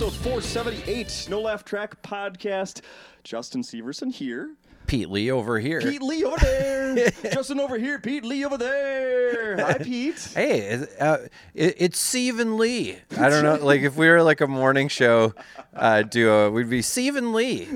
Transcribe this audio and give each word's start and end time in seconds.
episode 0.00 0.22
478, 0.22 1.26
No 1.28 1.42
Laugh 1.42 1.62
Track 1.62 2.00
Podcast. 2.00 2.80
Justin 3.22 3.60
Severson 3.60 4.10
here. 4.10 4.54
Pete 4.86 5.10
Lee 5.10 5.30
over 5.30 5.58
here. 5.58 5.78
Pete 5.78 6.00
Lee 6.00 6.24
over 6.24 6.38
there. 6.38 7.10
Justin 7.34 7.60
over 7.60 7.76
here. 7.76 7.98
Pete 7.98 8.24
Lee 8.24 8.42
over 8.46 8.56
there. 8.56 9.58
Hi, 9.58 9.74
Pete. 9.74 10.26
Hey, 10.34 10.86
uh, 10.98 11.18
it, 11.52 11.74
it's 11.76 11.98
Stephen 11.98 12.56
Lee. 12.56 12.96
I 13.18 13.28
don't 13.28 13.44
know. 13.44 13.56
Like 13.62 13.82
if 13.82 13.96
we 13.96 14.08
were 14.08 14.22
like 14.22 14.40
a 14.40 14.46
morning 14.46 14.88
show 14.88 15.34
uh, 15.74 16.00
duo, 16.00 16.50
we'd 16.50 16.70
be 16.70 16.80
Stephen 16.80 17.34
Lee, 17.34 17.68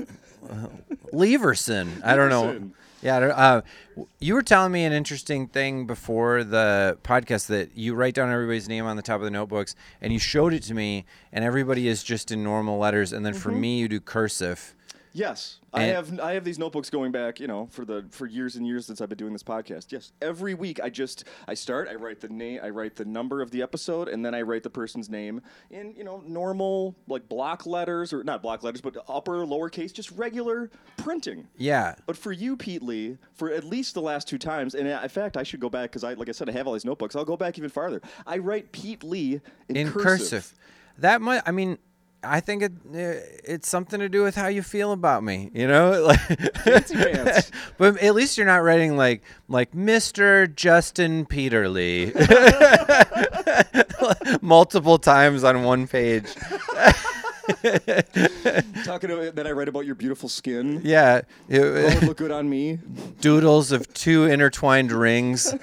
Leverson. 1.13 2.03
I 2.03 2.15
don't 2.15 2.29
know. 2.29 2.71
Yeah, 3.01 3.17
uh, 3.17 3.61
you 4.19 4.33
were 4.33 4.41
telling 4.41 4.71
me 4.71 4.83
an 4.83 4.93
interesting 4.93 5.47
thing 5.47 5.85
before 5.85 6.43
the 6.43 6.97
podcast 7.03 7.47
that 7.47 7.77
you 7.77 7.93
write 7.93 8.15
down 8.15 8.31
everybody's 8.31 8.67
name 8.67 8.85
on 8.85 8.95
the 8.95 9.03
top 9.03 9.17
of 9.17 9.23
the 9.25 9.31
notebooks, 9.31 9.75
and 10.01 10.11
you 10.11 10.17
showed 10.17 10.53
it 10.53 10.63
to 10.63 10.73
me, 10.73 11.05
and 11.31 11.45
everybody 11.45 11.87
is 11.87 12.03
just 12.03 12.31
in 12.31 12.43
normal 12.43 12.79
letters, 12.79 13.13
and 13.13 13.25
then 13.25 13.33
for 13.33 13.51
me 13.51 13.77
you 13.77 13.87
do 13.87 13.99
cursive. 13.99 14.73
Yes, 15.17 15.59
I 15.73 15.83
And- 15.83 15.95
have 15.95 16.19
I 16.19 16.33
have 16.33 16.43
these 16.43 16.59
notebooks 16.59 16.89
going 16.89 17.13
back, 17.13 17.39
you 17.39 17.47
know, 17.47 17.69
for 17.71 17.85
the 17.85 18.05
for 18.11 18.25
years 18.25 18.57
and 18.57 18.67
years 18.67 18.85
since 18.85 18.99
I've 18.99 19.07
been 19.07 19.17
doing 19.17 19.31
this 19.31 19.43
podcast. 19.43 19.93
Yes, 19.93 20.11
every 20.21 20.53
week 20.53 20.81
I 20.83 20.89
just 20.89 21.23
I 21.47 21.53
start, 21.53 21.87
I 21.87 21.95
write 21.95 22.19
the 22.19 22.27
name, 22.27 22.59
I 22.61 22.69
write 22.69 22.97
the 22.97 23.05
number 23.05 23.41
of 23.41 23.49
the 23.49 23.61
episode, 23.61 24.09
and 24.09 24.25
then 24.25 24.35
I 24.35 24.41
write 24.41 24.63
the 24.63 24.69
person's 24.69 25.09
name 25.09 25.39
in 25.71 25.95
you 25.95 26.03
know 26.03 26.21
normal 26.27 26.97
like 27.07 27.29
block 27.29 27.65
letters 27.65 28.11
or 28.11 28.25
not 28.25 28.41
block 28.41 28.61
letters, 28.61 28.81
but 28.81 28.97
upper 29.07 29.45
lowercase, 29.45 29.93
just 29.93 30.11
regular 30.11 30.69
printing. 30.97 31.47
Yeah. 31.55 31.95
But 32.05 32.17
for 32.17 32.33
you, 32.33 32.57
Pete 32.57 32.83
Lee, 32.83 33.17
for 33.35 33.49
at 33.49 33.63
least 33.63 33.93
the 33.93 34.01
last 34.01 34.27
two 34.27 34.37
times, 34.37 34.75
and 34.75 34.85
in 34.85 35.09
fact, 35.09 35.37
I 35.37 35.43
should 35.43 35.61
go 35.61 35.69
back 35.69 35.91
because 35.91 36.03
I, 36.03 36.15
like 36.15 36.27
I 36.27 36.33
said, 36.33 36.49
I 36.49 36.51
have 36.51 36.67
all 36.67 36.73
these 36.73 36.83
notebooks. 36.83 37.15
I'll 37.15 37.23
go 37.23 37.37
back 37.37 37.57
even 37.57 37.69
farther. 37.69 38.01
I 38.27 38.39
write 38.39 38.73
Pete 38.73 39.01
Lee 39.01 39.39
in, 39.69 39.77
in 39.77 39.91
cursive. 39.93 40.03
cursive. 40.03 40.53
That 40.97 41.21
might. 41.21 41.41
I 41.45 41.51
mean, 41.51 41.77
I 42.23 42.39
think 42.39 42.63
it 42.63 42.71
uh, 42.87 43.21
it's 43.43 43.67
something 43.69 43.99
to 43.99 44.09
do 44.09 44.23
with 44.23 44.33
how 44.35 44.47
you 44.47 44.63
feel 44.63 44.91
about 44.93 45.23
me. 45.23 45.51
You 45.53 45.67
know, 45.67 46.01
like. 46.07 46.19
But 47.77 48.01
at 48.01 48.15
least 48.15 48.37
you're 48.37 48.47
not 48.47 48.63
writing 48.63 48.95
like 48.97 49.21
like 49.49 49.73
Mr. 49.73 50.53
Justin 50.55 51.25
Peterly 51.25 52.13
multiple 54.41 54.97
times 54.97 55.43
on 55.43 55.63
one 55.63 55.87
page. 55.87 56.33
Talking 58.85 59.11
about 59.11 59.35
that, 59.35 59.45
I 59.45 59.51
write 59.51 59.67
about 59.67 59.85
your 59.85 59.93
beautiful 59.95 60.29
skin. 60.29 60.81
Yeah, 60.83 61.21
it- 61.49 61.61
Oh, 61.61 61.75
it 61.75 62.03
look 62.03 62.17
good 62.17 62.31
on 62.31 62.49
me. 62.49 62.79
doodles 63.21 63.71
of 63.71 63.91
two 63.93 64.25
intertwined 64.25 64.91
rings. 64.91 65.53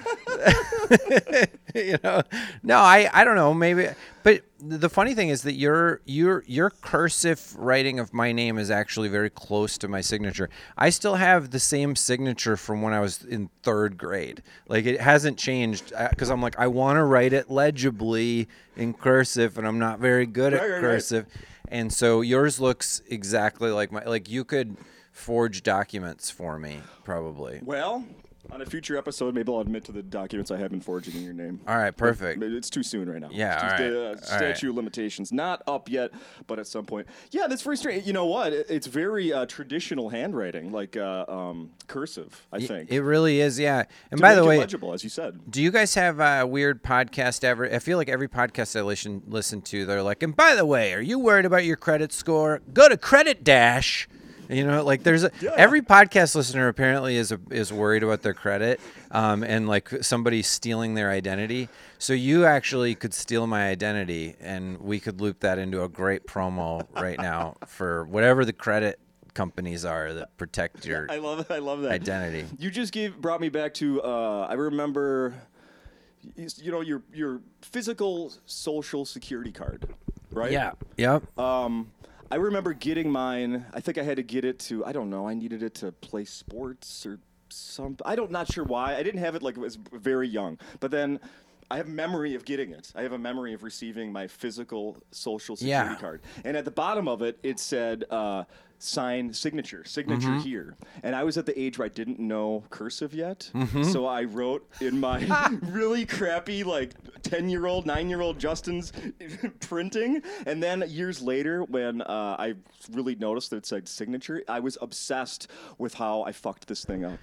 you 1.75 1.97
know, 2.03 2.21
no, 2.63 2.77
I, 2.77 3.09
I 3.13 3.25
don't 3.25 3.35
know, 3.35 3.53
maybe. 3.53 3.87
But 4.23 4.43
the 4.65 4.89
funny 4.89 5.13
thing 5.13 5.29
is 5.29 5.41
that 5.43 5.53
your 5.53 6.01
your 6.05 6.43
your 6.47 6.69
cursive 6.69 7.55
writing 7.57 7.99
of 7.99 8.13
my 8.13 8.31
name 8.31 8.57
is 8.57 8.71
actually 8.71 9.09
very 9.09 9.29
close 9.29 9.77
to 9.79 9.87
my 9.87 10.01
signature. 10.01 10.49
I 10.77 10.89
still 10.89 11.15
have 11.15 11.51
the 11.51 11.59
same 11.59 11.95
signature 11.95 12.55
from 12.55 12.81
when 12.81 12.93
I 12.93 12.99
was 12.99 13.23
in 13.23 13.49
third 13.61 13.97
grade. 13.97 14.41
Like 14.67 14.85
it 14.85 15.01
hasn't 15.01 15.37
changed 15.37 15.91
uh, 15.93 16.07
because 16.09 16.29
I'm 16.29 16.41
like 16.41 16.57
I 16.57 16.67
want 16.67 16.97
to 16.97 17.03
write 17.03 17.33
it 17.33 17.49
legibly 17.51 18.47
in 18.77 18.93
cursive, 18.93 19.57
and 19.57 19.67
I'm 19.67 19.79
not 19.79 19.99
very 19.99 20.25
good 20.25 20.53
Right, 20.53 20.61
at 20.61 20.65
right, 20.65 20.73
right. 20.75 20.81
cursive. 20.81 21.25
And 21.67 21.91
so 21.91 22.21
yours 22.21 22.59
looks 22.59 23.01
exactly 23.09 23.71
like 23.71 23.91
my 23.91 24.03
like 24.05 24.29
you 24.29 24.43
could 24.45 24.77
forge 25.11 25.61
documents 25.63 26.29
for 26.29 26.57
me 26.57 26.79
probably. 27.03 27.59
Well, 27.63 28.05
on 28.51 28.61
a 28.61 28.65
future 28.65 28.97
episode, 28.97 29.33
maybe 29.33 29.51
I'll 29.51 29.59
admit 29.61 29.85
to 29.85 29.91
the 29.91 30.03
documents 30.03 30.51
I 30.51 30.57
have 30.57 30.71
been 30.71 30.81
forging 30.81 31.15
in 31.15 31.23
your 31.23 31.33
name. 31.33 31.61
All 31.67 31.77
right, 31.77 31.95
perfect. 31.95 32.39
But 32.39 32.51
It's 32.51 32.69
too 32.69 32.83
soon 32.83 33.09
right 33.09 33.21
now. 33.21 33.29
Yeah, 33.31 33.53
It's 33.55 33.63
all 33.63 33.69
right, 33.69 33.93
uh, 33.93 33.99
all 34.07 34.13
right. 34.13 34.23
statute 34.23 34.75
limitations 34.75 35.31
not 35.31 35.63
up 35.67 35.89
yet, 35.89 36.11
but 36.47 36.59
at 36.59 36.67
some 36.67 36.85
point. 36.85 37.07
Yeah, 37.31 37.47
that's 37.47 37.61
very 37.61 37.77
strange. 37.77 38.05
You 38.05 38.13
know 38.13 38.25
what? 38.25 38.53
It's 38.53 38.87
very 38.87 39.31
uh, 39.33 39.45
traditional 39.45 40.09
handwriting, 40.09 40.71
like 40.71 40.97
uh, 40.97 41.25
um, 41.27 41.71
cursive. 41.87 42.45
I 42.51 42.59
think. 42.59 42.91
It 42.91 43.01
really 43.01 43.39
is, 43.41 43.59
yeah. 43.59 43.83
And 44.11 44.17
To 44.17 44.21
by 44.21 44.35
the 44.35 44.43
way, 44.45 44.57
legible, 44.57 44.93
as 44.93 45.03
you 45.03 45.09
said. 45.09 45.39
do 45.49 45.61
you 45.61 45.71
guys 45.71 45.95
have 45.95 46.19
a 46.19 46.45
weird 46.45 46.83
podcast 46.83 47.43
ever? 47.43 47.65
I 47.73 47.79
feel 47.79 47.97
like 47.97 48.09
every 48.09 48.27
podcast 48.27 48.77
I 48.77 48.81
listen 48.81 49.23
listen 49.27 49.61
to, 49.63 49.85
they're 49.85 50.03
like, 50.03 50.21
and 50.21 50.35
by 50.35 50.53
the 50.55 50.65
way, 50.65 50.93
are 50.93 51.01
you 51.01 51.17
worried 51.19 51.45
about 51.45 51.65
your 51.65 51.77
credit 51.77 52.11
score? 52.13 52.61
Go 52.73 52.89
to 52.89 52.97
Credit 52.97 53.43
Dash. 53.43 54.07
You 54.49 54.65
know, 54.67 54.83
like 54.83 55.03
there's 55.03 55.23
a, 55.23 55.31
Yeah. 55.41 55.51
every 55.55 55.81
podcast 55.81 56.35
listener 56.35 56.67
apparently 56.67 57.15
is 57.17 57.31
a, 57.31 57.39
is 57.49 57.71
worried 57.71 58.03
about 58.03 58.21
their 58.21 58.33
credit, 58.33 58.79
um, 59.11 59.43
and 59.43 59.67
like 59.67 59.89
somebody 60.03 60.41
stealing 60.41 60.95
their 60.95 61.09
identity. 61.09 61.69
So 61.99 62.13
you 62.13 62.45
actually 62.45 62.95
could 62.95 63.13
steal 63.13 63.47
my 63.47 63.69
identity, 63.69 64.35
and 64.41 64.79
we 64.81 64.99
could 64.99 65.21
loop 65.21 65.39
that 65.41 65.57
into 65.57 65.83
a 65.83 65.89
great 65.89 66.27
promo 66.27 66.85
right 66.99 67.17
now 67.17 67.55
for 67.67 68.05
whatever 68.05 68.43
the 68.45 68.53
credit 68.53 68.99
companies 69.33 69.83
are 69.85 70.13
that 70.13 70.35
protect 70.37 70.85
your 70.85 71.07
I 71.09 71.17
love 71.17 71.49
I 71.49 71.57
love 71.59 71.81
that 71.81 71.91
identity. 71.91 72.45
You 72.59 72.69
just 72.69 72.91
gave 72.93 73.15
brought 73.19 73.41
me 73.41 73.49
back 73.49 73.73
to. 73.75 74.01
Uh, 74.03 74.47
I 74.49 74.53
remember. 74.53 75.33
You 76.35 76.47
you 76.57 76.71
know 76.71 76.81
your 76.81 77.01
your 77.13 77.41
physical 77.61 78.31
social 78.45 79.03
security 79.05 79.51
card, 79.51 79.93
right? 80.31 80.51
Yeah. 80.51 80.71
Yep. 80.97 81.37
Um, 81.37 81.91
I 82.31 82.35
remember 82.35 82.73
getting 82.73 83.11
mine. 83.11 83.65
I 83.73 83.79
think 83.79 83.97
I 83.97 84.03
had 84.03 84.17
to 84.17 84.23
get 84.23 84.43
it 84.45 84.59
to. 84.61 84.85
I 84.85 84.91
don't 84.91 85.09
know. 85.09 85.27
I 85.27 85.33
needed 85.33 85.61
it 85.61 85.75
to 85.75 85.91
play 85.91 86.25
sports 86.25 87.05
or 87.05 87.19
something. 87.49 88.05
I 88.05 88.15
don't. 88.15 88.31
Not 88.31 88.51
sure 88.51 88.63
why. 88.63 88.95
I 88.95 89.03
didn't 89.03 89.19
have 89.19 89.35
it 89.35 89.43
like 89.43 89.57
it 89.57 89.61
was 89.61 89.75
very 89.75 90.27
young. 90.27 90.57
But 90.79 90.91
then. 90.91 91.19
I 91.73 91.77
have 91.77 91.87
a 91.87 91.91
memory 91.91 92.35
of 92.35 92.45
getting 92.45 92.69
it. 92.71 92.91
I 92.95 93.01
have 93.01 93.13
a 93.13 93.17
memory 93.17 93.53
of 93.53 93.63
receiving 93.63 94.11
my 94.11 94.27
physical 94.27 94.95
social 95.09 95.55
security 95.55 95.89
Yeah. 95.89 95.95
card. 95.99 96.21
And 96.45 96.55
at 96.55 96.65
the 96.65 96.71
bottom 96.71 97.07
of 97.07 97.23
it, 97.23 97.39
it 97.41 97.59
said 97.59 98.03
uh, 98.11 98.43
sign 98.77 99.33
signature, 99.33 99.83
signature 99.83 100.27
Mm-hmm. 100.27 100.39
here. 100.41 100.75
And 101.01 101.15
I 101.15 101.23
was 101.23 101.35
at 101.39 101.47
the 101.47 101.59
age 101.59 101.79
where 101.79 101.87
I 101.87 101.89
didn't 101.89 102.19
know 102.19 102.63
cursive 102.69 103.11
yet. 103.15 103.49
Mm-hmm. 103.55 103.83
So 103.85 104.05
I 104.05 104.25
wrote 104.25 104.69
in 104.81 104.99
my 104.99 105.17
really 105.63 106.05
crappy, 106.05 106.63
like 106.63 106.93
10 107.23 107.49
year 107.49 107.65
old, 107.65 107.87
9 107.87 108.07
year 108.07 108.21
old 108.21 108.37
Justin's 108.39 108.93
printing. 109.59 110.21
And 110.45 110.61
then 110.61 110.83
years 110.87 111.23
later, 111.23 111.63
when 111.63 112.01
uh, 112.03 112.35
I 112.37 112.53
really 112.91 113.15
noticed 113.15 113.49
that 113.49 113.57
it 113.57 113.65
said 113.65 113.87
signature, 113.87 114.43
I 114.47 114.59
was 114.59 114.77
obsessed 114.79 115.47
with 115.79 115.95
how 115.95 116.21
I 116.21 116.33
fucked 116.33 116.67
this 116.67 116.85
thing 116.85 117.03
up. 117.03 117.17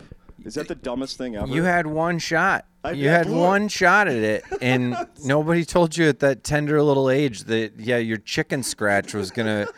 Is 0.45 0.55
that 0.55 0.69
the 0.69 0.75
dumbest 0.75 1.19
thing 1.19 1.37
ever? 1.37 1.47
You 1.47 1.65
had 1.65 1.87
one 1.87 2.19
shot. 2.19 2.67
I- 2.83 2.93
you 2.93 3.09
had 3.09 3.27
blew 3.27 3.39
one 3.39 3.69
shot 3.69 4.09
at 4.09 4.15
it, 4.15 4.45
and 4.63 4.97
nobody 5.25 5.65
told 5.65 5.97
you 5.97 6.09
at 6.09 6.21
that 6.21 6.45
tender 6.45 6.83
little 6.83 7.11
age 7.11 7.45
that 7.45 7.79
yeah, 7.79 7.99
your 7.99 8.17
chicken 8.17 8.63
scratch 8.63 9.13
was 9.13 9.31
gonna. 9.31 9.69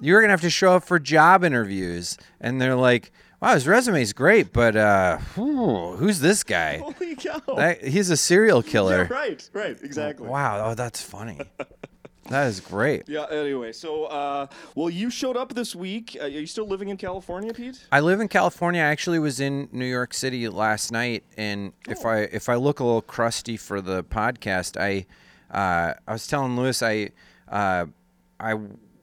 you 0.00 0.14
were 0.14 0.20
gonna 0.20 0.32
have 0.32 0.40
to 0.40 0.50
show 0.50 0.74
up 0.76 0.84
for 0.84 0.98
job 0.98 1.44
interviews, 1.44 2.16
and 2.40 2.60
they're 2.60 2.76
like, 2.76 3.12
"Wow, 3.42 3.54
his 3.54 3.66
resume's 3.68 4.14
great, 4.14 4.54
but 4.54 4.74
uh, 4.74 5.18
whew, 5.34 5.96
who's 5.96 6.20
this 6.20 6.42
guy? 6.44 6.78
Holy 6.78 7.14
cow. 7.16 7.40
That, 7.56 7.84
he's 7.84 8.08
a 8.08 8.16
serial 8.16 8.62
yeah, 8.64 8.72
killer." 8.72 9.08
right, 9.10 9.50
right, 9.52 9.76
exactly. 9.82 10.26
Wow, 10.26 10.70
oh, 10.70 10.74
that's 10.74 11.02
funny. 11.02 11.40
that 12.28 12.46
is 12.48 12.60
great. 12.60 13.08
Yeah, 13.08 13.26
anyway, 13.30 13.72
so, 13.72 14.04
uh, 14.06 14.46
well, 14.74 14.90
you 14.90 15.10
showed 15.10 15.36
up 15.36 15.54
this 15.54 15.74
week. 15.74 16.16
Uh, 16.20 16.24
are 16.24 16.28
you 16.28 16.46
still 16.46 16.66
living 16.66 16.88
in 16.88 16.96
California, 16.96 17.52
Pete? 17.54 17.84
I 17.92 18.00
live 18.00 18.20
in 18.20 18.28
California. 18.28 18.80
I 18.82 18.86
actually 18.86 19.18
was 19.18 19.40
in 19.40 19.68
New 19.72 19.84
York 19.86 20.14
City 20.14 20.48
last 20.48 20.90
night, 20.92 21.24
and 21.36 21.72
if 21.88 22.04
I 22.04 22.20
if 22.20 22.48
I 22.48 22.54
look 22.56 22.80
a 22.80 22.84
little 22.84 23.02
crusty 23.02 23.56
for 23.56 23.80
the 23.80 24.02
podcast, 24.04 24.76
I 24.80 25.06
uh, 25.50 25.94
I 26.06 26.12
was 26.12 26.26
telling 26.26 26.56
Lewis 26.56 26.82
I 26.82 27.10
uh, 27.48 27.86
I 28.40 28.58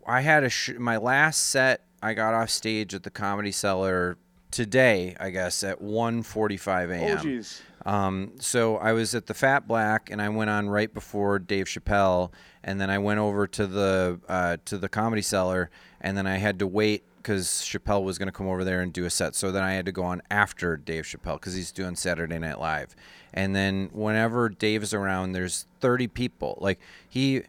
I 0.05 0.21
had 0.21 0.43
a 0.43 0.49
sh- 0.49 0.71
my 0.77 0.97
last 0.97 1.47
set. 1.47 1.81
I 2.01 2.13
got 2.13 2.33
off 2.33 2.49
stage 2.49 2.93
at 2.93 3.03
the 3.03 3.09
Comedy 3.09 3.51
Cellar 3.53 4.17
today, 4.51 5.15
I 5.19 5.29
guess 5.29 5.63
at 5.63 5.81
1:45 5.81 6.89
Oh, 6.89 6.91
a.m. 6.91 7.17
jeez. 7.19 7.61
Um, 7.85 8.33
so 8.39 8.77
I 8.77 8.93
was 8.93 9.13
at 9.13 9.25
the 9.25 9.33
Fat 9.33 9.67
Black, 9.67 10.09
and 10.09 10.21
I 10.21 10.29
went 10.29 10.49
on 10.49 10.69
right 10.69 10.93
before 10.93 11.39
Dave 11.39 11.65
Chappelle, 11.65 12.31
and 12.63 12.79
then 12.79 12.89
I 12.89 12.97
went 12.97 13.19
over 13.19 13.45
to 13.47 13.67
the 13.67 14.19
uh, 14.27 14.57
to 14.65 14.77
the 14.77 14.89
Comedy 14.89 15.21
Cellar, 15.21 15.69
and 15.99 16.17
then 16.17 16.25
I 16.25 16.37
had 16.37 16.59
to 16.59 16.67
wait 16.67 17.03
because 17.17 17.47
Chappelle 17.47 18.03
was 18.03 18.17
going 18.17 18.27
to 18.27 18.33
come 18.33 18.47
over 18.47 18.63
there 18.63 18.81
and 18.81 18.91
do 18.91 19.05
a 19.05 19.09
set. 19.09 19.35
So 19.35 19.51
then 19.51 19.63
I 19.63 19.73
had 19.73 19.85
to 19.85 19.91
go 19.91 20.03
on 20.03 20.21
after 20.29 20.77
Dave 20.77 21.05
Chappelle 21.05 21.35
because 21.35 21.53
he's 21.55 21.71
doing 21.71 21.95
Saturday 21.95 22.39
Night 22.39 22.59
Live, 22.59 22.95
and 23.33 23.55
then 23.55 23.89
whenever 23.91 24.49
Dave's 24.49 24.93
around, 24.93 25.33
there's 25.33 25.67
30 25.81 26.07
people. 26.07 26.57
Like 26.61 26.79
he 27.09 27.43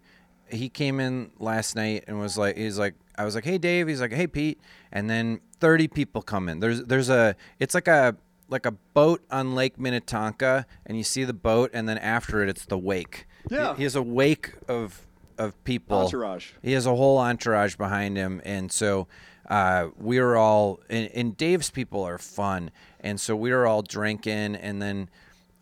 he 0.50 0.68
came 0.68 1.00
in 1.00 1.30
last 1.38 1.76
night 1.76 2.04
and 2.06 2.18
was 2.18 2.36
like 2.36 2.56
he's 2.56 2.78
like 2.78 2.94
I 3.16 3.24
was 3.24 3.34
like 3.34 3.44
hey 3.44 3.58
Dave 3.58 3.88
he's 3.88 4.00
like 4.00 4.12
hey 4.12 4.26
Pete 4.26 4.60
and 4.92 5.08
then 5.08 5.40
30 5.58 5.88
people 5.88 6.22
come 6.22 6.48
in 6.48 6.60
there's 6.60 6.84
there's 6.84 7.08
a 7.08 7.34
it's 7.58 7.74
like 7.74 7.88
a 7.88 8.14
like 8.54 8.66
a 8.66 8.70
boat 8.70 9.20
on 9.30 9.54
Lake 9.54 9.78
Minnetonka 9.78 10.64
and 10.86 10.96
you 10.96 11.02
see 11.04 11.24
the 11.24 11.34
boat 11.34 11.70
and 11.74 11.88
then 11.88 11.98
after 11.98 12.42
it 12.42 12.48
it's 12.48 12.64
the 12.64 12.78
wake 12.78 13.26
Yeah. 13.50 13.72
he, 13.72 13.78
he 13.78 13.82
has 13.82 13.96
a 13.96 14.02
wake 14.02 14.54
of 14.68 15.04
of 15.36 15.62
people 15.64 15.98
Entourage. 15.98 16.52
he 16.62 16.72
has 16.72 16.86
a 16.86 16.94
whole 16.94 17.18
entourage 17.18 17.74
behind 17.76 18.16
him 18.16 18.40
and 18.44 18.70
so 18.70 19.08
uh, 19.50 19.88
we 19.98 20.20
were 20.20 20.36
all 20.36 20.80
and, 20.88 21.10
and 21.12 21.36
Dave's 21.36 21.70
people 21.70 22.02
are 22.04 22.16
fun 22.18 22.70
and 23.00 23.20
so 23.20 23.34
we 23.34 23.50
were 23.50 23.66
all 23.66 23.82
drinking 23.82 24.54
and 24.54 24.80
then 24.80 25.10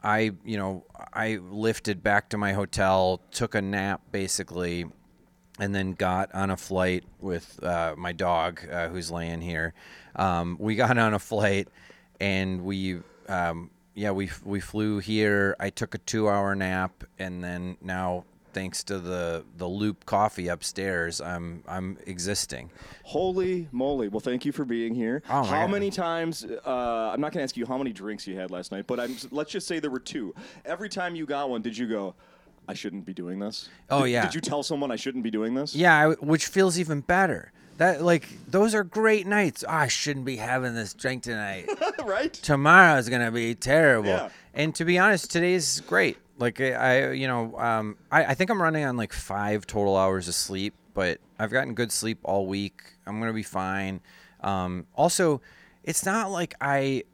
I, 0.04 0.32
you 0.44 0.56
know, 0.58 0.84
I 1.14 1.36
lifted 1.36 2.02
back 2.02 2.28
to 2.30 2.36
my 2.36 2.52
hotel, 2.54 3.20
took 3.30 3.54
a 3.54 3.62
nap 3.62 4.00
basically, 4.10 4.84
and 5.60 5.72
then 5.72 5.92
got 5.92 6.34
on 6.34 6.50
a 6.50 6.56
flight 6.56 7.04
with 7.20 7.62
uh, 7.62 7.94
my 7.96 8.10
dog 8.12 8.60
uh, 8.68 8.88
who's 8.88 9.12
laying 9.12 9.40
here. 9.40 9.74
Um, 10.16 10.56
we 10.58 10.74
got 10.74 10.98
on 10.98 11.14
a 11.14 11.20
flight 11.20 11.68
and 12.22 12.64
we, 12.64 13.00
um, 13.28 13.70
yeah, 13.94 14.12
we 14.12 14.30
we 14.44 14.60
flew 14.60 14.98
here. 15.00 15.56
I 15.58 15.70
took 15.70 15.94
a 15.94 15.98
two-hour 15.98 16.54
nap, 16.54 17.04
and 17.18 17.42
then 17.42 17.76
now, 17.82 18.24
thanks 18.52 18.84
to 18.84 18.98
the 18.98 19.44
the 19.58 19.66
Loop 19.66 20.06
coffee 20.06 20.46
upstairs, 20.48 21.20
I'm 21.20 21.64
I'm 21.66 21.98
existing. 22.06 22.70
Holy 23.02 23.68
moly! 23.72 24.08
Well, 24.08 24.20
thank 24.20 24.44
you 24.44 24.52
for 24.52 24.64
being 24.64 24.94
here. 24.94 25.22
Oh, 25.28 25.42
how 25.42 25.62
God. 25.66 25.70
many 25.72 25.90
times? 25.90 26.44
Uh, 26.44 27.10
I'm 27.12 27.20
not 27.20 27.32
going 27.32 27.40
to 27.40 27.44
ask 27.44 27.56
you 27.56 27.66
how 27.66 27.76
many 27.76 27.92
drinks 27.92 28.26
you 28.26 28.36
had 28.36 28.50
last 28.50 28.70
night, 28.72 28.86
but 28.86 29.00
I'm, 29.00 29.16
let's 29.32 29.50
just 29.50 29.66
say 29.66 29.80
there 29.80 29.90
were 29.90 29.98
two. 29.98 30.32
Every 30.64 30.88
time 30.88 31.16
you 31.16 31.26
got 31.26 31.50
one, 31.50 31.60
did 31.60 31.76
you 31.76 31.88
go? 31.88 32.14
I 32.68 32.74
shouldn't 32.74 33.04
be 33.04 33.12
doing 33.12 33.40
this. 33.40 33.68
Oh, 33.90 34.04
Did- 34.04 34.10
yeah. 34.12 34.22
Did 34.22 34.36
you 34.36 34.40
tell 34.40 34.62
someone 34.62 34.92
I 34.92 34.96
shouldn't 34.96 35.24
be 35.24 35.32
doing 35.32 35.52
this? 35.54 35.74
Yeah, 35.74 35.98
I, 35.98 36.10
which 36.24 36.46
feels 36.46 36.78
even 36.78 37.00
better. 37.00 37.50
That 37.78 38.02
like 38.02 38.28
those 38.48 38.74
are 38.74 38.84
great 38.84 39.26
nights. 39.26 39.64
Oh, 39.66 39.72
I 39.72 39.88
shouldn't 39.88 40.24
be 40.24 40.36
having 40.36 40.74
this 40.74 40.94
drink 40.94 41.22
tonight. 41.22 41.68
right. 42.04 42.32
tomorrow's 42.32 43.08
gonna 43.08 43.32
be 43.32 43.54
terrible. 43.54 44.10
Yeah. 44.10 44.28
And 44.54 44.74
to 44.76 44.84
be 44.84 44.98
honest, 44.98 45.30
today's 45.30 45.80
great. 45.80 46.18
Like 46.38 46.60
I, 46.60 46.72
I 46.72 47.10
you 47.12 47.26
know, 47.26 47.58
um, 47.58 47.96
I, 48.10 48.26
I 48.26 48.34
think 48.34 48.50
I'm 48.50 48.60
running 48.60 48.84
on 48.84 48.96
like 48.96 49.12
five 49.12 49.66
total 49.66 49.96
hours 49.96 50.28
of 50.28 50.34
sleep, 50.34 50.74
but 50.94 51.20
I've 51.38 51.50
gotten 51.50 51.74
good 51.74 51.92
sleep 51.92 52.18
all 52.22 52.46
week. 52.46 52.82
I'm 53.06 53.18
gonna 53.18 53.32
be 53.32 53.42
fine. 53.42 54.00
Um, 54.40 54.86
also, 54.94 55.40
it's 55.84 56.04
not 56.04 56.30
like 56.30 56.54
I 56.60 57.04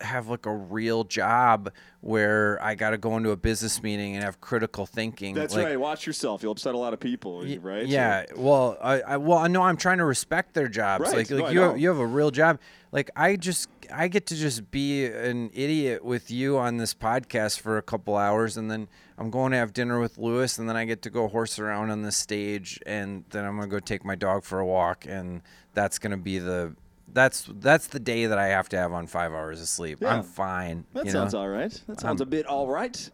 have 0.00 0.28
like 0.28 0.46
a 0.46 0.54
real 0.54 1.04
job 1.04 1.72
where 2.00 2.62
I 2.62 2.74
got 2.74 2.90
to 2.90 2.98
go 2.98 3.16
into 3.16 3.30
a 3.30 3.36
business 3.36 3.82
meeting 3.82 4.14
and 4.14 4.24
have 4.24 4.40
critical 4.40 4.86
thinking. 4.86 5.34
That's 5.34 5.54
like, 5.54 5.66
right. 5.66 5.78
Watch 5.78 6.06
yourself. 6.06 6.42
You'll 6.42 6.52
upset 6.52 6.74
a 6.74 6.78
lot 6.78 6.94
of 6.94 7.00
people, 7.00 7.44
right? 7.60 7.86
yeah. 7.86 8.24
Well, 8.36 8.78
I, 8.82 9.00
I 9.02 9.16
well, 9.18 9.38
I 9.38 9.48
know 9.48 9.62
I'm 9.62 9.76
trying 9.76 9.98
to 9.98 10.04
respect 10.04 10.54
their 10.54 10.68
jobs. 10.68 11.04
Right. 11.04 11.16
Like, 11.16 11.30
like 11.30 11.44
I 11.44 11.50
you 11.50 11.60
have, 11.60 11.78
you 11.78 11.88
have 11.88 11.98
a 11.98 12.06
real 12.06 12.30
job. 12.30 12.58
Like 12.92 13.10
I 13.14 13.36
just 13.36 13.68
I 13.92 14.08
get 14.08 14.26
to 14.26 14.36
just 14.36 14.70
be 14.70 15.06
an 15.06 15.50
idiot 15.52 16.04
with 16.04 16.30
you 16.30 16.58
on 16.58 16.78
this 16.78 16.94
podcast 16.94 17.60
for 17.60 17.78
a 17.78 17.82
couple 17.82 18.16
hours, 18.16 18.56
and 18.56 18.70
then 18.70 18.88
I'm 19.18 19.30
going 19.30 19.52
to 19.52 19.58
have 19.58 19.72
dinner 19.72 20.00
with 20.00 20.18
Lewis, 20.18 20.58
and 20.58 20.68
then 20.68 20.76
I 20.76 20.84
get 20.86 21.02
to 21.02 21.10
go 21.10 21.28
horse 21.28 21.58
around 21.58 21.90
on 21.90 22.02
the 22.02 22.12
stage, 22.12 22.80
and 22.86 23.24
then 23.30 23.44
I'm 23.44 23.56
gonna 23.56 23.68
go 23.68 23.78
take 23.78 24.04
my 24.04 24.14
dog 24.14 24.44
for 24.44 24.58
a 24.58 24.66
walk, 24.66 25.04
and 25.06 25.42
that's 25.74 25.98
gonna 25.98 26.16
be 26.16 26.38
the 26.38 26.74
that's 27.12 27.48
that's 27.56 27.88
the 27.88 28.00
day 28.00 28.26
that 28.26 28.38
I 28.38 28.48
have 28.48 28.68
to 28.70 28.78
have 28.78 28.92
on 28.92 29.06
five 29.06 29.32
hours 29.32 29.60
of 29.60 29.68
sleep. 29.68 29.98
Yeah. 30.00 30.16
I'm 30.16 30.22
fine. 30.22 30.84
That 30.94 31.08
sounds 31.10 31.34
know? 31.34 31.40
all 31.40 31.48
right. 31.48 31.72
That 31.86 32.00
sounds 32.00 32.20
a 32.20 32.26
bit 32.26 32.46
all 32.46 32.68
right. 32.68 33.10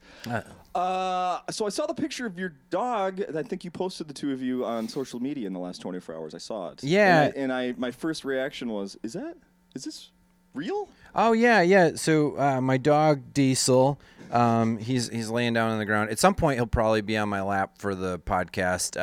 Uh, 0.75 1.41
so 1.51 1.65
I 1.65 1.71
saw 1.71 1.87
the 1.87 1.95
picture 1.95 2.27
of 2.27 2.39
your 2.39 2.55
dog. 2.69 3.23
I 3.35 3.43
think 3.43 3.65
you 3.65 3.71
posted 3.71 4.09
the 4.09 4.15
two 4.15 4.33
of 4.33 4.43
you 4.43 4.65
on 4.65 4.89
social 4.89 5.21
media 5.21 5.47
in 5.47 5.55
the 5.55 5.59
last 5.59 5.81
24 5.81 6.15
hours. 6.15 6.35
I 6.35 6.39
saw 6.39 6.69
it. 6.71 6.85
Yeah. 6.85 7.23
And 7.35 7.53
I, 7.53 7.63
and 7.65 7.77
I 7.77 7.81
my 7.81 7.91
first 7.91 8.25
reaction 8.25 8.69
was, 8.69 8.99
is 9.03 9.15
that 9.15 9.37
is 9.75 9.85
this 9.85 10.11
real? 10.55 10.89
Oh 11.15 11.33
yeah, 11.33 11.63
yeah. 11.63 11.93
So 11.95 12.39
uh, 12.39 12.61
my 12.61 12.77
dog 12.77 13.33
Diesel, 13.33 13.99
um, 14.31 14.79
he's 14.79 15.09
he's 15.09 15.31
laying 15.31 15.55
down 15.55 15.71
on 15.71 15.79
the 15.79 15.87
ground. 15.87 16.11
At 16.11 16.19
some 16.19 16.35
point, 16.35 16.59
he'll 16.59 16.67
probably 16.67 17.01
be 17.01 17.17
on 17.17 17.29
my 17.29 17.43
lap 17.43 17.79
for 17.79 17.95
the 17.95 18.19
podcast. 18.19 18.97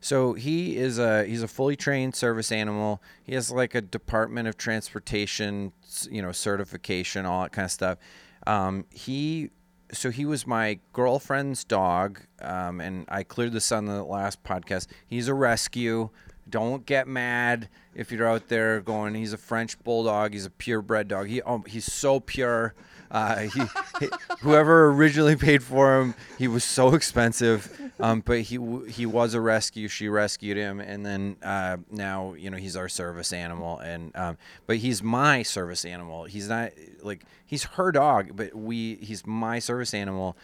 So 0.00 0.32
he 0.32 0.76
is 0.76 0.98
a 0.98 1.24
he's 1.26 1.42
a 1.42 1.48
fully 1.48 1.76
trained 1.76 2.14
service 2.14 2.50
animal. 2.50 3.02
He 3.22 3.34
has 3.34 3.50
like 3.50 3.74
a 3.74 3.82
Department 3.82 4.48
of 4.48 4.56
Transportation, 4.56 5.72
you 6.10 6.22
know, 6.22 6.32
certification, 6.32 7.26
all 7.26 7.42
that 7.42 7.52
kind 7.52 7.66
of 7.66 7.70
stuff. 7.70 7.98
Um, 8.46 8.86
he 8.90 9.50
so 9.92 10.10
he 10.10 10.24
was 10.24 10.46
my 10.46 10.78
girlfriend's 10.92 11.64
dog, 11.64 12.20
um, 12.40 12.80
and 12.80 13.04
I 13.08 13.24
cleared 13.24 13.52
this 13.52 13.72
on 13.72 13.86
the 13.86 14.02
last 14.02 14.42
podcast. 14.42 14.86
He's 15.06 15.28
a 15.28 15.34
rescue. 15.34 16.10
Don't 16.48 16.86
get 16.86 17.06
mad 17.06 17.68
if 17.94 18.10
you're 18.10 18.26
out 18.26 18.48
there 18.48 18.80
going. 18.80 19.14
He's 19.14 19.32
a 19.32 19.38
French 19.38 19.78
bulldog. 19.84 20.32
He's 20.32 20.46
a 20.46 20.50
purebred 20.50 21.08
dog. 21.08 21.28
He 21.28 21.42
oh, 21.42 21.62
he's 21.66 21.92
so 21.92 22.20
pure. 22.20 22.74
Uh, 23.10 23.38
he, 23.40 23.62
he- 23.98 24.08
whoever 24.40 24.86
originally 24.90 25.34
paid 25.36 25.62
for 25.62 26.00
him, 26.00 26.14
he 26.38 26.46
was 26.46 26.62
so 26.64 26.94
expensive. 26.94 27.76
Um, 27.98 28.20
but 28.20 28.40
he 28.42 28.58
he 28.88 29.04
was 29.04 29.34
a 29.34 29.40
rescue. 29.40 29.88
She 29.88 30.08
rescued 30.08 30.56
him, 30.56 30.80
and 30.80 31.04
then 31.04 31.36
uh, 31.42 31.76
now 31.90 32.32
you 32.34 32.48
know 32.50 32.56
he's 32.56 32.76
our 32.76 32.88
service 32.88 33.32
animal. 33.32 33.78
And 33.80 34.16
um, 34.16 34.38
but 34.66 34.76
he's 34.78 35.02
my 35.02 35.42
service 35.42 35.84
animal. 35.84 36.24
He's 36.24 36.48
not 36.48 36.70
like 37.02 37.24
he's 37.44 37.64
her 37.64 37.92
dog, 37.92 38.36
but 38.36 38.54
we 38.54 38.94
he's 39.02 39.26
my 39.26 39.58
service 39.58 39.92
animal. 39.92 40.36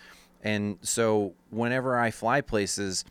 And 0.42 0.78
so 0.82 1.32
whenever 1.50 1.98
I 1.98 2.10
fly 2.10 2.40
places, 2.42 3.04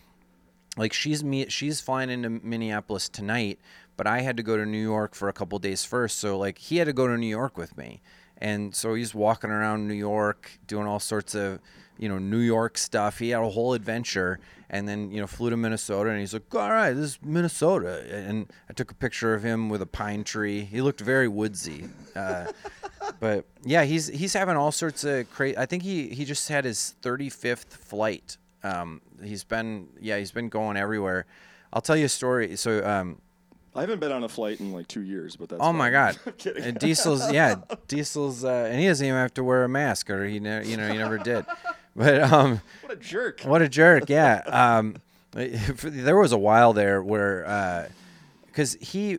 like 0.78 0.94
she's 0.94 1.24
me 1.24 1.48
she's 1.50 1.82
flying 1.82 2.10
into 2.10 2.30
Minneapolis 2.30 3.10
tonight, 3.10 3.60
but 3.98 4.06
I 4.06 4.22
had 4.22 4.38
to 4.38 4.44
go 4.44 4.58
to 4.58 4.66
New 4.66 4.82
York 4.82 5.16
for 5.16 5.28
a 5.28 5.34
couple 5.34 5.58
days 5.60 5.84
first. 5.86 6.20
So 6.20 6.38
like 6.38 6.58
he 6.60 6.78
had 6.78 6.86
to 6.86 6.94
go 6.94 7.08
to 7.08 7.18
New 7.18 7.26
York 7.28 7.58
with 7.58 7.78
me. 7.78 8.02
And 8.38 8.76
so 8.76 8.94
he's 8.94 9.16
walking 9.16 9.50
around 9.50 9.88
New 9.88 9.94
York 9.94 10.60
doing 10.68 10.88
all 10.88 11.00
sorts 11.00 11.36
of, 11.36 11.60
you 11.98 12.10
know, 12.10 12.18
New 12.18 12.40
York 12.40 12.78
stuff. 12.78 13.20
He 13.20 13.30
had 13.30 13.42
a 13.42 13.50
whole 13.50 13.74
adventure 13.74 14.40
and 14.70 14.88
then, 14.88 15.12
you 15.12 15.22
know, 15.22 15.28
flew 15.28 15.50
to 15.50 15.58
Minnesota 15.58 16.10
and 16.10 16.20
he's 16.20 16.34
like, 16.34 16.54
"All 16.54 16.72
right, 16.72 16.94
this 16.94 17.06
is 17.06 17.20
Minnesota." 17.22 18.04
And 18.12 18.52
I 18.70 18.74
took 18.74 18.92
a 18.92 18.96
picture 18.96 19.34
of 19.34 19.44
him 19.44 19.70
with 19.70 19.82
a 19.82 19.86
pine 19.86 20.24
tree. 20.24 20.62
He 20.62 20.82
looked 20.82 21.02
very 21.02 21.28
woodsy. 21.28 21.88
Uh, 22.16 22.52
but 23.20 23.46
yeah, 23.64 23.84
he's 23.84 24.08
he's 24.08 24.34
having 24.34 24.58
all 24.58 24.72
sorts 24.72 25.04
of 25.04 25.30
crazy. 25.32 25.58
I 25.58 25.66
think 25.66 25.84
he 25.84 26.10
he 26.10 26.26
just 26.26 26.50
had 26.50 26.66
his 26.66 26.96
35th 27.02 27.68
flight. 27.68 28.38
Um, 28.64 29.02
he's 29.24 29.44
been 29.44 29.88
yeah 30.00 30.18
he's 30.18 30.32
been 30.32 30.50
going 30.50 30.78
everywhere. 30.78 31.26
I'll 31.72 31.82
tell 31.82 31.96
you 31.98 32.06
a 32.06 32.10
story. 32.10 32.56
So 32.56 32.86
um, 32.86 33.22
I 33.76 33.82
haven't 33.82 34.00
been 34.00 34.12
on 34.12 34.24
a 34.24 34.30
flight 34.30 34.60
in 34.60 34.72
like 34.72 34.88
two 34.88 35.02
years, 35.02 35.36
but 35.36 35.50
that's. 35.50 35.62
oh 35.62 35.74
my 35.74 35.90
god, 35.90 36.18
And 36.60 36.78
Diesel's 36.80 37.32
yeah 37.34 37.56
Diesel's 37.88 38.44
uh, 38.44 38.70
and 38.72 38.80
he 38.80 38.88
doesn't 38.88 39.06
even 39.06 39.18
have 39.18 39.34
to 39.36 39.44
wear 39.44 39.64
a 39.64 39.70
mask 39.70 40.10
or 40.10 40.26
he 40.26 40.40
ne- 40.40 40.66
you 40.66 40.78
know 40.78 40.88
he 40.92 40.98
never 40.98 41.18
did. 41.18 41.46
But 41.96 42.22
um, 42.24 42.62
what 42.82 42.94
a 42.94 42.96
jerk. 42.98 43.42
what 43.42 43.62
a 43.62 43.70
jerk! 43.70 44.10
Yeah, 44.10 44.42
um, 44.48 44.98
there 45.34 46.18
was 46.18 46.32
a 46.32 46.38
while 46.38 46.74
there 46.74 47.02
where 47.02 47.90
because 48.48 48.78
he, 48.82 49.18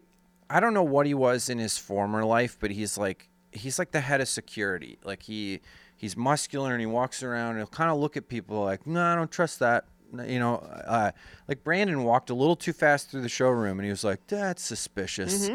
I 0.48 0.60
don't 0.60 0.74
know 0.74 0.82
what 0.82 1.06
he 1.06 1.14
was 1.14 1.48
in 1.48 1.58
his 1.58 1.78
former 1.78 2.24
life, 2.24 2.56
but 2.60 2.70
he's 2.70 2.96
like 2.98 3.28
he's 3.52 3.78
like 3.78 3.90
the 3.92 4.00
head 4.00 4.20
of 4.20 4.28
security. 4.28 4.98
Like 5.04 5.22
he 5.22 5.60
he's 5.96 6.16
muscular 6.16 6.72
and 6.72 6.80
he 6.80 6.86
walks 6.86 7.22
around 7.22 7.50
and 7.50 7.58
he'll 7.58 7.66
kind 7.66 7.90
of 7.90 7.98
look 7.98 8.16
at 8.16 8.28
people 8.28 8.62
like, 8.62 8.86
no, 8.86 9.02
I 9.02 9.14
don't 9.14 9.30
trust 9.30 9.58
that. 9.60 9.86
You 10.12 10.38
know, 10.38 10.56
uh, 10.56 11.10
like 11.48 11.64
Brandon 11.64 12.04
walked 12.04 12.30
a 12.30 12.34
little 12.34 12.56
too 12.56 12.72
fast 12.72 13.10
through 13.10 13.22
the 13.22 13.28
showroom 13.28 13.78
and 13.78 13.84
he 13.84 13.90
was 13.90 14.04
like, 14.04 14.26
that's 14.28 14.62
suspicious. 14.62 15.50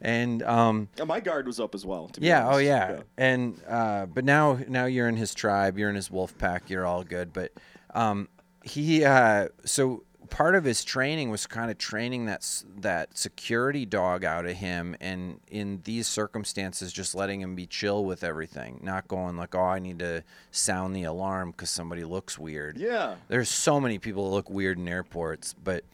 And 0.00 0.42
um, 0.42 0.88
Yeah, 0.98 1.04
my 1.04 1.20
guard 1.20 1.46
was 1.46 1.58
up 1.60 1.74
as 1.74 1.86
well. 1.86 2.08
To 2.08 2.20
be 2.20 2.26
yeah. 2.26 2.44
Oh, 2.44 2.54
honest. 2.54 2.64
yeah. 2.66 3.00
And 3.16 3.60
uh, 3.68 4.06
but 4.06 4.24
now, 4.24 4.58
now 4.68 4.84
you're 4.86 5.08
in 5.08 5.16
his 5.16 5.34
tribe. 5.34 5.78
You're 5.78 5.88
in 5.88 5.94
his 5.96 6.10
wolf 6.10 6.36
pack. 6.36 6.68
You're 6.68 6.84
all 6.84 7.04
good. 7.04 7.32
But 7.32 7.52
um, 7.94 8.28
he, 8.62 9.04
uh, 9.04 9.48
so 9.64 10.02
part 10.30 10.54
of 10.54 10.64
his 10.64 10.84
training 10.84 11.30
was 11.30 11.46
kind 11.46 11.70
of 11.70 11.78
training 11.78 12.26
that 12.26 12.64
that 12.78 13.16
security 13.16 13.86
dog 13.86 14.24
out 14.24 14.46
of 14.46 14.56
him, 14.56 14.96
and 15.00 15.40
in 15.50 15.80
these 15.84 16.06
circumstances, 16.06 16.92
just 16.92 17.14
letting 17.14 17.40
him 17.40 17.54
be 17.54 17.66
chill 17.66 18.04
with 18.04 18.24
everything, 18.24 18.80
not 18.82 19.08
going 19.08 19.36
like, 19.36 19.54
oh, 19.54 19.62
I 19.62 19.78
need 19.78 19.98
to 20.00 20.22
sound 20.50 20.94
the 20.94 21.04
alarm 21.04 21.50
because 21.50 21.70
somebody 21.70 22.04
looks 22.04 22.38
weird. 22.38 22.76
Yeah. 22.76 23.16
There's 23.28 23.48
so 23.48 23.80
many 23.80 23.98
people 23.98 24.28
that 24.28 24.34
look 24.34 24.50
weird 24.50 24.78
in 24.78 24.88
airports, 24.88 25.54
but 25.54 25.84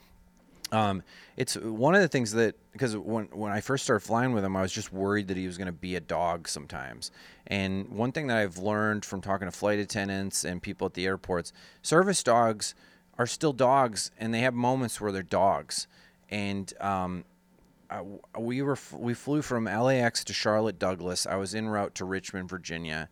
um, 0.73 1.03
it's 1.37 1.57
one 1.57 1.95
of 1.95 2.01
the 2.01 2.09
things 2.09 2.33
that 2.33 2.55
because 2.73 2.97
when 2.97 3.27
when 3.33 3.51
I 3.51 3.61
first 3.61 3.85
started 3.85 4.07
flying 4.07 4.33
with 4.33 4.45
him, 4.45 4.57
I 4.57 4.63
was 4.63 4.73
just 4.73 4.93
worried 4.93 5.29
that 5.29 5.37
he 5.37 5.47
was 5.47 5.59
going 5.59 5.67
to 5.67 5.73
be 5.73 5.97
a 5.97 6.01
dog 6.01 6.49
sometimes. 6.49 7.11
And 7.47 7.89
one 7.89 8.13
thing 8.13 8.29
that 8.29 8.39
I've 8.39 8.59
learned 8.59 9.05
from 9.05 9.21
talking 9.21 9.49
to 9.49 9.53
flight 9.53 9.79
attendants 9.79 10.45
and 10.45 10.63
people 10.63 10.87
at 10.87 10.95
the 10.95 11.07
airports, 11.07 11.53
service 11.83 12.23
dogs 12.23 12.75
are 13.21 13.27
still 13.27 13.53
dogs, 13.53 14.11
and 14.19 14.33
they 14.33 14.41
have 14.41 14.55
moments 14.55 14.99
where 14.99 15.13
they're 15.13 15.23
dogs. 15.23 15.87
And 16.31 16.73
um, 16.81 17.25
I, 17.91 18.01
we 18.39 18.63
were 18.63 18.79
we 18.97 19.13
flew 19.13 19.43
from 19.43 19.67
LAX 19.67 20.25
to 20.25 20.33
Charlotte 20.33 20.79
Douglas. 20.79 21.27
I 21.27 21.37
was 21.37 21.55
en 21.55 21.69
route 21.69 21.95
to 21.97 22.07
Richmond, 22.07 22.49
Virginia, 22.49 23.11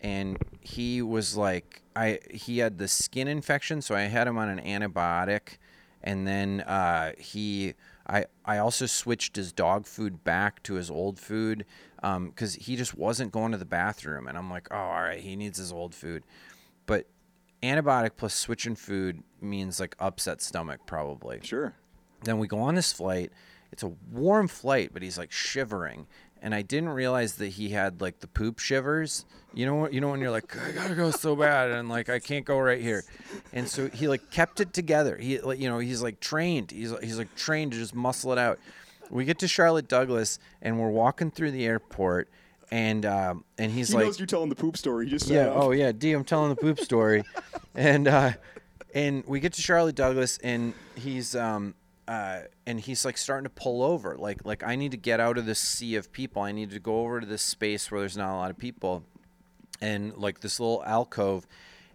and 0.00 0.38
he 0.60 1.02
was 1.02 1.36
like 1.36 1.82
I 1.96 2.20
he 2.30 2.58
had 2.58 2.78
the 2.78 2.86
skin 2.86 3.26
infection, 3.26 3.82
so 3.82 3.96
I 3.96 4.02
had 4.02 4.28
him 4.28 4.38
on 4.38 4.48
an 4.48 4.60
antibiotic, 4.60 5.58
and 6.00 6.28
then 6.28 6.60
uh, 6.60 7.14
he 7.18 7.74
I 8.06 8.26
I 8.44 8.58
also 8.58 8.86
switched 8.86 9.34
his 9.34 9.52
dog 9.52 9.84
food 9.84 10.22
back 10.22 10.62
to 10.62 10.74
his 10.74 10.92
old 10.92 11.18
food 11.18 11.64
because 11.96 12.54
he 12.54 12.76
just 12.76 12.96
wasn't 12.96 13.32
going 13.32 13.50
to 13.50 13.58
the 13.58 13.64
bathroom, 13.64 14.28
and 14.28 14.38
I'm 14.38 14.48
like, 14.48 14.68
oh, 14.70 14.76
all 14.76 15.02
right, 15.02 15.18
he 15.18 15.34
needs 15.34 15.58
his 15.58 15.72
old 15.72 15.92
food, 15.92 16.22
but 16.86 17.06
antibiotic 17.62 18.12
plus 18.16 18.34
switching 18.34 18.74
food 18.76 19.22
means 19.40 19.80
like 19.80 19.94
upset 19.98 20.40
stomach 20.42 20.80
probably. 20.86 21.40
Sure. 21.42 21.74
Then 22.24 22.38
we 22.38 22.46
go 22.46 22.60
on 22.60 22.74
this 22.74 22.92
flight. 22.92 23.32
It's 23.72 23.82
a 23.82 23.92
warm 24.10 24.48
flight, 24.48 24.90
but 24.92 25.02
he's 25.02 25.16
like 25.18 25.30
shivering. 25.32 26.06
and 26.42 26.54
I 26.54 26.62
didn't 26.62 26.90
realize 26.90 27.34
that 27.36 27.48
he 27.48 27.70
had 27.70 28.00
like 28.00 28.20
the 28.20 28.26
poop 28.26 28.58
shivers. 28.58 29.24
You 29.52 29.66
know 29.66 29.74
what? 29.74 29.92
You 29.92 30.00
know 30.00 30.10
when 30.10 30.20
you're 30.20 30.30
like, 30.30 30.56
I 30.56 30.72
gotta 30.72 30.94
go 30.94 31.10
so 31.10 31.36
bad, 31.36 31.70
and 31.70 31.88
like 31.88 32.08
I 32.08 32.18
can't 32.18 32.44
go 32.44 32.58
right 32.58 32.80
here, 32.80 33.04
and 33.52 33.68
so 33.68 33.88
he 33.88 34.08
like 34.08 34.30
kept 34.30 34.60
it 34.60 34.72
together. 34.72 35.16
He 35.16 35.40
like 35.40 35.58
you 35.58 35.68
know 35.68 35.78
he's 35.78 36.02
like 36.02 36.20
trained. 36.20 36.70
He's 36.70 36.92
he's 37.02 37.18
like 37.18 37.34
trained 37.36 37.72
to 37.72 37.78
just 37.78 37.94
muscle 37.94 38.32
it 38.32 38.38
out. 38.38 38.58
We 39.10 39.24
get 39.24 39.40
to 39.40 39.48
Charlotte 39.48 39.88
Douglas, 39.88 40.38
and 40.62 40.78
we're 40.78 40.90
walking 40.90 41.30
through 41.30 41.50
the 41.50 41.66
airport, 41.66 42.28
and 42.70 43.04
um, 43.04 43.44
and 43.58 43.72
he's 43.72 43.88
He 43.88 43.94
like, 43.94 44.06
knows 44.06 44.18
you're 44.18 44.26
telling 44.26 44.48
the 44.48 44.54
poop 44.56 44.76
story. 44.76 45.06
He 45.06 45.10
just 45.10 45.28
yeah. 45.28 45.46
up. 45.48 45.56
Oh 45.56 45.70
yeah. 45.72 45.92
D. 45.92 46.12
I'm 46.12 46.24
telling 46.24 46.50
the 46.50 46.56
poop 46.56 46.78
story, 46.80 47.24
and 47.74 48.06
uh, 48.06 48.32
and 48.94 49.24
we 49.26 49.40
get 49.40 49.52
to 49.54 49.62
Charlotte 49.62 49.96
Douglas, 49.96 50.38
and 50.38 50.74
he's 50.94 51.34
um 51.34 51.74
uh 52.06 52.40
and 52.66 52.80
he's 52.80 53.04
like 53.04 53.16
starting 53.18 53.44
to 53.44 53.50
pull 53.50 53.82
over. 53.82 54.16
Like 54.16 54.44
like 54.44 54.62
I 54.62 54.76
need 54.76 54.92
to 54.92 54.96
get 54.96 55.20
out 55.20 55.38
of 55.38 55.46
this 55.46 55.58
sea 55.58 55.96
of 55.96 56.12
people. 56.12 56.42
I 56.42 56.52
need 56.52 56.70
to 56.70 56.80
go 56.80 57.00
over 57.00 57.20
to 57.20 57.26
this 57.26 57.42
space 57.42 57.90
where 57.90 58.00
there's 58.00 58.16
not 58.16 58.32
a 58.32 58.36
lot 58.36 58.50
of 58.50 58.58
people, 58.58 59.04
and 59.80 60.16
like 60.16 60.40
this 60.40 60.60
little 60.60 60.84
alcove. 60.84 61.46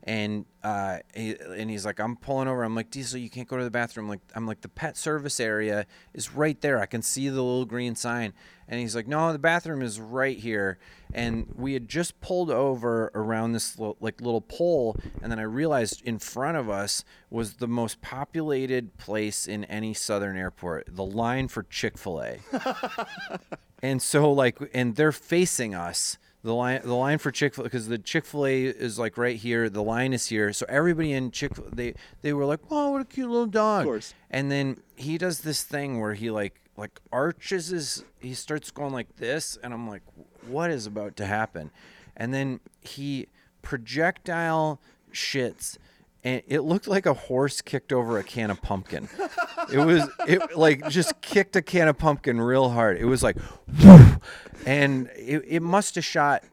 And 0.06 0.46
uh, 0.64 1.00
he, 1.16 1.36
and 1.36 1.68
he's 1.70 1.84
like, 1.84 2.00
I'm 2.00 2.16
pulling 2.16 2.48
over. 2.48 2.64
I'm 2.64 2.76
like, 2.76 2.92
Diesel, 2.92 3.20
you 3.20 3.30
can't 3.30 3.48
go 3.48 3.58
to 3.58 3.64
the 3.64 3.72
bathroom. 3.72 4.08
Like, 4.08 4.20
I'm 4.36 4.46
like, 4.46 4.62
the 4.62 4.70
pet 4.70 4.98
service 4.98 5.40
area 5.40 5.88
is 6.14 6.32
right 6.32 6.62
there. 6.62 6.80
I 6.80 6.86
can 6.86 7.02
see 7.02 7.28
the 7.28 7.42
little 7.42 7.66
green 7.66 7.96
sign. 7.96 8.34
And 8.68 8.80
he's 8.80 8.96
like, 8.96 9.08
No, 9.08 9.32
the 9.32 9.40
bathroom 9.40 9.82
is 9.82 10.00
right 10.00 10.38
here. 10.38 10.78
And 11.14 11.52
we 11.56 11.74
had 11.74 11.88
just 11.88 12.20
pulled 12.22 12.52
over 12.52 13.12
around 13.16 13.54
this 13.54 13.80
little, 13.80 13.98
like 14.00 14.22
little 14.22 14.42
pole, 14.42 14.98
and 15.22 15.32
then 15.32 15.40
I 15.40 15.44
realized 15.44 16.02
in 16.04 16.20
front 16.20 16.58
of 16.58 16.70
us 16.70 17.04
was 17.30 17.56
the 17.56 17.68
most 17.68 18.02
populated 18.02 18.98
place 18.98 19.48
in 19.48 19.64
any 19.66 19.94
southern 19.94 20.38
airport. 20.38 20.88
The 20.96 21.06
line 21.06 21.48
for 21.48 21.64
Chick 21.64 21.98
Fil 21.98 22.22
A. 22.22 22.40
and 23.82 24.02
so 24.02 24.32
like, 24.32 24.58
and 24.74 24.96
they're 24.96 25.12
facing 25.12 25.74
us 25.74 26.18
the 26.46 26.54
line 26.54 26.82
the 26.84 26.94
line 26.94 27.18
for 27.18 27.32
Chick 27.32 27.56
Fil 27.56 27.64
A, 27.64 27.68
because 27.68 27.88
the 27.88 27.98
Chick 27.98 28.24
Fil 28.24 28.46
A 28.46 28.64
is 28.66 29.00
like 29.00 29.18
right 29.18 29.36
here. 29.36 29.68
The 29.68 29.82
line 29.82 30.14
is 30.14 30.28
here, 30.28 30.54
so 30.54 30.66
everybody 30.70 31.12
in 31.12 31.32
Chick 31.32 31.54
they 31.74 31.96
they 32.22 32.34
were 32.34 32.46
like, 32.46 32.60
"Oh, 32.70 32.92
what 32.92 33.02
a 33.02 33.06
cute 33.06 33.30
little 33.30 33.48
dog!" 33.48 33.86
course. 33.86 34.14
And 34.30 34.52
then 34.52 34.80
he 34.96 35.18
does 35.18 35.42
this 35.42 35.64
thing 35.64 36.00
where 36.00 36.14
he 36.14 36.30
like 36.30 36.62
like 36.78 37.02
arches 37.12 37.70
his 37.70 38.06
he 38.20 38.36
starts 38.36 38.70
going 38.70 38.94
like 38.94 39.16
this, 39.16 39.58
and 39.64 39.74
I'm 39.74 39.90
like, 39.90 40.04
"What 40.48 40.70
is 40.70 40.86
about 40.86 41.16
to 41.18 41.26
happen?" 41.26 41.72
And 42.16 42.32
then 42.32 42.60
he 42.80 43.26
projectile 43.64 44.80
shits. 45.12 45.80
And 46.26 46.42
it 46.48 46.62
looked 46.62 46.88
like 46.88 47.06
a 47.06 47.14
horse 47.14 47.62
kicked 47.62 47.94
over 47.94 48.18
a 48.18 48.24
can 48.24 48.50
of 48.50 48.62
pumpkin. 48.62 49.08
It 49.72 49.78
was 49.78 50.10
it 50.28 50.58
like 50.58 50.90
just 50.90 51.22
kicked 51.22 51.56
a 51.56 51.62
can 51.62 51.88
of 51.88 51.98
pumpkin 52.00 52.42
real 52.42 52.70
hard. 52.70 52.98
It 52.98 53.06
was 53.06 53.22
like, 53.24 53.38
and 54.66 55.10
it, 55.16 55.44
it 55.48 55.60
must 55.62 55.96
have 55.96 56.06
shot 56.06 56.44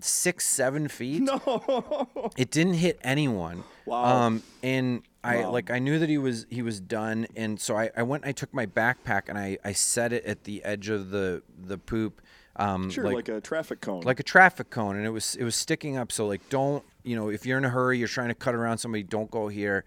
six 0.00 0.46
seven 0.46 0.88
feet. 0.88 1.22
No. 1.22 2.08
It 2.36 2.50
didn't 2.50 2.74
hit 2.74 2.98
anyone. 3.02 3.64
Wow. 3.86 4.04
Um, 4.26 4.42
and 4.62 5.02
I 5.22 5.38
Wow. 5.38 5.50
like 5.52 5.70
I 5.70 5.78
knew 5.78 5.98
that 5.98 6.08
he 6.08 6.18
was 6.18 6.46
he 6.50 6.60
was 6.62 6.80
done, 6.80 7.26
and 7.34 7.58
so 7.60 7.76
I, 7.76 7.90
I 7.96 8.02
went 8.02 8.26
I 8.26 8.32
took 8.32 8.52
my 8.52 8.66
backpack 8.66 9.22
and 9.28 9.38
I, 9.38 9.56
I 9.64 9.72
set 9.72 10.12
it 10.12 10.24
at 10.26 10.44
the 10.44 10.62
edge 10.64 10.88
of 10.90 11.10
the 11.10 11.42
the 11.58 11.78
poop. 11.78 12.20
Um, 12.56 12.88
Sure, 12.88 13.10
like, 13.12 13.28
a 13.28 13.40
traffic 13.40 13.80
cone. 13.80 14.02
like 14.02 14.20
a 14.20 14.22
traffic 14.22 14.70
cone 14.70 14.94
and 14.96 15.04
it 15.04 15.10
was 15.10 15.34
it 15.34 15.42
was 15.42 15.56
sticking 15.56 15.96
up 15.96 16.12
so 16.12 16.24
like 16.28 16.48
don't 16.50 16.84
you 17.04 17.14
know 17.16 17.28
if 17.30 17.46
you're 17.46 17.58
in 17.58 17.64
a 17.64 17.68
hurry 17.70 17.98
you're 17.98 18.08
trying 18.08 18.28
to 18.28 18.34
cut 18.34 18.54
around 18.54 18.78
somebody 18.78 19.02
don't 19.04 19.30
go 19.30 19.48
here. 19.48 19.84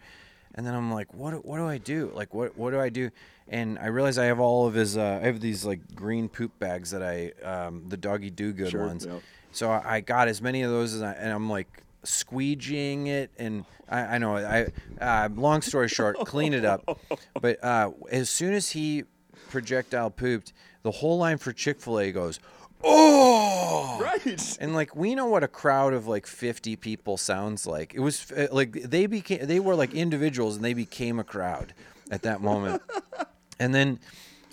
And 0.56 0.66
then 0.66 0.74
i'm 0.74 0.92
like 0.92 1.14
what 1.14 1.32
do- 1.32 1.38
what 1.38 1.58
do 1.58 1.68
i 1.68 1.78
do? 1.78 2.12
Like 2.16 2.34
what 2.34 2.58
what 2.58 2.72
do 2.72 2.80
i 2.80 2.90
do? 2.90 3.10
And 3.50 3.78
i 3.80 3.88
realize 3.88 4.18
i 4.18 4.26
have 4.26 4.40
all 4.40 4.66
of 4.68 4.74
his 4.74 4.98
uh, 4.98 5.20
i 5.22 5.26
have 5.26 5.40
these 5.40 5.66
like 5.66 5.82
green 5.96 6.30
poop 6.30 6.58
bags 6.60 6.92
that 6.92 7.04
i 7.04 7.32
um, 7.44 7.84
the 7.90 7.98
doggy 7.98 8.30
do 8.30 8.54
good 8.54 8.72
Sure, 8.72 8.86
ones. 8.88 9.06
yep. 9.06 9.22
so 9.52 9.70
I, 9.72 10.02
got 10.02 10.28
as 10.28 10.42
many 10.42 10.62
of 10.64 10.72
those 10.72 10.94
as 10.96 11.02
I, 11.02 11.14
and 11.14 11.32
i'm 11.32 11.50
like 11.50 11.84
squeegeeing 12.04 13.08
it. 13.08 13.32
And 13.38 13.66
i, 13.90 14.00
I 14.00 14.18
know 14.18 14.36
i 14.38 14.68
uh, 15.02 15.30
long 15.36 15.62
story 15.62 15.88
short 15.90 16.18
clean 16.26 16.54
it 16.54 16.66
up. 16.66 17.00
But 17.40 17.64
uh, 17.64 17.92
as 18.12 18.30
soon 18.30 18.54
as 18.54 18.72
he 18.72 19.04
projectile 19.50 20.10
pooped 20.10 20.54
the 20.84 20.92
whole 20.92 21.18
line 21.18 21.38
for 21.38 21.52
chick-fil-a 21.54 22.12
goes 22.12 22.40
oh 22.84 24.00
right. 24.02 24.58
and 24.60 24.74
like 24.74 24.96
we 24.96 25.16
know 25.16 25.26
what 25.26 25.44
a 25.44 25.48
crowd 25.48 25.94
of 25.94 26.08
like 26.08 26.28
50 26.28 26.76
people 26.76 27.18
sounds 27.18 27.66
like. 27.66 27.94
It 27.94 28.00
was 28.00 28.32
uh, 28.32 28.48
like 28.52 28.74
they 28.74 29.06
became 29.06 29.46
they 29.46 29.60
were 29.60 29.76
like 29.76 29.94
individuals 29.94 30.56
and 30.56 30.66
they 30.66 30.74
became 30.74 31.20
a 31.20 31.24
crowd 31.24 31.74
at 32.12 32.22
that 32.24 32.42
moment. 32.42 32.82
and 33.60 33.74
then 33.74 34.00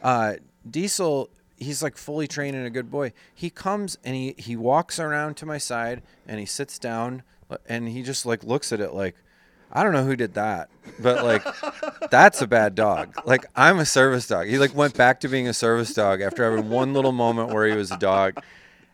uh 0.03 0.35
Diesel 0.69 1.31
he's 1.57 1.83
like 1.83 1.97
fully 1.97 2.27
trained 2.27 2.57
and 2.57 2.67
a 2.67 2.71
good 2.71 2.91
boy. 2.91 3.13
He 3.35 3.51
comes 3.51 3.99
and 4.05 4.15
he 4.15 4.35
he 4.39 4.57
walks 4.57 4.99
around 4.99 5.37
to 5.39 5.47
my 5.47 5.59
side 5.59 6.03
and 6.27 6.41
he 6.41 6.47
sits 6.47 6.79
down 6.79 7.23
uh, 7.51 7.59
and 7.69 7.89
he 7.89 8.03
just 8.03 8.27
like 8.27 8.43
looks 8.45 8.73
at 8.73 8.81
it 8.81 8.93
like 8.95 9.17
I 9.75 9.83
don't 9.83 9.93
know 9.93 10.05
who 10.05 10.15
did 10.15 10.35
that, 10.35 10.71
but 11.01 11.25
like 11.25 11.45
that's 12.11 12.41
a 12.41 12.47
bad 12.47 12.75
dog. 12.75 13.15
Like 13.27 13.45
I'm 13.57 13.79
a 13.79 13.85
service 13.85 14.27
dog. 14.29 14.47
He 14.47 14.59
like 14.59 14.75
went 14.75 14.97
back 14.97 15.21
to 15.21 15.29
being 15.29 15.49
a 15.49 15.55
service 15.55 15.93
dog 15.93 16.21
after 16.21 16.45
having 16.49 16.71
one 16.71 16.93
little 16.95 17.13
moment 17.13 17.53
where 17.53 17.67
he 17.67 17.77
was 17.77 17.91
a 17.91 17.99
dog. 17.99 18.41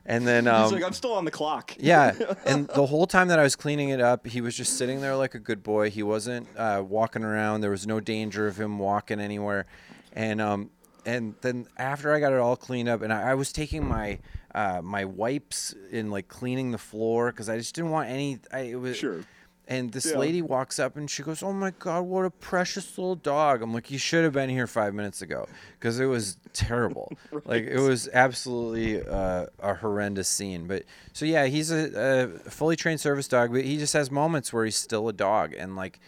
And 0.07 0.27
then 0.27 0.49
um, 0.49 0.65
He's 0.65 0.73
like, 0.73 0.83
I'm 0.83 0.95
still 0.95 1.13
on 1.13 1.27
the 1.27 1.31
clock. 1.31 1.77
yeah, 1.79 2.15
and 2.47 2.67
the 2.69 2.87
whole 2.87 3.07
time 3.07 3.29
that 3.29 3.39
I 3.39 3.43
was 3.43 3.55
cleaning 3.55 3.91
it 3.91 4.01
up, 4.01 4.27
he 4.27 4.41
was 4.41 4.57
just 4.57 4.79
sitting 4.79 5.03
there 5.03 5.15
like 5.15 5.35
a 5.35 5.39
good 5.39 5.63
boy. 5.63 5.91
He 5.91 6.03
wasn't 6.03 6.49
uh, 6.57 6.83
walking 6.85 7.23
around. 7.23 7.61
There 7.61 7.71
was 7.71 7.87
no 7.87 8.01
danger 8.01 8.49
of 8.49 8.59
him 8.59 8.79
walking 8.79 9.21
anywhere. 9.21 9.67
And 10.15 10.41
um, 10.41 10.71
and 11.05 11.35
then 11.43 11.67
after 11.77 12.15
I 12.15 12.21
got 12.21 12.33
it 12.33 12.39
all 12.39 12.57
cleaned 12.57 12.89
up, 12.89 13.03
and 13.03 13.13
I, 13.13 13.33
I 13.33 13.35
was 13.35 13.53
taking 13.53 13.87
my 13.87 14.19
uh, 14.55 14.81
my 14.83 15.05
wipes 15.05 15.75
and 15.93 16.11
like 16.11 16.29
cleaning 16.29 16.71
the 16.71 16.79
floor 16.79 17.31
because 17.31 17.49
I 17.49 17.59
just 17.59 17.75
didn't 17.75 17.91
want 17.91 18.09
any. 18.09 18.39
I, 18.53 18.61
it 18.61 18.81
was 18.81 18.97
Sure. 18.97 19.23
And 19.71 19.93
this 19.93 20.07
Yeah. 20.07 20.19
lady 20.19 20.43
walks 20.43 20.81
up 20.81 20.97
and 20.97 21.09
she 21.09 21.23
goes, 21.23 21.45
"Oh 21.45 21.53
my 21.53 21.71
God, 21.71 22.01
what 22.01 22.25
a 22.25 22.31
precious 22.31 22.99
little 22.99 23.15
dog!" 23.15 23.63
I'm 23.63 23.73
like, 23.73 23.89
"You 23.89 23.99
should 23.99 24.25
have 24.25 24.33
been 24.33 24.51
here 24.51 24.67
five 24.67 24.95
minutes 24.95 25.23
ago 25.23 25.47
because 25.79 26.01
it 26.01 26.07
was 26.07 26.39
terrible. 26.53 27.13
Like 27.45 27.65
it 27.65 27.79
was 27.79 28.09
absolutely 28.13 29.01
uh, 29.01 29.47
a 29.61 29.75
horrendous 29.75 30.29
scene." 30.29 30.67
But 30.67 30.85
so 31.13 31.25
yeah, 31.25 31.47
he's 31.47 31.71
a, 31.71 32.35
a 32.45 32.51
fully 32.51 32.75
trained 32.75 33.01
service 33.01 33.29
dog, 33.29 33.53
but 33.53 33.65
he 33.65 33.77
just 33.79 33.93
has 33.93 34.11
moments 34.11 34.53
where 34.53 34.65
he's 34.65 34.77
still 34.77 35.09
a 35.09 35.13
dog, 35.13 35.55
and 35.57 35.77
like, 35.77 36.01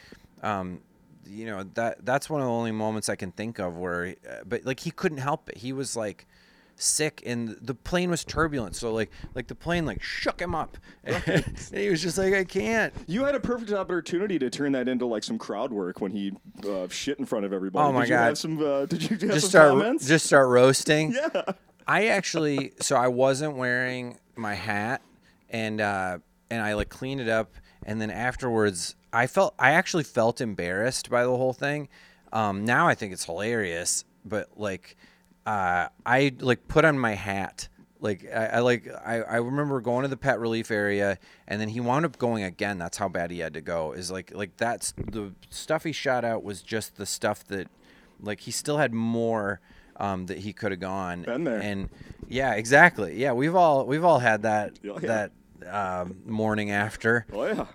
um, 0.42 0.80
you 1.24 1.46
know 1.46 1.62
that 1.74 2.04
that's 2.04 2.28
one 2.28 2.40
of 2.40 2.48
the 2.48 2.52
only 2.52 2.72
moments 2.72 3.08
I 3.08 3.14
can 3.14 3.30
think 3.30 3.60
of 3.60 3.78
where, 3.78 4.16
uh, 4.28 4.42
but 4.44 4.64
like 4.64 4.80
he 4.80 4.90
couldn't 4.90 5.18
help 5.18 5.48
it. 5.48 5.58
He 5.58 5.72
was 5.72 5.94
like 5.94 6.26
sick 6.82 7.22
and 7.24 7.56
the 7.60 7.74
plane 7.74 8.10
was 8.10 8.24
turbulent 8.24 8.74
so 8.74 8.92
like 8.92 9.10
like 9.34 9.46
the 9.46 9.54
plane 9.54 9.86
like 9.86 10.02
shook 10.02 10.40
him 10.40 10.54
up 10.54 10.76
and 11.04 11.44
he 11.72 11.88
was 11.88 12.02
just 12.02 12.18
like 12.18 12.34
i 12.34 12.44
can't 12.44 12.92
You 13.06 13.24
had 13.24 13.34
a 13.34 13.40
perfect 13.40 13.72
opportunity 13.72 14.38
to 14.38 14.50
turn 14.50 14.72
that 14.72 14.88
into 14.88 15.06
like 15.06 15.22
some 15.24 15.38
crowd 15.38 15.72
work 15.72 16.00
when 16.00 16.10
he 16.12 16.32
uh, 16.68 16.88
shit 16.88 17.18
in 17.18 17.26
front 17.26 17.44
of 17.44 17.52
everybody. 17.52 17.86
Oh, 17.86 17.92
my 17.92 18.02
did 18.02 18.08
you 18.10 18.14
God. 18.16 18.24
Have 18.24 18.38
some, 18.38 18.62
uh, 18.62 18.86
did 18.86 19.02
you 19.02 19.08
have 19.10 19.20
just 19.20 19.40
some 19.42 19.50
start 19.50 19.70
comments? 19.70 20.06
just 20.08 20.26
start 20.26 20.48
roasting 20.48 21.12
yeah. 21.12 21.42
i 21.86 22.06
actually 22.06 22.72
so 22.80 22.96
i 22.96 23.08
wasn't 23.08 23.54
wearing 23.56 24.18
my 24.36 24.54
hat 24.54 25.02
and 25.50 25.80
uh 25.80 26.18
and 26.50 26.62
i 26.62 26.74
like 26.74 26.88
cleaned 26.88 27.20
it 27.20 27.28
up 27.28 27.54
and 27.84 28.00
then 28.00 28.10
afterwards 28.10 28.94
i 29.12 29.26
felt 29.26 29.54
i 29.58 29.70
actually 29.72 30.04
felt 30.04 30.40
embarrassed 30.40 31.10
by 31.10 31.22
the 31.22 31.36
whole 31.36 31.52
thing 31.52 31.88
um 32.32 32.64
now 32.64 32.86
i 32.88 32.94
think 32.94 33.12
it's 33.12 33.24
hilarious 33.24 34.04
but 34.24 34.48
like 34.56 34.96
uh 35.46 35.88
i 36.06 36.32
like 36.40 36.66
put 36.68 36.84
on 36.84 36.98
my 36.98 37.14
hat 37.14 37.68
like 38.00 38.26
I, 38.32 38.46
I 38.46 38.58
like 38.60 38.88
I, 39.04 39.22
I 39.22 39.36
remember 39.36 39.80
going 39.80 40.02
to 40.02 40.08
the 40.08 40.16
pet 40.16 40.38
relief 40.40 40.70
area 40.70 41.18
and 41.48 41.60
then 41.60 41.68
he 41.68 41.80
wound 41.80 42.04
up 42.04 42.18
going 42.18 42.42
again 42.44 42.78
that's 42.78 42.98
how 42.98 43.08
bad 43.08 43.30
he 43.30 43.38
had 43.40 43.54
to 43.54 43.60
go 43.60 43.92
is 43.92 44.10
like 44.10 44.32
like 44.34 44.56
that's 44.56 44.92
the 44.92 45.32
stuff 45.50 45.84
he 45.84 45.92
shot 45.92 46.24
out 46.24 46.42
was 46.44 46.62
just 46.62 46.96
the 46.96 47.06
stuff 47.06 47.44
that 47.48 47.68
like 48.20 48.40
he 48.40 48.50
still 48.50 48.78
had 48.78 48.92
more 48.92 49.60
um, 49.98 50.26
that 50.26 50.38
he 50.38 50.52
could 50.52 50.72
have 50.72 50.80
gone 50.80 51.22
Been 51.22 51.44
there. 51.44 51.60
and 51.60 51.88
yeah 52.28 52.54
exactly 52.54 53.16
yeah 53.20 53.32
we've 53.32 53.54
all 53.54 53.86
we've 53.86 54.04
all 54.04 54.18
had 54.20 54.42
that 54.42 54.78
Oh, 54.88 54.98
yeah. 55.00 55.28
that 55.62 56.02
um, 56.02 56.16
morning 56.26 56.70
after 56.72 57.26
Oh 57.32 57.44
yeah. 57.46 57.66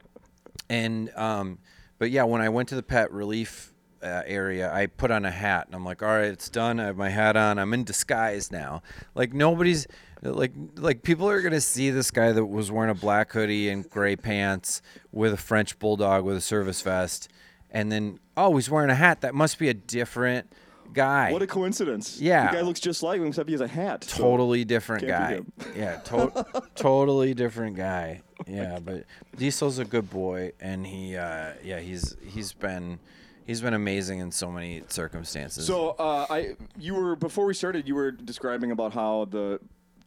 and 0.69 1.09
um, 1.15 1.59
but 1.99 2.11
yeah, 2.11 2.23
when 2.23 2.41
I 2.41 2.49
went 2.49 2.69
to 2.69 2.75
the 2.75 2.83
pet 2.83 3.11
relief 3.11 3.73
uh, 4.03 4.23
area, 4.25 4.71
I 4.73 4.85
put 4.87 5.11
on 5.11 5.25
a 5.25 5.31
hat 5.31 5.67
and 5.67 5.75
I'm 5.75 5.85
like, 5.85 6.01
all 6.01 6.09
right, 6.09 6.25
it's 6.25 6.49
done. 6.49 6.79
I 6.79 6.85
have 6.85 6.97
my 6.97 7.09
hat 7.09 7.35
on. 7.37 7.57
I'm 7.59 7.73
in 7.73 7.83
disguise 7.83 8.51
now. 8.51 8.81
Like 9.15 9.33
nobody's 9.33 9.87
like 10.21 10.53
like 10.75 11.03
people 11.03 11.29
are 11.29 11.41
gonna 11.41 11.61
see 11.61 11.89
this 11.89 12.11
guy 12.11 12.31
that 12.31 12.45
was 12.45 12.71
wearing 12.71 12.89
a 12.91 12.95
black 12.95 13.31
hoodie 13.33 13.69
and 13.69 13.87
gray 13.89 14.15
pants 14.15 14.81
with 15.11 15.33
a 15.33 15.37
French 15.37 15.77
bulldog 15.79 16.23
with 16.25 16.37
a 16.37 16.41
service 16.41 16.81
vest, 16.81 17.29
and 17.71 17.91
then 17.91 18.19
oh, 18.35 18.55
he's 18.55 18.69
wearing 18.69 18.89
a 18.89 18.95
hat. 18.95 19.21
That 19.21 19.35
must 19.35 19.59
be 19.59 19.69
a 19.69 19.73
different 19.73 20.51
guy. 20.93 21.31
What 21.31 21.41
a 21.41 21.47
coincidence. 21.47 22.19
Yeah. 22.19 22.49
The 22.49 22.57
guy 22.57 22.61
looks 22.61 22.79
just 22.79 23.03
like 23.03 23.19
him 23.19 23.27
except 23.27 23.49
he 23.49 23.53
has 23.53 23.61
a 23.61 23.67
hat. 23.67 24.03
so- 24.05 24.17
totally 24.23 24.65
different 24.65 25.07
guy. 25.07 25.41
Yeah, 25.75 25.97
to- 25.97 26.45
totally 26.75 27.33
different 27.33 27.75
guy. 27.75 28.21
Yeah, 28.47 28.79
but 28.79 29.03
Diesel's 29.35 29.79
a 29.79 29.85
good 29.85 30.09
boy, 30.09 30.53
and 30.61 30.85
he, 30.85 31.15
uh, 31.17 31.53
yeah, 31.63 31.79
he's 31.79 32.15
he's 32.23 32.53
been 32.53 32.99
he's 33.47 33.61
been 33.61 33.73
amazing 33.73 34.19
in 34.19 34.31
so 34.31 34.51
many 34.51 34.83
circumstances. 34.89 35.65
So 35.65 35.95
uh, 35.97 36.27
I, 36.29 36.55
you 36.77 36.93
were 36.93 37.15
before 37.15 37.45
we 37.45 37.55
started, 37.55 37.87
you 37.87 37.95
were 37.95 38.11
describing 38.11 38.69
about 38.69 38.93
how 38.93 39.25
the 39.25 39.59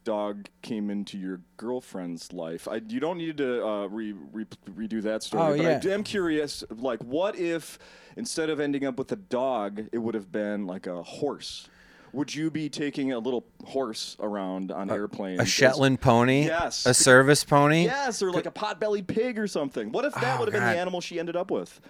dog 0.05 0.47
came 0.63 0.89
into 0.91 1.19
your 1.19 1.41
girlfriend's 1.57 2.33
life. 2.33 2.69
I, 2.69 2.81
you 2.89 3.01
don't 3.01 3.19
need 3.19 3.37
to 3.39 3.67
uh, 3.67 3.87
re, 3.87 4.13
re, 4.33 4.47
redo 4.71 5.03
that 5.03 5.23
story. 5.23 5.43
Oh, 5.43 5.57
but 5.57 5.85
yeah. 5.85 5.91
I 5.91 5.95
am 5.95 6.05
curious, 6.05 6.65
like, 6.71 7.03
what 7.03 7.37
if 7.37 7.79
instead 8.17 8.49
of 8.51 8.61
ending 8.61 8.87
up 8.87 8.99
with 8.99 9.11
a 9.13 9.17
dog, 9.17 9.89
it 9.93 9.99
would 9.99 10.15
have 10.15 10.31
been 10.31 10.67
like 10.67 10.87
a 10.87 11.03
horse? 11.03 11.69
Would 12.13 12.35
you 12.35 12.51
be 12.51 12.69
taking 12.69 13.13
a 13.13 13.19
little 13.19 13.45
horse 13.67 14.17
around 14.19 14.73
on 14.73 14.91
airplanes? 14.91 15.41
A 15.41 15.45
Shetland 15.45 16.01
pony? 16.01 16.47
Yes. 16.47 16.85
A 16.85 16.93
service 16.93 17.45
pony? 17.45 17.85
Yes, 17.85 18.21
or 18.21 18.33
like 18.33 18.47
a 18.47 18.51
pot-bellied 18.51 19.07
pig 19.07 19.39
or 19.39 19.47
something. 19.47 19.93
What 19.93 20.05
if 20.05 20.15
that 20.15 20.37
Oh, 20.37 20.41
would 20.41 20.53
have 20.53 20.61
been 20.61 20.73
the 20.75 20.81
animal 20.81 21.01
she 21.01 21.21
ended 21.21 21.37
up 21.37 21.51
with? 21.53 21.81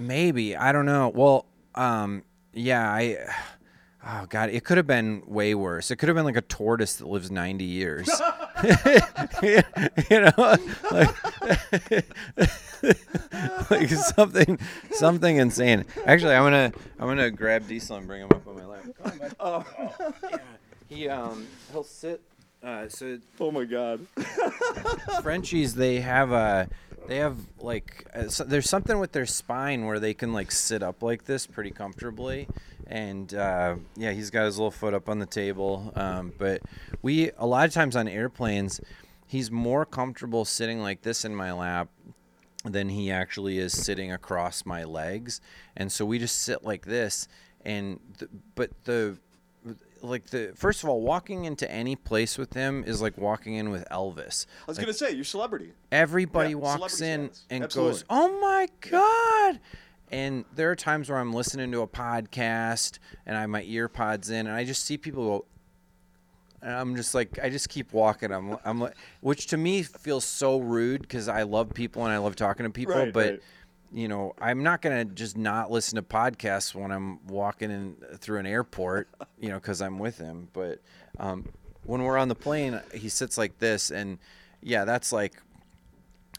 Maybe. 0.00 0.56
I 0.56 0.72
don't 0.72 0.86
know. 0.86 1.12
Well, 1.14 1.46
um, 1.74 2.24
yeah, 2.52 2.90
I. 2.90 3.18
Oh 4.04 4.24
God, 4.30 4.48
it 4.48 4.64
could 4.64 4.78
have 4.78 4.86
been 4.86 5.22
way 5.26 5.54
worse. 5.54 5.90
It 5.90 5.96
could 5.96 6.08
have 6.08 6.16
been 6.16 6.24
like 6.24 6.36
a 6.36 6.40
tortoise 6.40 6.96
that 6.96 7.06
lives 7.06 7.30
ninety 7.30 7.66
years. 7.66 8.08
you 9.42 9.62
know, 10.10 10.56
like, 10.90 11.10
like 13.70 13.88
something, 13.90 14.58
something 14.90 15.36
insane. 15.36 15.84
Actually, 16.06 16.34
I'm 16.34 16.44
gonna, 16.44 16.72
I'm 16.98 17.08
gonna 17.08 17.30
grab 17.30 17.68
Diesel 17.68 17.96
and 17.96 18.06
bring 18.06 18.22
him 18.22 18.28
up 18.30 18.46
on 18.46 18.56
my 18.56 18.64
lap. 18.64 18.84
Come. 19.02 19.20
Oh, 19.38 19.64
Yeah. 20.30 20.38
He, 20.88 21.08
um, 21.08 21.46
he'll 21.72 21.84
sit. 21.84 22.20
Uh, 22.62 22.88
so 22.88 23.18
oh 23.38 23.50
my 23.50 23.64
God. 23.64 24.06
Frenchies, 25.22 25.74
they 25.74 26.00
have 26.00 26.32
a, 26.32 26.68
they 27.06 27.16
have 27.16 27.36
like, 27.58 28.06
uh, 28.14 28.28
so 28.28 28.44
there's 28.44 28.68
something 28.68 28.98
with 28.98 29.12
their 29.12 29.26
spine 29.26 29.86
where 29.86 29.98
they 29.98 30.14
can 30.14 30.32
like 30.32 30.52
sit 30.52 30.82
up 30.82 31.02
like 31.02 31.24
this 31.24 31.46
pretty 31.46 31.70
comfortably, 31.70 32.48
and 32.86 33.34
uh, 33.34 33.76
yeah, 33.96 34.12
he's 34.12 34.30
got 34.30 34.44
his 34.44 34.58
little 34.58 34.70
foot 34.70 34.94
up 34.94 35.08
on 35.08 35.18
the 35.18 35.26
table. 35.26 35.92
Um, 35.96 36.32
but 36.38 36.62
we 37.02 37.30
a 37.38 37.46
lot 37.46 37.66
of 37.66 37.72
times 37.72 37.96
on 37.96 38.08
airplanes, 38.08 38.80
he's 39.26 39.50
more 39.50 39.84
comfortable 39.84 40.44
sitting 40.44 40.80
like 40.80 41.02
this 41.02 41.24
in 41.24 41.34
my 41.34 41.52
lap 41.52 41.88
than 42.64 42.90
he 42.90 43.10
actually 43.10 43.58
is 43.58 43.72
sitting 43.72 44.12
across 44.12 44.66
my 44.66 44.84
legs, 44.84 45.40
and 45.76 45.90
so 45.90 46.04
we 46.04 46.18
just 46.18 46.42
sit 46.42 46.62
like 46.64 46.86
this. 46.86 47.26
And 47.62 48.00
th- 48.18 48.30
but 48.54 48.70
the 48.84 49.18
like 50.02 50.26
the 50.26 50.52
first 50.54 50.82
of 50.82 50.88
all, 50.88 51.00
walking 51.00 51.44
into 51.44 51.70
any 51.70 51.96
place 51.96 52.38
with 52.38 52.54
him 52.54 52.84
is 52.86 53.00
like 53.02 53.16
walking 53.18 53.54
in 53.54 53.70
with 53.70 53.84
Elvis. 53.90 54.46
I 54.62 54.66
was 54.66 54.78
Like, 54.78 54.86
gonna 54.86 54.92
say 54.94 55.12
you're 55.12 55.24
celebrity. 55.24 55.72
everybody 55.92 56.50
Yeah, 56.50 56.56
walks 56.56 56.94
celebrity 56.96 57.24
in 57.24 57.28
status. 57.34 57.46
and 57.50 57.64
Absolutely. 57.64 57.92
goes, 57.92 58.04
"Oh 58.10 58.40
my 58.40 58.68
god!" 58.90 59.60
And 60.12 60.44
there 60.54 60.70
are 60.70 60.76
times 60.76 61.08
where 61.08 61.18
I'm 61.18 61.32
listening 61.32 61.70
to 61.72 61.82
a 61.82 61.86
podcast 61.86 62.98
and 63.26 63.36
I 63.36 63.42
have 63.42 63.50
my 63.50 63.62
ear 63.62 63.88
pods 63.88 64.28
in, 64.30 64.46
and 64.46 64.56
I 64.56 64.64
just 64.64 64.84
see 64.84 64.96
people 64.98 65.24
go, 65.24 65.44
and 66.62 66.72
I'm 66.74 66.96
just 66.96 67.14
like, 67.14 67.38
I 67.42 67.48
just 67.48 67.68
keep 67.68 67.92
walking. 67.92 68.32
I'm, 68.32 68.56
I'm, 68.64 68.80
like- 68.80 68.96
which 69.20 69.46
to 69.48 69.56
me 69.56 69.82
feels 69.84 70.24
so 70.24 70.58
rude 70.58 71.02
because 71.02 71.28
I 71.28 71.44
love 71.44 71.72
people 71.74 72.04
and 72.04 72.12
I 72.12 72.18
love 72.18 72.34
talking 72.36 72.64
to 72.64 72.70
people, 72.70 72.94
Right, 72.96 73.12
but. 73.12 73.30
right. 73.30 73.42
You 73.92 74.08
know, 74.08 74.34
I'm 74.40 74.62
not 74.62 74.82
gonna 74.82 75.04
just 75.04 75.36
not 75.36 75.70
listen 75.70 75.96
to 75.96 76.02
podcasts 76.02 76.74
when 76.74 76.92
I'm 76.92 77.26
walking 77.26 77.70
in 77.70 77.96
through 78.18 78.38
an 78.38 78.46
airport. 78.46 79.08
You 79.38 79.48
know, 79.48 79.56
because 79.56 79.82
I'm 79.82 79.98
with 79.98 80.18
him. 80.18 80.48
But 80.52 80.80
um, 81.18 81.48
when 81.84 82.02
we're 82.02 82.18
on 82.18 82.28
the 82.28 82.34
plane, 82.34 82.80
he 82.94 83.08
sits 83.08 83.36
like 83.36 83.58
this, 83.58 83.90
and 83.90 84.18
yeah, 84.62 84.84
that's 84.84 85.12
like 85.12 85.34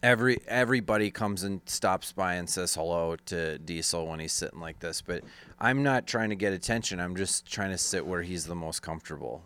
every 0.03 0.39
everybody 0.47 1.11
comes 1.11 1.43
and 1.43 1.61
stops 1.65 2.11
by 2.11 2.35
and 2.35 2.49
says 2.49 2.73
hello 2.75 3.15
to 3.25 3.57
Diesel 3.59 4.07
when 4.07 4.19
he's 4.19 4.33
sitting 4.33 4.59
like 4.59 4.79
this. 4.79 5.01
But 5.01 5.23
I'm 5.59 5.83
not 5.83 6.07
trying 6.07 6.29
to 6.29 6.35
get 6.35 6.53
attention. 6.53 6.99
I'm 6.99 7.15
just 7.15 7.51
trying 7.51 7.71
to 7.71 7.77
sit 7.77 8.05
where 8.05 8.21
he's 8.21 8.45
the 8.45 8.55
most 8.55 8.81
comfortable. 8.81 9.43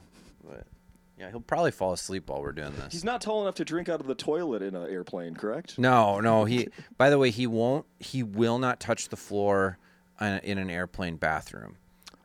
Yeah, 1.17 1.29
he'll 1.29 1.39
probably 1.39 1.72
fall 1.72 1.93
asleep 1.93 2.29
while 2.29 2.41
we're 2.41 2.51
doing 2.51 2.74
this. 2.75 2.91
He's 2.91 3.03
not 3.05 3.22
tall 3.22 3.41
enough 3.41 3.55
to 3.55 3.65
drink 3.65 3.88
out 3.88 4.01
of 4.01 4.07
the 4.07 4.15
toilet 4.15 4.62
in 4.62 4.75
an 4.75 4.89
airplane, 4.89 5.34
correct? 5.36 5.79
No, 5.79 6.19
no. 6.19 6.43
He. 6.45 6.67
By 6.97 7.10
the 7.10 7.17
way, 7.17 7.30
he 7.32 7.47
won't. 7.47 7.86
He 7.99 8.21
will 8.21 8.58
not 8.60 8.80
touch 8.82 9.08
the 9.10 9.15
floor 9.15 9.78
uh, 10.19 10.39
in 10.43 10.58
an 10.58 10.69
airplane 10.69 11.15
bathroom. 11.15 11.78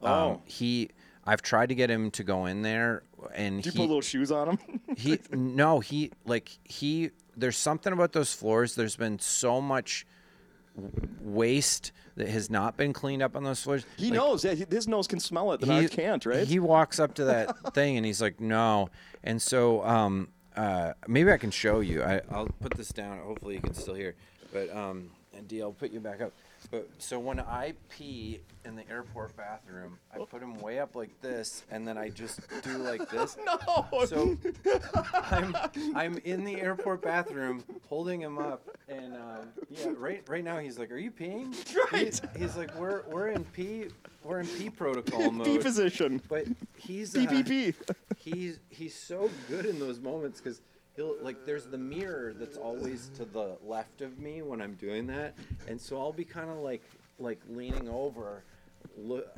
Um, 0.03 0.11
Oh. 0.11 0.42
he. 0.44 0.90
I've 1.24 1.42
tried 1.42 1.68
to 1.68 1.74
get 1.76 1.90
him 1.90 2.11
to 2.12 2.24
go 2.24 2.46
in 2.46 2.62
there, 2.62 3.03
and 3.35 3.62
Do 3.62 3.68
you 3.68 3.72
he. 3.72 3.79
put 3.79 3.87
little 3.87 4.00
shoes 4.00 4.33
on 4.33 4.48
him? 4.57 4.81
he 4.96 5.18
no 5.31 5.79
he 5.79 6.11
like 6.24 6.59
he 6.64 7.11
there's 7.37 7.59
something 7.59 7.92
about 7.92 8.12
those 8.12 8.33
floors 8.33 8.74
there's 8.74 8.96
been 8.96 9.18
so 9.20 9.61
much 9.61 10.07
waste 11.21 11.93
that 12.16 12.29
has 12.29 12.51
not 12.51 12.77
been 12.77 12.93
cleaned 12.93 13.23
up 13.23 13.37
on 13.37 13.45
those 13.45 13.62
floors 13.62 13.85
he 13.97 14.07
Like, 14.11 14.14
knows. 14.14 14.45
Yeah, 14.45 14.55
his 14.55 14.88
nose 14.88 15.07
can 15.07 15.21
smell 15.21 15.53
it. 15.53 15.62
He 15.62 15.71
ours 15.71 15.90
can't, 15.90 16.25
right? 16.27 16.47
he 16.47 16.59
walks 16.59 16.99
up 16.99 17.14
to 17.14 17.25
that 17.27 17.57
thing 17.75 17.97
and 17.97 18.05
he's 18.07 18.21
like 18.21 18.40
no 18.40 18.88
and 19.23 19.40
so 19.40 19.85
um 19.85 20.29
uh 20.57 20.93
maybe 21.07 21.31
i 21.31 21.37
can 21.38 21.51
show 21.51 21.81
you 21.81 22.03
I, 22.03 22.21
i'll 22.31 22.49
put 22.61 22.75
this 22.75 22.88
down 22.88 23.19
hopefully 23.21 23.55
you 23.55 23.61
can 23.61 23.75
still 23.75 23.95
hear 23.95 24.14
but 24.53 24.75
um 24.75 25.11
and 25.37 25.47
d 25.47 25.62
i'll 25.62 25.73
put 25.73 25.93
you 25.93 26.01
back 26.01 26.21
up 26.21 26.33
but 26.70 26.88
so 26.99 27.18
when 27.18 27.40
i 27.40 27.73
pee 27.88 28.40
in 28.64 28.77
the 28.77 28.88
airport 28.90 29.35
bathroom 29.37 29.99
i 30.14 30.18
put 30.18 30.42
him 30.42 30.59
way 30.61 30.79
up 30.79 30.94
like 30.94 31.11
this 31.20 31.64
and 31.70 31.87
then 31.87 31.96
i 31.96 32.09
just 32.09 32.40
do 32.62 32.77
like 32.79 33.09
this 33.11 33.37
no. 33.44 33.87
so 34.07 34.37
I'm 35.31 35.57
I'm 35.94 36.18
in 36.25 36.44
the 36.44 36.61
airport 36.61 37.03
bathroom 37.03 37.64
holding 37.88 38.20
him 38.20 38.38
up, 38.38 38.68
and 38.88 39.14
um, 39.14 39.49
yeah, 39.70 39.88
right 39.96 40.23
right 40.29 40.44
now 40.44 40.59
he's 40.59 40.79
like, 40.79 40.90
"Are 40.90 40.96
you 40.99 41.11
peeing?" 41.11 41.55
Right. 41.92 42.20
He- 42.35 42.40
he's 42.40 42.57
like, 42.57 42.75
"We're 42.79 43.03
we're 43.09 43.29
in 43.29 43.44
pee 43.44 43.87
we're 44.25 44.40
in 44.40 44.46
pee 44.46 44.70
protocol 44.70 45.31
mode." 45.33 45.46
P 45.46 45.59
position. 45.59 46.20
But 46.29 46.46
he's 46.77 47.14
uh, 47.16 47.20
PPP. 47.20 47.75
he's 48.16 48.61
he's 48.68 48.94
so 48.94 49.31
good 49.49 49.66
in 49.66 49.79
those 49.79 50.01
moments 50.01 50.40
because 50.40 50.61
he'll 50.96 51.16
like 51.22 51.44
there's 51.44 51.66
the 51.66 51.79
mirror 51.79 52.33
that's 52.35 52.57
always 52.57 53.11
to 53.16 53.24
the 53.24 53.57
left 53.64 54.00
of 54.00 54.18
me 54.18 54.42
when 54.42 54.61
I'm 54.61 54.74
doing 54.74 55.07
that, 55.09 55.35
and 55.68 55.81
so 55.81 55.98
I'll 55.98 56.12
be 56.12 56.24
kind 56.24 56.50
of 56.50 56.59
like 56.59 56.83
like 57.18 57.40
leaning 57.48 57.88
over. 57.88 58.44
Look, 58.96 59.29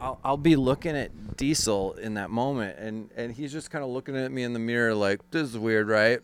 I'll, 0.00 0.20
I'll 0.22 0.36
be 0.36 0.54
looking 0.54 0.96
at 0.96 1.36
Diesel 1.36 1.94
in 1.94 2.14
that 2.14 2.30
moment, 2.30 2.78
and 2.78 3.10
and 3.16 3.32
he's 3.32 3.52
just 3.52 3.70
kind 3.70 3.84
of 3.84 3.90
looking 3.90 4.16
at 4.16 4.30
me 4.30 4.42
in 4.42 4.52
the 4.52 4.58
mirror 4.58 4.94
like 4.94 5.20
this 5.30 5.48
is 5.48 5.58
weird, 5.58 5.88
right? 5.88 6.20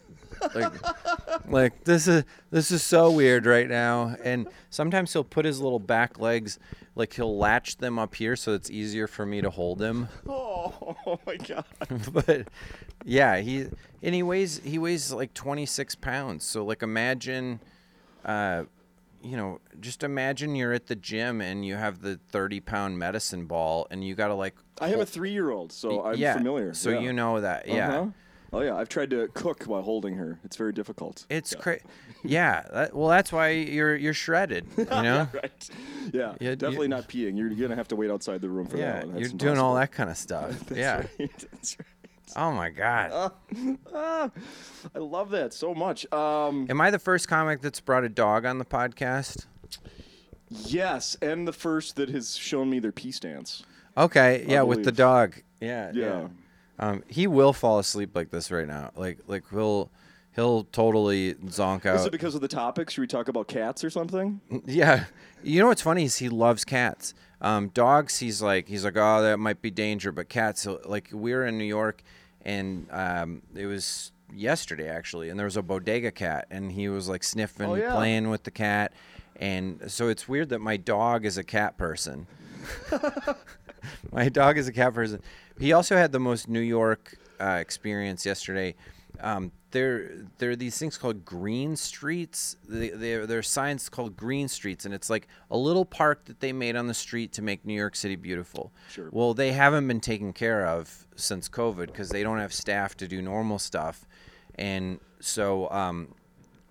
Like, 0.55 0.73
like 1.49 1.85
this 1.85 2.07
is 2.07 2.25
this 2.51 2.71
is 2.71 2.83
so 2.83 3.11
weird 3.11 3.47
right 3.47 3.69
now. 3.69 4.17
And 4.23 4.49
sometimes 4.71 5.13
he'll 5.13 5.25
put 5.25 5.45
his 5.45 5.61
little 5.61 5.81
back 5.81 6.19
legs, 6.19 6.59
like 6.99 7.13
he'll 7.15 7.39
latch 7.39 7.79
them 7.79 7.99
up 7.99 8.17
here 8.17 8.35
so 8.35 8.53
it's 8.53 8.71
easier 8.71 9.07
for 9.07 9.25
me 9.25 9.41
to 9.41 9.51
hold 9.51 9.81
him. 9.81 10.09
Oh, 10.29 10.97
oh 11.07 11.21
my 11.27 11.37
god. 11.37 11.65
but 12.13 12.49
yeah, 13.05 13.39
he 13.39 13.69
and 14.03 14.15
he 14.15 14.23
weighs 14.23 14.61
he 14.65 14.79
weighs 14.79 15.13
like 15.13 15.33
26 15.33 15.95
pounds. 15.95 16.45
So 16.45 16.65
like 16.65 16.83
imagine, 16.83 17.61
uh, 18.25 18.65
you 19.23 19.37
know, 19.37 19.61
just 19.81 20.03
imagine 20.03 20.57
you're 20.57 20.73
at 20.73 20.89
the 20.89 20.97
gym 20.97 21.41
and 21.41 21.65
you 21.65 21.77
have 21.77 22.03
the 22.03 22.19
30 22.31 22.61
pound 22.61 22.99
medicine 22.99 23.47
ball 23.47 23.87
and 23.91 24.05
you 24.05 24.15
gotta 24.15 24.35
like. 24.35 24.57
I 24.81 24.89
have 24.89 25.01
a 25.01 25.07
three-year-old, 25.07 25.73
so 25.73 26.05
I'm 26.05 26.19
yeah, 26.19 26.35
familiar. 26.35 26.75
So 26.75 26.91
yeah. 26.91 27.01
you 27.01 27.13
know 27.13 27.41
that, 27.41 27.67
yeah. 27.67 27.89
Uh-huh. 27.89 28.11
Oh 28.53 28.61
yeah, 28.63 28.77
I've 28.77 28.89
tried 28.89 29.11
to 29.11 29.29
cook 29.35 29.65
while 29.65 29.83
holding 29.83 30.15
her. 30.15 30.39
It's 30.43 30.57
very 30.57 30.73
difficult. 30.73 31.27
It's 31.29 31.53
yeah. 31.53 31.59
crazy. 31.61 31.83
Yeah. 32.25 32.65
That, 32.73 32.95
well, 32.97 33.09
that's 33.09 33.31
why 33.31 33.51
you're 33.51 33.95
you're 33.95 34.15
shredded. 34.15 34.67
You 34.77 34.85
know. 34.91 35.29
right. 35.35 35.71
Yeah, 36.13 36.35
Yeah, 36.41 36.51
you- 36.51 36.57
definitely 36.57 36.89
not 36.89 37.09
peeing. 37.09 37.37
You're 37.37 37.51
gonna 37.51 37.77
have 37.77 37.89
to 37.89 37.97
wait 37.97 38.11
outside 38.11 38.41
the 38.41 38.49
room 38.49 38.67
for 38.67 38.79
yeah. 38.79 39.01
that. 39.01 39.09
That's 39.09 39.21
You're 39.21 39.39
doing 39.39 39.59
all 39.59 39.75
that 39.75 39.93
kind 39.93 40.09
of 40.11 40.17
stuff. 40.17 40.71
Yeah. 40.75 40.97
right. 40.97 41.09
That's 41.53 41.77
right. 41.79 41.87
Oh 42.37 42.53
my 42.53 42.69
god. 42.71 43.33
Ah, 43.95 44.31
I 44.95 44.99
love 44.99 45.31
that 45.31 45.53
so 45.55 45.75
much. 45.75 46.11
Um, 46.13 46.67
Am 46.69 46.81
I 46.81 46.91
the 46.91 46.99
first 46.99 47.27
comic 47.27 47.63
that's 47.63 47.81
brought 47.81 48.05
a 48.05 48.09
dog 48.11 48.45
on 48.45 48.59
the 48.59 48.67
podcast? 48.67 49.47
yes, 50.51 51.17
and 51.23 51.47
the 51.49 51.53
first 51.53 51.97
that 51.97 52.09
has 52.11 52.37
shown 52.37 52.69
me 52.71 52.79
their 52.81 52.93
pee 52.93 53.13
stance. 53.13 53.63
Okay, 53.97 54.45
yeah, 54.47 54.63
with 54.63 54.85
the 54.85 54.93
dog. 54.93 55.37
Yeah, 55.61 55.91
Yeah. 55.95 56.29
Um, 56.79 57.03
he 57.09 57.27
will 57.27 57.53
fall 57.53 57.79
asleep 57.79 58.11
like 58.15 58.31
this 58.31 58.51
right 58.51 58.67
now. 58.67 58.91
Like, 58.95 59.19
like 59.27 59.45
he'll 59.51 59.91
he'll 60.35 60.65
totally 60.65 61.35
zonk 61.35 61.85
out. 61.87 61.97
Is 61.97 62.07
it 62.07 62.13
because 62.13 62.35
of 62.35 62.41
the 62.41 62.49
topic? 62.49 62.91
Should 62.91 63.01
we 63.01 63.07
talk 63.09 63.29
about 63.29 63.49
cats 63.49 63.83
or 63.83 63.91
something? 63.91 64.41
yeah, 64.67 65.05
you 65.43 65.61
know 65.61 65.67
what's 65.69 65.83
funny 65.83 66.05
is 66.05 66.17
he 66.19 66.29
loves 66.29 66.65
cats. 66.65 67.15
Um, 67.41 67.69
dogs, 67.69 68.19
he's 68.19 68.41
like 68.43 68.69
he's 68.69 68.85
like, 68.85 68.97
oh, 68.97 69.23
that 69.23 69.39
might 69.39 69.61
be 69.63 69.71
danger, 69.71 70.13
but 70.13 70.29
cats, 70.29 70.67
like 70.85 71.09
we 71.13 71.33
were 71.33 71.47
in 71.47 71.59
New 71.59 71.65
York, 71.65 72.03
and 72.43 72.87
um, 72.91 73.43
it 73.55 73.67
was 73.67 74.13
yesterday 74.33 74.89
actually, 74.89 75.29
and 75.31 75.39
there 75.39 75.47
was 75.47 75.57
a 75.57 75.63
bodega 75.63 76.11
cat, 76.13 76.47
and 76.51 76.71
he 76.73 76.89
was 76.89 77.09
like 77.09 77.25
sniffing, 77.25 77.71
Oh, 77.71 77.75
yeah. 77.75 77.95
playing 77.95 78.29
with 78.31 78.43
the 78.45 78.51
cat, 78.51 78.93
and 79.37 79.83
so 79.91 80.09
it's 80.09 80.29
weird 80.29 80.49
that 80.51 80.59
my 80.61 80.77
dog 80.77 81.25
is 81.25 81.39
a 81.39 81.45
cat 81.45 81.77
person. 81.79 82.27
my 84.13 84.29
dog 84.29 84.59
is 84.59 84.69
a 84.69 84.73
cat 84.73 84.95
person. 84.95 85.23
He 85.59 85.73
also 85.73 85.97
had 85.97 86.13
the 86.13 86.21
most 86.21 86.49
New 86.49 86.61
York 86.61 87.17
uh, 87.41 87.59
experience 87.61 88.25
yesterday. 88.27 88.75
um, 89.21 89.53
there 89.71 90.25
there 90.39 90.51
are 90.51 90.57
these 90.57 90.79
things 90.79 90.97
called 90.97 91.25
green 91.25 91.77
streets. 91.77 92.57
They, 92.67 92.89
they're, 92.89 93.27
there 93.27 93.39
are 93.39 93.43
signs 93.43 93.89
called 93.89 94.17
green 94.17 94.49
streets, 94.49 94.85
and 94.85 94.95
it's 94.95 95.11
like 95.11 95.29
a 95.51 95.59
little 95.59 95.85
park 95.85 96.25
that 96.27 96.41
they 96.41 96.53
made 96.53 96.77
on 96.77 96.87
the 96.87 96.95
street 96.95 97.33
to 97.35 97.43
make 97.43 97.65
New 97.67 97.75
York 97.75 97.95
City 97.95 98.17
beautiful. 98.17 98.73
Sure. 98.91 99.09
Well, 99.13 99.35
they 99.35 99.53
haven't 99.53 99.87
been 99.87 100.01
taken 100.01 100.33
care 100.33 100.67
of 100.67 101.07
since 101.17 101.49
COVID 101.49 101.87
because 101.87 102.09
they 102.09 102.23
don't 102.23 102.39
have 102.39 102.53
staff 102.53 102.97
to 102.99 103.09
do 103.09 103.21
normal 103.21 103.59
stuff, 103.59 104.07
and 104.55 105.01
so 105.21 105.71
um, 105.71 106.15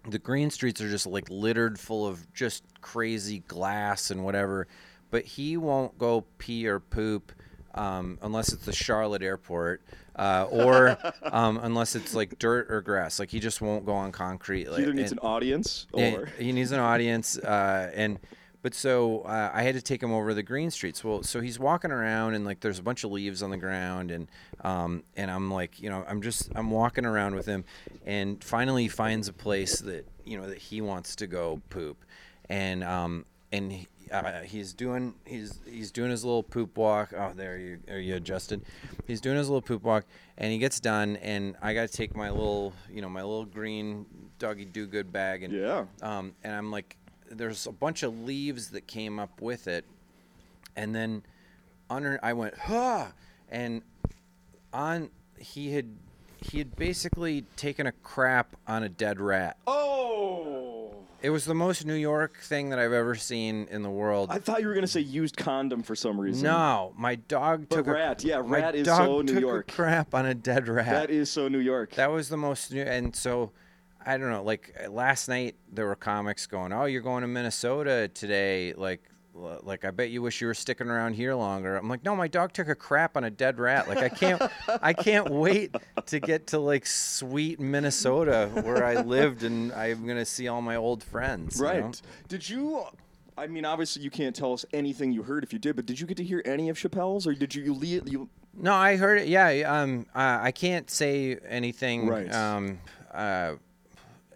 the 0.09 0.19
green 0.19 0.49
streets 0.49 0.81
are 0.81 0.89
just 0.89 1.05
like 1.05 1.29
littered 1.29 1.79
full 1.79 2.07
of 2.07 2.31
just 2.33 2.63
crazy 2.81 3.39
glass 3.47 4.09
and 4.09 4.23
whatever. 4.23 4.67
But 5.09 5.23
he 5.23 5.55
won't 5.55 5.97
go 5.97 6.25
pee 6.37 6.67
or 6.67 6.79
poop 6.79 7.31
um, 7.75 8.17
unless 8.21 8.53
it's 8.53 8.65
the 8.65 8.73
Charlotte 8.73 9.21
airport 9.21 9.81
uh, 10.15 10.47
or 10.49 10.97
um, 11.23 11.59
unless 11.61 11.95
it's 11.95 12.13
like 12.15 12.37
dirt 12.39 12.67
or 12.71 12.81
grass. 12.81 13.19
Like 13.19 13.29
he 13.29 13.39
just 13.39 13.61
won't 13.61 13.85
go 13.85 13.93
on 13.93 14.11
concrete. 14.11 14.69
Like, 14.69 14.81
Either 14.81 14.93
needs 14.93 15.11
and- 15.11 15.19
an 15.21 15.27
audience 15.27 15.87
or 15.93 16.29
he 16.39 16.51
needs 16.51 16.71
an 16.71 16.79
audience, 16.79 17.37
uh, 17.37 17.91
and 17.93 18.19
but 18.63 18.73
so 18.73 19.21
uh, 19.21 19.51
I 19.53 19.61
had 19.61 19.75
to 19.75 19.81
take 19.81 20.01
him 20.01 20.11
over 20.11 20.33
the 20.33 20.43
green 20.43 20.71
streets. 20.71 21.03
Well, 21.03 21.23
so 21.23 21.39
he's 21.39 21.59
walking 21.59 21.91
around 21.91 22.33
and 22.33 22.43
like 22.43 22.59
there's 22.59 22.79
a 22.79 22.83
bunch 22.83 23.03
of 23.03 23.11
leaves 23.11 23.41
on 23.43 23.49
the 23.51 23.57
ground, 23.57 24.11
and 24.11 24.27
um, 24.61 25.03
and 25.15 25.29
I'm 25.31 25.51
like, 25.51 25.79
you 25.79 25.89
know, 25.89 26.03
I'm 26.07 26.21
just 26.21 26.51
I'm 26.55 26.71
walking 26.71 27.05
around 27.05 27.35
with 27.35 27.45
him, 27.45 27.63
and 28.05 28.43
finally 28.43 28.83
he 28.83 28.89
finds 28.89 29.27
a 29.27 29.33
place 29.33 29.79
that 29.81 30.05
you 30.25 30.37
know 30.39 30.49
that 30.49 30.57
he 30.57 30.81
wants 30.81 31.15
to 31.17 31.27
go 31.27 31.61
poop, 31.69 32.03
and 32.49 32.83
um, 32.83 33.25
and 33.51 33.71
he, 33.71 33.87
uh, 34.11 34.41
he's 34.41 34.73
doing 34.73 35.13
he's 35.25 35.59
he's 35.65 35.91
doing 35.91 36.11
his 36.11 36.23
little 36.23 36.43
poop 36.43 36.77
walk. 36.77 37.13
Oh, 37.15 37.31
there 37.35 37.57
you 37.57 37.79
are 37.89 37.99
you 37.99 38.15
adjusted. 38.15 38.61
He's 39.05 39.21
doing 39.21 39.37
his 39.37 39.49
little 39.49 39.61
poop 39.61 39.83
walk, 39.83 40.05
and 40.37 40.51
he 40.51 40.57
gets 40.57 40.79
done, 40.79 41.17
and 41.17 41.55
I 41.61 41.73
got 41.73 41.89
to 41.89 41.95
take 41.95 42.15
my 42.15 42.29
little 42.29 42.73
you 42.91 43.01
know 43.01 43.09
my 43.09 43.21
little 43.21 43.45
green 43.45 44.05
doggy 44.39 44.65
do 44.65 44.87
good 44.87 45.11
bag, 45.11 45.43
and 45.43 45.53
yeah. 45.53 45.85
um, 46.01 46.33
and 46.43 46.55
I'm 46.55 46.71
like, 46.71 46.97
there's 47.29 47.67
a 47.67 47.71
bunch 47.71 48.03
of 48.03 48.19
leaves 48.19 48.69
that 48.71 48.87
came 48.87 49.19
up 49.19 49.41
with 49.41 49.67
it, 49.67 49.85
and 50.75 50.95
then 50.95 51.23
under 51.89 52.19
I 52.23 52.33
went, 52.33 52.57
huh, 52.57 53.07
and 53.49 53.81
on 54.73 55.09
he 55.37 55.73
had 55.73 55.87
he 56.41 56.59
had 56.59 56.75
basically 56.75 57.45
taken 57.55 57.87
a 57.87 57.91
crap 57.91 58.55
on 58.67 58.83
a 58.83 58.89
dead 58.89 59.19
rat. 59.19 59.57
Oh. 59.65 60.56
It 61.27 61.31
was 61.31 61.43
the 61.43 61.53
most 61.53 61.85
New 61.85 61.93
York 61.93 62.37
thing 62.37 62.69
that 62.69 62.79
I've 62.79 62.93
ever 62.93 63.13
seen 63.13 63.67
in 63.69 63.81
the 63.81 63.89
world. 63.89 64.29
I 64.31 64.39
thought 64.39 64.61
you 64.61 64.67
were 64.69 64.73
gonna 64.73 64.87
say 64.87 65.01
used 65.01 65.35
condom 65.35 65.83
for 65.83 65.93
some 65.93 66.17
reason. 66.17 66.45
no, 66.45 66.93
my 66.95 67.15
dog 67.15 67.67
But 67.67 67.75
took 67.75 67.87
rat, 67.87 68.23
a, 68.23 68.27
yeah, 68.27 68.39
my 68.39 68.59
rat 68.59 68.75
is 68.75 68.87
so 68.87 69.19
New 69.19 69.37
York. 69.37 69.67
Dog 69.67 69.67
took 69.67 69.73
A 69.73 69.75
crap 69.75 70.15
on 70.15 70.25
a 70.25 70.33
dead 70.33 70.69
rat. 70.69 70.85
That 70.85 71.09
is 71.09 71.29
so 71.29 71.49
New 71.49 71.59
York. 71.59 71.95
That 71.95 72.11
was 72.11 72.29
the 72.29 72.37
most 72.37 72.71
new, 72.71 72.81
and 72.81 73.13
so 73.13 73.51
I 74.05 74.17
don't 74.17 74.31
know. 74.31 74.41
Like 74.41 74.73
last 74.89 75.27
night, 75.27 75.55
there 75.69 75.85
were 75.85 75.97
comics 75.97 76.47
going, 76.47 76.71
"Oh, 76.71 76.85
you're 76.85 77.01
going 77.01 77.23
to 77.23 77.27
Minnesota 77.27 78.07
today." 78.07 78.73
Like, 78.77 79.01
like 79.37 79.85
I 79.85 79.91
bet 79.91 80.09
you 80.09 80.21
wish 80.21 80.41
you 80.41 80.47
were 80.47 80.53
sticking 80.53 80.87
around 80.87 81.13
here 81.13 81.33
longer. 81.35 81.77
I'm 81.77 81.89
like, 81.89 82.03
no, 82.03 82.15
my 82.15 82.27
dog 82.27 82.53
took 82.53 82.67
a 82.67 82.75
crap 82.75 83.15
on 83.15 83.23
a 83.23 83.29
dead 83.29 83.59
rat. 83.59 83.87
Like 83.87 83.99
I 83.99 84.09
can't, 84.09 84.41
I 84.81 84.93
can't 84.93 85.29
wait 85.29 85.75
to 86.07 86.19
get 86.19 86.47
to 86.47 86.59
like 86.59 86.85
sweet 86.85 87.59
Minnesota 87.59 88.49
where 88.63 88.83
I 88.83 89.01
lived, 89.01 89.43
and 89.43 89.71
I'm 89.73 90.07
gonna 90.07 90.25
see 90.25 90.47
all 90.47 90.61
my 90.61 90.75
old 90.75 91.03
friends. 91.03 91.59
you 91.59 91.65
right. 91.65 91.83
know? 91.83 91.91
Did 92.27 92.49
you? 92.49 92.83
I 93.37 93.45
mean, 93.45 93.65
obviously, 93.65 94.01
you 94.01 94.09
can't 94.09 94.35
tell 94.35 94.53
us 94.53 94.65
anything 94.73 95.11
you 95.11 95.21
heard 95.21 95.43
if 95.43 95.53
you 95.53 95.59
did, 95.59 95.75
but 95.75 95.85
did 95.85 95.99
you 95.99 96.07
get 96.07 96.17
to 96.17 96.23
hear 96.23 96.41
any 96.43 96.69
of 96.69 96.77
Chappelle's, 96.77 97.27
or 97.27 97.33
did 97.33 97.53
you 97.53 97.77
you, 97.81 98.01
you 98.05 98.29
No, 98.55 98.73
I 98.73 98.95
heard 98.97 99.21
it. 99.21 99.27
Yeah, 99.27 99.49
um, 99.81 100.07
uh, 100.15 100.39
I 100.41 100.51
can't 100.51 100.89
say 100.89 101.37
anything. 101.47 102.07
Right. 102.07 102.33
Um, 102.33 102.79
uh, 103.13 103.53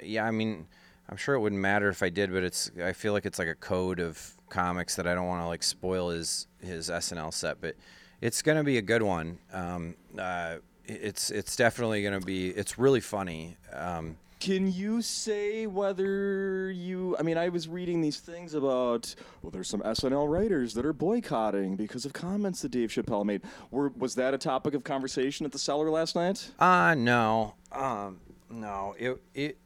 yeah, 0.04 0.26
I 0.26 0.32
mean, 0.32 0.68
I'm 1.12 1.18
sure 1.18 1.36
it 1.36 1.40
wouldn't 1.42 1.62
matter 1.62 1.90
if 1.90 2.02
I 2.02 2.10
did, 2.10 2.32
but 2.32 2.42
it's. 2.44 2.72
I 2.82 2.94
feel 2.94 3.12
like 3.12 3.26
it's 3.26 3.38
like 3.38 3.50
a 3.50 3.56
code 3.56 4.00
of 4.00 4.38
comics 4.50 4.96
that 4.96 5.06
I 5.06 5.14
don't 5.14 5.28
want 5.28 5.42
to 5.42 5.48
like 5.48 5.62
spoil 5.62 6.10
his 6.10 6.48
his 6.62 6.90
SNL 6.90 7.34
set, 7.34 7.60
but 7.60 7.76
it's 8.22 8.42
gonna 8.42 8.64
be 8.64 8.78
a 8.78 8.82
good 8.82 9.04
one. 9.04 9.40
Um, 9.52 9.96
uh, 10.18 10.58
it's 10.86 11.30
it's 11.30 11.56
definitely 11.58 12.02
gonna 12.02 12.22
be. 12.22 12.50
It's 12.50 12.80
really 12.80 13.02
funny. 13.02 13.58
Um, 13.74 14.16
Can 14.40 14.72
you 14.72 15.02
say 15.02 15.68
whether 15.68 16.72
you? 16.72 17.18
I 17.20 17.24
mean, 17.24 17.38
I 17.38 17.50
was 17.50 17.68
reading 17.68 18.00
these 18.00 18.20
things 18.22 18.54
about. 18.54 19.14
Well, 19.42 19.52
there's 19.52 19.68
some 19.68 19.82
SNL 19.82 20.30
writers 20.30 20.74
that 20.76 20.86
are 20.86 20.94
boycotting 20.94 21.76
because 21.76 22.06
of 22.06 22.14
comments 22.14 22.62
that 22.62 22.70
Dave 22.70 22.90
Chappelle 22.90 23.26
made. 23.26 23.42
Were 23.70 23.90
was 23.98 24.16
that 24.16 24.34
a 24.34 24.38
topic 24.38 24.76
of 24.76 24.86
conversation 24.86 25.46
at 25.46 25.52
the 25.52 25.60
cellar 25.60 25.90
last 25.90 26.16
night? 26.16 26.52
Uh 26.58 26.96
no. 26.98 27.56
Um 27.72 28.22
no. 28.50 28.96
It 28.98 29.22
it 29.34 29.58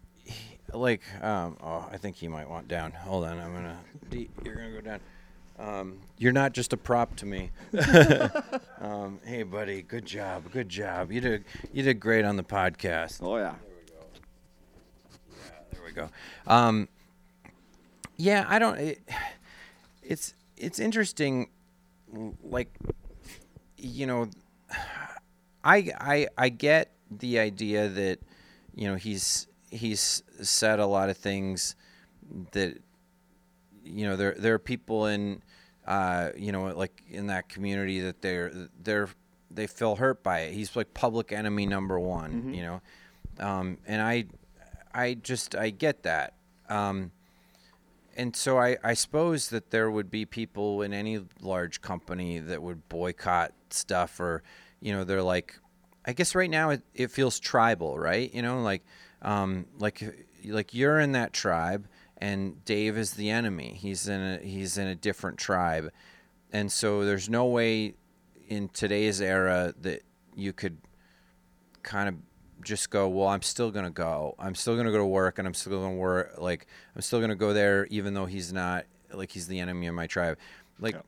like 0.80 1.02
um 1.22 1.58
oh 1.62 1.88
I 1.92 1.98
think 1.98 2.16
he 2.16 2.28
might 2.28 2.50
want 2.50 2.68
down. 2.68 2.92
Hold 2.92 3.26
on, 3.26 3.40
I'm 3.40 3.54
gonna 3.54 3.80
D, 4.10 4.30
you're 4.44 4.56
gonna 4.56 4.72
go 4.72 4.82
down. 4.82 5.00
Um, 5.58 6.00
you're 6.18 6.34
not 6.34 6.52
just 6.52 6.74
a 6.74 6.78
prop 6.78 7.16
to 7.18 7.26
me. 7.26 7.52
um, 8.82 9.20
hey 9.26 9.44
buddy, 9.44 9.82
good 9.82 10.06
job, 10.06 10.52
good 10.52 10.68
job. 10.68 11.12
You 11.12 11.22
did 11.22 11.46
you 11.72 11.84
did 11.84 12.00
great 12.00 12.26
on 12.26 12.36
the 12.36 12.44
podcast. 12.44 13.20
Oh 13.22 13.38
yeah. 13.38 13.56
There 15.72 15.82
we 15.86 15.92
go. 15.92 16.10
Um, 16.48 16.90
yeah, 18.18 18.46
I 18.48 18.60
don't. 18.60 18.78
It, 18.78 19.02
it's 20.04 20.34
it's 20.58 20.80
interesting. 20.80 21.50
Like, 22.44 22.74
you 23.78 24.06
know, 24.06 24.30
I 25.64 25.92
I 26.00 26.28
I 26.38 26.50
get 26.50 26.92
the 27.12 27.40
idea 27.40 27.88
that 27.90 28.20
you 28.74 28.88
know 28.88 28.96
he's 28.96 29.48
he's 29.72 30.24
said 30.42 30.80
a 30.80 30.86
lot 30.86 31.10
of 31.10 31.18
things 31.18 31.76
that 32.52 32.78
you 33.84 34.06
know 34.06 34.16
there 34.16 34.36
there 34.38 34.54
are 34.54 34.60
people 34.60 35.06
in 35.08 35.42
uh, 35.88 36.30
you 36.38 36.52
know 36.52 36.66
like 36.76 37.04
in 37.10 37.28
that 37.28 37.50
community 37.50 38.00
that 38.02 38.22
they're 38.22 38.52
they're 38.82 39.10
they 39.52 39.68
feel 39.68 39.96
hurt 39.96 40.24
by 40.24 40.40
it. 40.42 40.54
He's 40.54 40.76
like 40.76 40.94
public 40.94 41.32
enemy 41.32 41.66
number 41.66 42.00
one, 42.00 42.54
you 42.54 42.62
know, 42.62 42.82
um, 43.40 43.78
and 43.86 44.02
I 44.02 44.26
I 44.94 45.14
just 45.14 45.56
I 45.56 45.70
get 45.70 46.04
that. 46.04 46.34
Um, 46.70 47.12
and 48.18 48.36
so 48.36 48.58
I, 48.58 48.78
I 48.84 48.94
suppose 48.94 49.50
that 49.50 49.72
there 49.72 49.92
would 49.92 50.10
be 50.10 50.26
people 50.26 50.82
in 50.82 50.94
any 50.94 51.20
large 51.42 51.82
company 51.82 52.40
that 52.40 52.62
would 52.62 52.88
boycott 52.88 53.52
stuff 53.70 54.20
or 54.20 54.42
you 54.80 54.94
know 54.94 55.04
they're 55.04 55.22
like 55.22 55.60
I 56.06 56.14
guess 56.14 56.34
right 56.34 56.50
now 56.50 56.70
it, 56.70 56.82
it 56.94 57.12
feels 57.12 57.40
tribal 57.40 58.00
right 58.00 58.34
you 58.34 58.42
know 58.42 58.62
like 58.62 58.84
um, 59.26 59.66
like 59.78 60.02
like 60.46 60.74
you're 60.74 61.00
in 61.00 61.12
that 61.14 61.34
tribe 61.34 61.88
and 62.20 62.64
Dave 62.64 62.98
is 62.98 63.16
the 63.16 63.30
enemy. 63.30 63.76
He's 63.78 64.08
in 64.08 64.22
a 64.22 64.38
he's 64.38 64.78
in 64.78 64.88
a 64.88 64.96
different 64.96 65.38
tribe. 65.38 65.92
And 66.54 66.72
so 66.72 67.04
there's 67.04 67.28
no 67.28 67.46
way 67.48 67.96
in 68.48 68.70
today's 68.70 69.20
era 69.20 69.74
that 69.82 70.04
you 70.36 70.54
could 70.54 70.78
kind 71.84 72.08
of 72.08 72.16
just 72.64 72.90
go 72.90 73.08
well 73.08 73.28
i'm 73.28 73.42
still 73.42 73.70
going 73.70 73.86
to 73.86 73.92
go. 73.92 74.34
I'm 74.40 74.56
still 74.56 74.74
going 74.76 74.86
to 74.86 74.92
go 74.92 74.98
to 75.00 75.06
work 75.06 75.38
and 75.40 75.48
i'm 75.48 75.54
still 75.54 75.74
going 75.80 75.92
to 75.94 75.98
work 75.98 76.36
like 76.40 76.68
i'm 76.96 77.02
still 77.02 77.20
going 77.20 77.30
to 77.30 77.36
go 77.36 77.54
there 77.54 77.86
even 77.88 78.14
though 78.14 78.26
he's 78.26 78.54
not 78.54 78.86
like 79.14 79.32
he's 79.32 79.48
the 79.48 79.60
enemy 79.60 79.88
of 79.88 79.96
my 79.96 80.08
tribe. 80.08 80.38
Like 80.80 80.96
Yeah. 80.96 81.02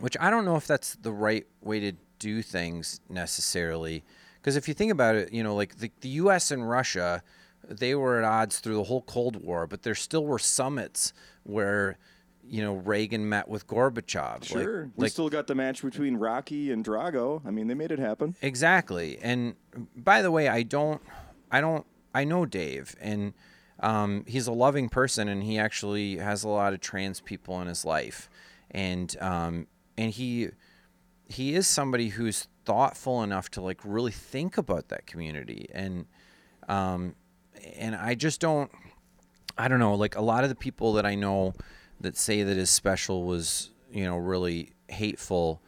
which 0.00 0.16
i 0.20 0.30
don't 0.30 0.44
know 0.44 0.56
if 0.56 0.66
that's 0.66 0.94
the 0.96 1.12
right 1.12 1.46
way 1.62 1.80
to 1.80 1.92
do 2.18 2.42
things 2.42 3.00
necessarily 3.08 4.04
because 4.40 4.56
if 4.56 4.66
you 4.68 4.74
think 4.74 4.90
about 4.92 5.14
it 5.14 5.32
you 5.32 5.42
know 5.42 5.54
like 5.54 5.76
the, 5.78 5.90
the 6.00 6.08
us 6.10 6.50
and 6.50 6.68
russia 6.68 7.22
they 7.68 7.94
were 7.94 8.18
at 8.18 8.24
odds 8.24 8.58
through 8.60 8.74
the 8.74 8.84
whole 8.84 9.02
cold 9.02 9.36
war 9.36 9.66
but 9.66 9.82
there 9.82 9.94
still 9.94 10.24
were 10.24 10.38
summits 10.38 11.12
where 11.44 11.98
you 12.42 12.62
know 12.62 12.74
reagan 12.74 13.28
met 13.28 13.48
with 13.48 13.66
gorbachev 13.66 14.40
Like- 14.40 14.44
Sure. 14.44 14.90
we 14.96 15.04
like 15.04 15.12
still 15.12 15.28
got 15.28 15.46
the 15.46 15.54
match 15.54 15.82
between 15.82 16.16
Rocky 16.16 16.72
and 16.72 16.84
Drago. 16.84 17.42
I 17.46 17.50
mean, 17.50 17.68
they 17.68 17.74
made 17.74 17.92
it 17.92 17.98
happen. 17.98 18.34
Exactly. 18.42 19.18
And 19.22 19.54
by 19.96 20.22
the 20.22 20.30
way, 20.30 20.48
I 20.48 20.62
don't, 20.62 21.00
I 21.50 21.60
don't, 21.60 21.86
I 22.14 22.24
know 22.24 22.46
Dave, 22.46 22.96
and 23.00 23.34
um, 23.80 24.24
he's 24.26 24.46
a 24.48 24.52
loving 24.52 24.88
person, 24.88 25.28
and 25.28 25.42
he 25.44 25.58
actually 25.58 26.16
has 26.16 26.42
a 26.42 26.48
lot 26.48 26.72
of 26.72 26.80
trans 26.80 27.20
people 27.20 27.60
in 27.60 27.68
his 27.68 27.84
life, 27.84 28.28
and 28.70 29.14
um, 29.20 29.66
and 29.96 30.10
he 30.10 30.48
he 31.28 31.54
is 31.54 31.66
somebody 31.68 32.08
who's 32.08 32.48
thoughtful 32.64 33.22
enough 33.22 33.50
to 33.52 33.60
like 33.60 33.80
really 33.84 34.12
think 34.12 34.58
about 34.58 34.88
that 34.88 35.06
community, 35.06 35.68
and 35.72 36.06
um, 36.68 37.14
and 37.76 37.94
I 37.94 38.14
just 38.14 38.40
don't, 38.40 38.70
I 39.58 39.68
don't 39.68 39.78
know, 39.80 39.94
like 39.94 40.16
a 40.16 40.20
lot 40.22 40.44
of 40.44 40.50
the 40.50 40.56
people 40.56 40.92
that 40.94 41.06
I 41.06 41.14
know 41.14 41.54
that 42.00 42.16
say 42.16 42.42
that 42.42 42.56
his 42.56 42.70
special 42.70 43.24
was 43.24 43.70
you 43.92 44.04
know 44.04 44.16
really 44.16 44.72
hateful. 44.88 45.60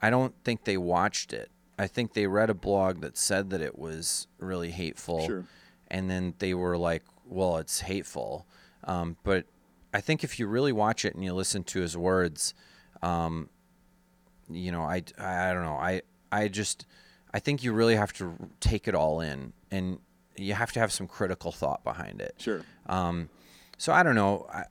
I 0.00 0.10
don't 0.10 0.34
think 0.44 0.64
they 0.64 0.76
watched 0.76 1.32
it. 1.32 1.50
I 1.78 1.86
think 1.86 2.14
they 2.14 2.26
read 2.26 2.48
a 2.50 2.54
blog 2.54 3.00
that 3.02 3.16
said 3.16 3.50
that 3.50 3.60
it 3.60 3.78
was 3.78 4.26
really 4.38 4.70
hateful, 4.70 5.26
Sure. 5.26 5.44
and 5.88 6.08
then 6.10 6.34
they 6.38 6.54
were 6.54 6.76
like, 6.78 7.02
"Well, 7.26 7.58
it's 7.58 7.80
hateful." 7.80 8.46
Um, 8.84 9.16
but 9.24 9.46
I 9.92 10.00
think 10.00 10.22
if 10.24 10.38
you 10.38 10.46
really 10.46 10.72
watch 10.72 11.04
it 11.04 11.14
and 11.14 11.24
you 11.24 11.34
listen 11.34 11.64
to 11.64 11.80
his 11.80 11.96
words, 11.96 12.54
um, 13.02 13.48
you 14.48 14.70
know, 14.70 14.82
I, 14.82 15.02
I 15.18 15.50
I 15.50 15.52
don't 15.52 15.64
know. 15.64 15.76
I 15.76 16.02
I 16.30 16.48
just 16.48 16.86
I 17.32 17.38
think 17.38 17.62
you 17.62 17.72
really 17.72 17.96
have 17.96 18.12
to 18.14 18.34
take 18.60 18.88
it 18.88 18.94
all 18.94 19.20
in, 19.20 19.52
and 19.70 19.98
you 20.36 20.54
have 20.54 20.72
to 20.72 20.80
have 20.80 20.92
some 20.92 21.06
critical 21.06 21.52
thought 21.52 21.84
behind 21.84 22.20
it. 22.20 22.34
Sure. 22.38 22.62
Um, 22.86 23.28
so 23.78 23.92
I 23.92 24.02
don't 24.02 24.14
know. 24.14 24.46
I, 24.52 24.64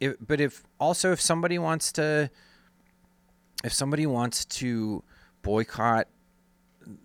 if, 0.00 0.16
but 0.20 0.40
if 0.40 0.64
also 0.80 1.12
if 1.12 1.20
somebody 1.20 1.58
wants 1.58 1.92
to, 1.92 2.30
if 3.64 3.72
somebody 3.72 4.06
wants 4.06 4.44
to 4.46 5.04
boycott 5.42 6.08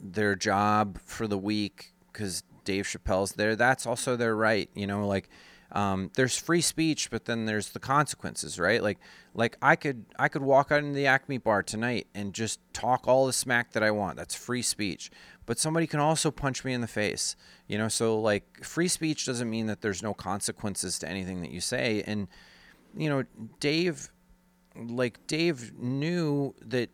their 0.02 0.36
job 0.36 1.00
for 1.06 1.28
the 1.28 1.38
week 1.38 1.94
because 2.12 2.44
Dave 2.64 2.86
Chappelle's 2.86 3.34
there, 3.34 3.56
that's 3.56 3.86
also 3.86 4.16
their 4.16 4.36
right. 4.36 4.70
You 4.74 4.88
know, 4.88 5.08
like 5.08 5.30
um, 5.72 6.12
there's 6.16 6.38
free 6.38 6.62
speech, 6.62 7.10
but 7.10 7.26
then 7.26 7.46
there's 7.46 7.70
the 7.70 7.80
consequences, 7.80 8.60
right? 8.60 8.82
Like, 8.82 9.00
like 9.34 9.58
I 9.62 9.76
could 9.76 10.06
I 10.18 10.30
could 10.30 10.42
walk 10.42 10.72
out 10.72 10.80
in 10.80 10.94
the 10.94 11.08
Acme 11.08 11.38
bar 11.38 11.62
tonight 11.62 12.08
and 12.16 12.34
just 12.34 12.60
talk 12.74 13.08
all 13.08 13.26
the 13.26 13.34
smack 13.34 13.74
that 13.74 13.84
I 13.84 13.92
want. 13.92 14.18
That's 14.18 14.34
free 14.34 14.62
speech. 14.62 15.12
But 15.46 15.60
somebody 15.60 15.88
can 15.88 16.00
also 16.00 16.32
punch 16.32 16.64
me 16.64 16.74
in 16.74 16.82
the 16.82 16.88
face, 16.88 17.36
you 17.68 17.78
know. 17.78 17.90
So 17.90 18.20
like, 18.20 18.64
free 18.64 18.88
speech 18.88 19.26
doesn't 19.26 19.50
mean 19.50 19.68
that 19.68 19.82
there's 19.82 20.02
no 20.02 20.14
consequences 20.14 21.00
to 21.00 21.10
anything 21.10 21.42
that 21.42 21.52
you 21.52 21.62
say. 21.62 22.04
And 22.08 22.28
you 22.96 23.10
know, 23.10 23.24
Dave, 23.60 24.10
like 24.76 25.26
Dave 25.28 25.74
knew 25.78 26.56
that 26.62 26.90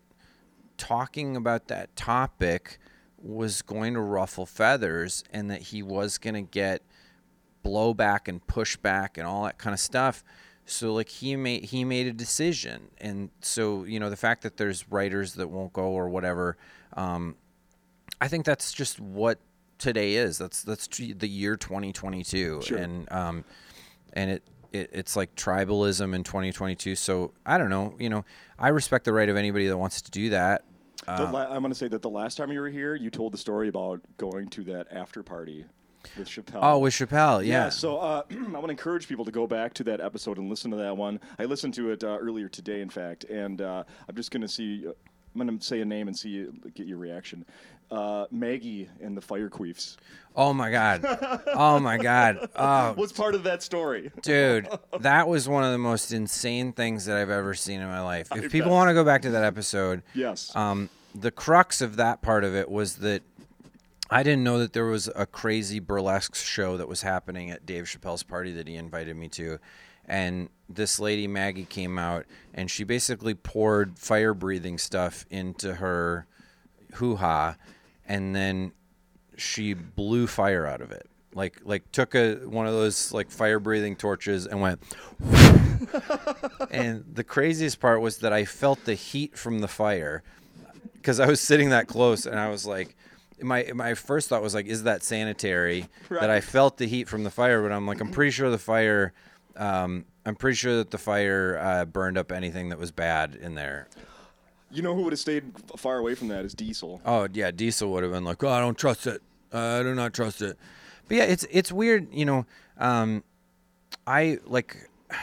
talking 0.77 1.36
about 1.36 1.67
that 1.67 1.95
topic 1.95 2.79
was 3.17 3.62
going 3.62 3.93
to 3.93 4.01
ruffle 4.01 4.45
feathers 4.45 5.23
and 5.31 5.49
that 5.49 5.62
he 5.62 5.81
was 5.81 6.17
going 6.17 6.33
to 6.33 6.41
get 6.41 6.81
blowback 7.63 8.28
and 8.28 8.45
pushback 8.47 9.17
and 9.17 9.26
all 9.26 9.43
that 9.45 9.58
kind 9.58 9.73
of 9.73 9.80
stuff. 9.80 10.23
So 10.65 10.93
like 10.93 11.10
he 11.10 11.36
made 11.36 11.65
he 11.65 11.84
made 11.84 12.08
a 12.08 12.13
decision, 12.13 12.89
and 12.99 13.30
so 13.41 13.84
you 13.84 13.99
know 13.99 14.10
the 14.10 14.15
fact 14.15 14.43
that 14.43 14.56
there's 14.58 14.89
writers 14.89 15.34
that 15.34 15.49
won't 15.49 15.73
go 15.73 15.88
or 15.88 16.08
whatever, 16.08 16.58
um, 16.95 17.36
I 18.21 18.30
think 18.30 18.45
that's 18.45 18.71
just 18.71 18.99
what 18.99 19.39
today 19.78 20.15
is. 20.15 20.38
That's 20.38 20.63
that's 20.63 20.88
the 20.88 21.28
year 21.28 21.58
2022, 21.58 22.62
Sure. 22.63 22.78
and 22.78 23.12
um, 23.12 23.43
and 24.13 24.32
it, 24.32 24.43
it 24.71 24.89
it's 24.93 25.17
like 25.17 25.36
tribalism 25.36 26.15
in 26.15 26.23
2022. 26.23 26.95
So 26.95 27.34
I 27.45 27.58
don't 27.58 27.69
know. 27.69 27.95
You 27.99 28.10
know, 28.10 28.23
I 28.58 28.69
respect 28.69 29.04
the 29.04 29.12
right 29.12 29.28
of 29.28 29.36
anybody 29.36 29.67
that 29.67 29.78
wants 29.78 30.02
to 30.04 30.12
do 30.12 30.30
that. 30.30 30.63
The 31.06 31.26
la- 31.26 31.54
I'm 31.54 31.60
going 31.62 31.73
to 31.73 31.76
say 31.76 31.89
that 31.89 32.02
the 32.02 32.10
last 32.10 32.38
time 32.38 32.49
you 32.54 32.62
were 32.62 32.69
here, 32.69 32.95
you 32.95 33.10
told 33.10 33.34
the 33.34 33.38
story 33.38 33.67
about 33.67 33.99
going 34.15 34.47
to 34.52 34.63
that 34.65 34.88
after 34.91 35.21
party 35.21 35.65
with 36.17 36.27
Chappelle. 36.27 36.59
Oh, 36.61 36.79
with 36.79 36.93
Chappelle, 36.93 37.45
yeah. 37.45 37.69
So 37.69 37.97
uh, 37.97 38.23
I 38.31 38.35
want 38.35 38.65
to 38.65 38.69
encourage 38.71 39.07
people 39.07 39.25
to 39.25 39.31
go 39.31 39.47
back 39.47 39.73
to 39.75 39.83
that 39.85 40.01
episode 40.01 40.37
and 40.37 40.49
listen 40.49 40.71
to 40.71 40.77
that 40.77 40.95
one. 40.97 41.19
I 41.39 41.45
listened 41.45 41.73
to 41.75 41.91
it 41.91 42.03
uh, 42.03 42.17
earlier 42.19 42.49
today, 42.49 42.81
in 42.81 42.89
fact, 42.89 43.23
and 43.25 43.61
uh, 43.61 43.83
I'm 44.07 44.15
just 44.15 44.31
going 44.31 44.41
to 44.41 44.47
see. 44.47 44.85
I'm 45.35 45.47
going 45.47 45.57
to 45.57 45.65
say 45.65 45.81
a 45.81 45.85
name 45.85 46.07
and 46.07 46.15
see 46.17 46.45
get 46.75 46.85
your 46.85 46.99
reaction. 46.99 47.43
Uh, 47.89 48.25
Maggie 48.29 48.87
and 49.01 49.17
the 49.17 49.21
Fire 49.21 49.49
Queefs. 49.49 49.97
Oh 50.35 50.53
my 50.53 50.69
god. 50.69 51.03
Oh 51.47 51.79
my 51.79 51.97
god. 51.97 52.49
Oh, 52.55 52.93
What's 52.93 53.11
part 53.11 53.33
of 53.33 53.43
that 53.43 53.63
story? 53.63 54.11
dude, 54.21 54.67
that 54.99 55.27
was 55.27 55.49
one 55.49 55.63
of 55.63 55.71
the 55.71 55.77
most 55.79 56.11
insane 56.11 56.71
things 56.71 57.05
that 57.05 57.17
I've 57.17 57.31
ever 57.31 57.55
seen 57.55 57.81
in 57.81 57.87
my 57.87 58.01
life. 58.01 58.27
If 58.35 58.51
people 58.51 58.69
bet. 58.69 58.75
want 58.75 58.89
to 58.89 58.93
go 58.93 59.03
back 59.03 59.23
to 59.23 59.31
that 59.31 59.43
episode, 59.43 60.03
Yes. 60.13 60.55
um, 60.55 60.89
the 61.15 61.31
crux 61.31 61.81
of 61.81 61.95
that 61.97 62.21
part 62.21 62.43
of 62.43 62.55
it 62.55 62.69
was 62.69 62.97
that 62.97 63.21
I 64.09 64.23
didn't 64.23 64.43
know 64.43 64.59
that 64.59 64.73
there 64.73 64.85
was 64.85 65.09
a 65.15 65.25
crazy 65.25 65.79
burlesque 65.79 66.35
show 66.35 66.77
that 66.77 66.87
was 66.87 67.01
happening 67.01 67.49
at 67.51 67.65
Dave 67.65 67.85
Chappelle's 67.85 68.23
party 68.23 68.51
that 68.53 68.67
he 68.67 68.75
invited 68.75 69.15
me 69.15 69.29
to. 69.29 69.59
And 70.05 70.49
this 70.67 70.99
lady, 70.99 71.27
Maggie, 71.27 71.65
came 71.65 71.97
out 71.97 72.25
and 72.53 72.69
she 72.69 72.83
basically 72.83 73.33
poured 73.33 73.97
fire 73.97 74.33
breathing 74.33 74.77
stuff 74.77 75.25
into 75.29 75.75
her 75.75 76.27
hoo 76.95 77.15
ha. 77.15 77.55
And 78.05 78.35
then 78.35 78.73
she 79.37 79.73
blew 79.73 80.27
fire 80.27 80.65
out 80.65 80.81
of 80.81 80.91
it. 80.91 81.09
Like, 81.33 81.61
like 81.63 81.91
took 81.91 82.13
a 82.13 82.35
one 82.35 82.67
of 82.67 82.73
those 82.73 83.11
like 83.11 83.31
fire 83.31 83.59
breathing 83.59 83.95
torches 83.95 84.45
and 84.45 84.61
went 84.61 84.83
and 86.69 87.03
the 87.11 87.23
craziest 87.23 87.79
part 87.79 88.01
was 88.01 88.19
that 88.19 88.31
I 88.31 88.45
felt 88.45 88.85
the 88.85 88.93
heat 88.93 89.35
from 89.35 89.59
the 89.59 89.67
fire 89.67 90.21
because 90.93 91.19
I 91.19 91.25
was 91.25 91.41
sitting 91.41 91.69
that 91.69 91.87
close 91.87 92.27
and 92.27 92.39
I 92.39 92.49
was 92.49 92.67
like, 92.67 92.95
my 93.43 93.69
my 93.75 93.93
first 93.93 94.29
thought 94.29 94.41
was 94.41 94.53
like, 94.56 94.65
is 94.67 94.84
that 94.84 95.03
sanitary? 95.03 95.88
That 96.10 96.29
I 96.29 96.41
felt 96.41 96.77
the 96.77 96.86
heat 96.88 97.08
from 97.10 97.23
the 97.23 97.29
fire, 97.32 97.62
but 97.62 97.71
I'm 97.71 97.86
like, 97.88 97.99
I'm 98.01 98.10
pretty 98.12 98.32
sure 98.32 98.49
the 98.49 98.58
fire, 98.58 99.13
um, 99.58 100.06
I'm 100.25 100.36
pretty 100.36 100.56
sure 100.56 100.77
that 100.77 100.91
the 100.91 100.97
fire 100.97 101.58
uh, 101.62 101.86
burned 101.86 102.17
up 102.17 102.32
anything 102.32 102.69
that 102.69 102.79
was 102.79 102.91
bad 102.91 103.36
in 103.36 103.56
there. 103.56 103.88
you 104.71 104.82
know 104.82 104.95
who 104.95 105.01
would 105.03 105.13
have 105.13 105.19
stayed 105.19 105.43
far 105.77 105.97
away 105.97 106.15
from 106.15 106.27
that 106.29 106.45
is 106.45 106.53
Diesel. 106.53 107.01
Oh 107.06 107.27
yeah, 107.34 107.51
Diesel 107.51 107.91
would 107.91 108.03
have 108.03 108.12
been 108.12 108.23
like, 108.25 108.43
oh, 108.43 108.49
I 108.49 108.60
don't 108.60 108.77
trust 108.77 109.06
it. 109.08 109.21
Uh, 109.53 109.79
I 109.79 109.84
do 109.84 109.93
not 109.95 110.13
trust 110.13 110.41
it. 110.41 110.58
But 111.08 111.17
yeah, 111.17 111.23
it's 111.25 111.45
it's 111.51 111.71
weird, 111.71 112.08
you 112.13 112.25
know. 112.25 112.45
Um, 112.77 113.23
I 114.08 114.39
like. 114.45 114.89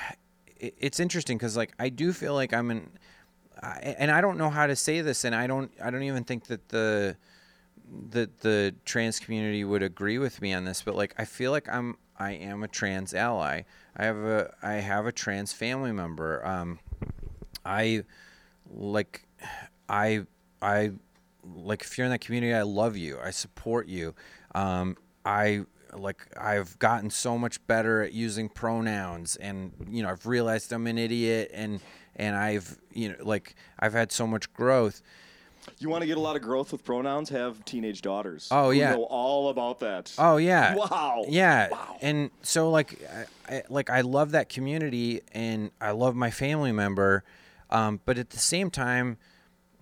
it- 0.58 0.74
It's 0.78 1.00
interesting 1.00 1.38
because 1.38 1.56
like 1.56 1.72
I 1.78 1.88
do 1.88 2.12
feel 2.12 2.34
like 2.34 2.52
I'm 2.52 2.70
in, 2.70 2.90
I, 3.62 3.94
and 3.98 4.10
I 4.10 4.20
don't 4.20 4.36
know 4.38 4.50
how 4.50 4.66
to 4.66 4.76
say 4.76 5.00
this, 5.00 5.24
and 5.24 5.34
I 5.34 5.46
don't 5.46 5.70
I 5.82 5.90
don't 5.90 6.02
even 6.02 6.24
think 6.24 6.44
that 6.48 6.68
the 6.68 7.16
that 8.10 8.40
the 8.40 8.74
trans 8.84 9.18
community 9.18 9.64
would 9.64 9.82
agree 9.82 10.18
with 10.18 10.40
me 10.40 10.52
on 10.52 10.64
this, 10.64 10.82
but 10.82 10.94
like 10.94 11.14
I 11.18 11.24
feel 11.24 11.50
like 11.50 11.68
I'm 11.68 11.96
I 12.18 12.32
am 12.32 12.62
a 12.62 12.68
trans 12.68 13.14
ally. 13.14 13.62
I 13.96 14.04
have 14.04 14.18
a 14.18 14.54
I 14.62 14.74
have 14.74 15.06
a 15.06 15.12
trans 15.12 15.52
family 15.52 15.92
member. 15.92 16.46
Um, 16.46 16.78
I 17.64 18.04
like 18.70 19.26
I 19.88 20.26
I 20.62 20.92
like 21.44 21.82
if 21.82 21.96
you're 21.96 22.04
in 22.04 22.10
that 22.10 22.20
community, 22.20 22.54
I 22.54 22.62
love 22.62 22.96
you. 22.96 23.18
I 23.22 23.30
support 23.30 23.88
you. 23.88 24.14
Um, 24.54 24.96
I 25.24 25.64
like 25.92 26.26
I've 26.38 26.78
gotten 26.78 27.10
so 27.10 27.36
much 27.38 27.64
better 27.66 28.02
at 28.02 28.12
using 28.12 28.48
pronouns, 28.48 29.36
and 29.36 29.72
you 29.88 30.02
know 30.02 30.10
I've 30.10 30.26
realized 30.26 30.72
I'm 30.72 30.86
an 30.86 30.98
idiot, 30.98 31.50
and 31.52 31.80
and 32.16 32.36
I've 32.36 32.78
you 32.92 33.10
know 33.10 33.16
like 33.22 33.54
I've 33.78 33.92
had 33.92 34.12
so 34.12 34.26
much 34.26 34.52
growth. 34.52 35.02
You 35.80 35.88
want 35.88 36.02
to 36.02 36.06
get 36.06 36.18
a 36.18 36.20
lot 36.20 36.36
of 36.36 36.42
growth 36.42 36.72
with 36.72 36.84
pronouns? 36.84 37.30
Have 37.30 37.64
teenage 37.64 38.02
daughters. 38.02 38.48
Oh, 38.50 38.68
yeah. 38.68 38.94
know 38.94 39.04
all 39.04 39.48
about 39.48 39.80
that. 39.80 40.14
Oh 40.18 40.36
yeah. 40.36 40.74
Wow. 40.76 41.24
Yeah. 41.26 41.70
Wow. 41.70 41.96
And 42.02 42.30
so 42.42 42.70
like 42.70 43.00
I, 43.48 43.54
I 43.56 43.62
like 43.70 43.88
I 43.88 44.02
love 44.02 44.32
that 44.32 44.50
community 44.50 45.22
and 45.32 45.70
I 45.80 45.92
love 45.92 46.14
my 46.14 46.30
family 46.30 46.72
member, 46.72 47.24
um, 47.70 48.00
but 48.04 48.18
at 48.18 48.30
the 48.30 48.38
same 48.38 48.70
time, 48.70 49.16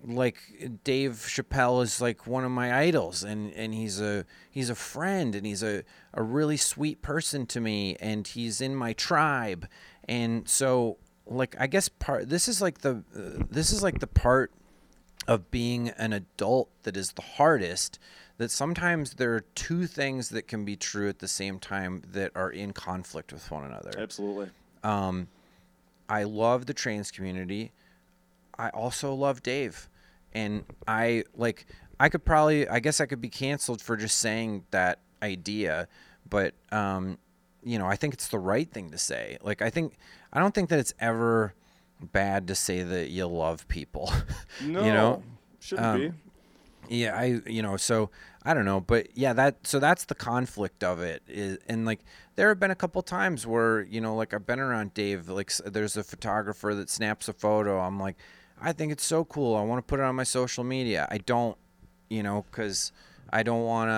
like 0.05 0.37
Dave 0.85 1.13
Chappelle 1.13 1.83
is 1.83 1.99
like 1.99 2.25
one 2.25 2.45
of 2.45 2.51
my 2.51 2.77
idols 2.79 3.23
and 3.23 3.51
and 3.53 3.73
he's 3.73 3.99
a 3.99 4.25
he's 4.49 4.69
a 4.69 4.75
friend 4.75 5.35
and 5.35 5.45
he's 5.45 5.63
a 5.63 5.83
a 6.13 6.23
really 6.23 6.57
sweet 6.57 7.01
person 7.01 7.45
to 7.47 7.59
me 7.59 7.97
and 7.99 8.25
he's 8.25 8.61
in 8.61 8.73
my 8.75 8.93
tribe 8.93 9.67
and 10.07 10.47
so 10.47 10.97
like 11.25 11.55
I 11.59 11.67
guess 11.67 11.89
part 11.89 12.29
this 12.29 12.47
is 12.47 12.61
like 12.61 12.79
the 12.79 13.03
uh, 13.13 13.43
this 13.49 13.73
is 13.73 13.83
like 13.83 13.99
the 13.99 14.07
part 14.07 14.53
of 15.29 15.51
being 15.51 15.89
an 15.89 16.11
adult 16.11 16.69
that 16.81 16.97
is 16.97 17.11
the 17.11 17.21
hardest 17.21 17.99
that 18.39 18.49
sometimes 18.49 19.13
there 19.13 19.35
are 19.35 19.41
two 19.53 19.85
things 19.85 20.29
that 20.29 20.47
can 20.47 20.65
be 20.65 20.75
true 20.75 21.07
at 21.07 21.19
the 21.19 21.27
same 21.27 21.59
time 21.59 22.01
that 22.11 22.31
are 22.33 22.49
in 22.49 22.73
conflict 22.73 23.31
with 23.31 23.51
one 23.51 23.63
another. 23.63 23.91
Absolutely. 23.95 24.49
Um, 24.83 25.27
I 26.09 26.23
love 26.23 26.65
the 26.65 26.73
trans 26.73 27.11
community. 27.11 27.73
I 28.57 28.69
also 28.69 29.13
love 29.13 29.43
Dave. 29.43 29.87
And 30.33 30.63
I 30.87 31.25
like 31.35 31.67
I 31.99 32.09
could 32.09 32.25
probably 32.25 32.67
I 32.67 32.79
guess 32.79 32.99
I 32.99 33.05
could 33.05 33.21
be 33.21 33.29
canceled 33.29 33.83
for 33.83 33.95
just 33.95 34.17
saying 34.17 34.63
that 34.71 34.97
idea, 35.21 35.87
but 36.27 36.55
um, 36.71 37.19
you 37.63 37.77
know, 37.77 37.85
I 37.85 37.97
think 37.97 38.15
it's 38.15 38.29
the 38.29 38.39
right 38.39 38.69
thing 38.71 38.89
to 38.89 38.97
say. 38.97 39.37
Like 39.43 39.61
I 39.61 39.69
think 39.69 39.95
I 40.33 40.39
don't 40.39 40.55
think 40.55 40.69
that 40.69 40.79
it's 40.79 40.93
ever 40.99 41.53
bad 42.01 42.47
to 42.47 42.55
say 42.55 42.81
that 42.83 43.09
you 43.09 43.25
love 43.27 43.67
people. 43.67 44.11
No. 44.63 44.79
you 44.85 44.91
know? 44.93 45.23
Shouldn't 45.59 45.87
Um, 45.87 45.99
be. 45.99 46.11
Yeah, 46.91 47.15
I 47.15 47.41
you 47.45 47.61
know, 47.61 47.77
so 47.77 48.09
I 48.43 48.53
don't 48.55 48.65
know, 48.65 48.79
but 48.79 49.09
yeah, 49.15 49.33
that 49.33 49.67
so 49.67 49.77
that's 49.79 50.05
the 50.05 50.15
conflict 50.15 50.83
of 50.83 51.01
it 51.01 51.21
is 51.27 51.59
and 51.67 51.85
like 51.85 51.99
there 52.35 52.47
have 52.49 52.59
been 52.59 52.71
a 52.71 52.75
couple 52.75 53.01
times 53.03 53.45
where, 53.45 53.81
you 53.83 54.01
know, 54.01 54.15
like 54.15 54.33
I've 54.33 54.47
been 54.47 54.59
around 54.59 54.93
Dave, 54.95 55.29
like 55.29 55.51
there's 55.57 55.97
a 55.97 56.03
photographer 56.03 56.73
that 56.73 56.89
snaps 56.89 57.27
a 57.27 57.33
photo. 57.33 57.79
I'm 57.79 57.99
like, 57.99 58.15
I 58.59 58.71
think 58.73 58.91
it's 58.91 59.05
so 59.05 59.23
cool. 59.25 59.55
I 59.55 59.61
want 59.61 59.85
to 59.85 59.87
put 59.87 59.99
it 59.99 60.03
on 60.03 60.15
my 60.15 60.23
social 60.23 60.63
media. 60.63 61.07
I 61.11 61.19
don't, 61.19 61.57
you 62.09 62.23
know, 62.23 62.43
cuz 62.51 62.91
I 63.31 63.43
don't 63.43 63.65
want 63.65 63.89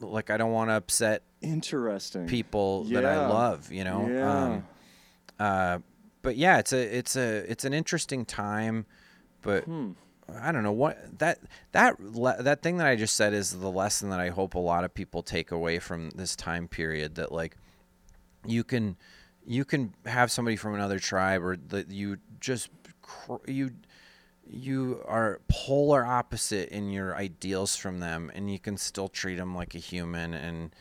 to 0.00 0.06
like 0.06 0.28
I 0.28 0.36
don't 0.36 0.52
want 0.52 0.68
to 0.68 0.74
upset 0.74 1.22
Interesting. 1.40 2.26
people 2.26 2.84
that 2.84 3.06
I 3.06 3.28
love, 3.28 3.72
you 3.72 3.84
know. 3.84 4.06
Yeah. 4.10 4.42
Um, 4.44 4.66
uh, 5.38 5.78
but 6.26 6.36
yeah, 6.36 6.58
it's 6.58 6.72
a 6.72 6.96
it's 6.98 7.14
a 7.14 7.48
it's 7.48 7.64
an 7.64 7.72
interesting 7.72 8.24
time, 8.24 8.84
but 9.42 9.62
Hmm. 9.64 9.92
I 10.28 10.50
don't 10.50 10.64
know 10.64 10.72
what 10.72 11.20
that 11.20 11.38
that 11.70 12.00
le- 12.00 12.42
that 12.42 12.60
thing 12.62 12.78
that 12.78 12.86
I 12.88 12.96
just 12.96 13.14
said 13.14 13.32
is 13.32 13.52
the 13.60 13.70
lesson 13.70 14.10
that 14.10 14.18
I 14.18 14.30
hope 14.30 14.54
a 14.54 14.58
lot 14.58 14.82
of 14.82 14.92
people 14.92 15.22
take 15.22 15.52
away 15.52 15.78
from 15.78 16.10
this 16.10 16.34
time 16.34 16.66
period 16.66 17.14
that 17.14 17.30
like 17.30 17.56
you 18.44 18.64
can 18.64 18.96
you 19.46 19.64
can 19.64 19.94
have 20.04 20.32
somebody 20.32 20.56
from 20.56 20.74
another 20.74 20.98
tribe 20.98 21.44
or 21.44 21.56
that 21.68 21.90
you 21.92 22.18
just 22.40 22.70
cr- 23.02 23.46
you 23.46 23.70
you 24.44 25.04
are 25.06 25.40
polar 25.46 26.04
opposite 26.04 26.70
in 26.70 26.90
your 26.90 27.14
ideals 27.14 27.76
from 27.76 28.00
them 28.00 28.32
and 28.34 28.50
you 28.50 28.58
can 28.58 28.76
still 28.76 29.06
treat 29.08 29.36
them 29.36 29.54
like 29.54 29.76
a 29.76 29.78
human 29.78 30.34
and 30.34 30.74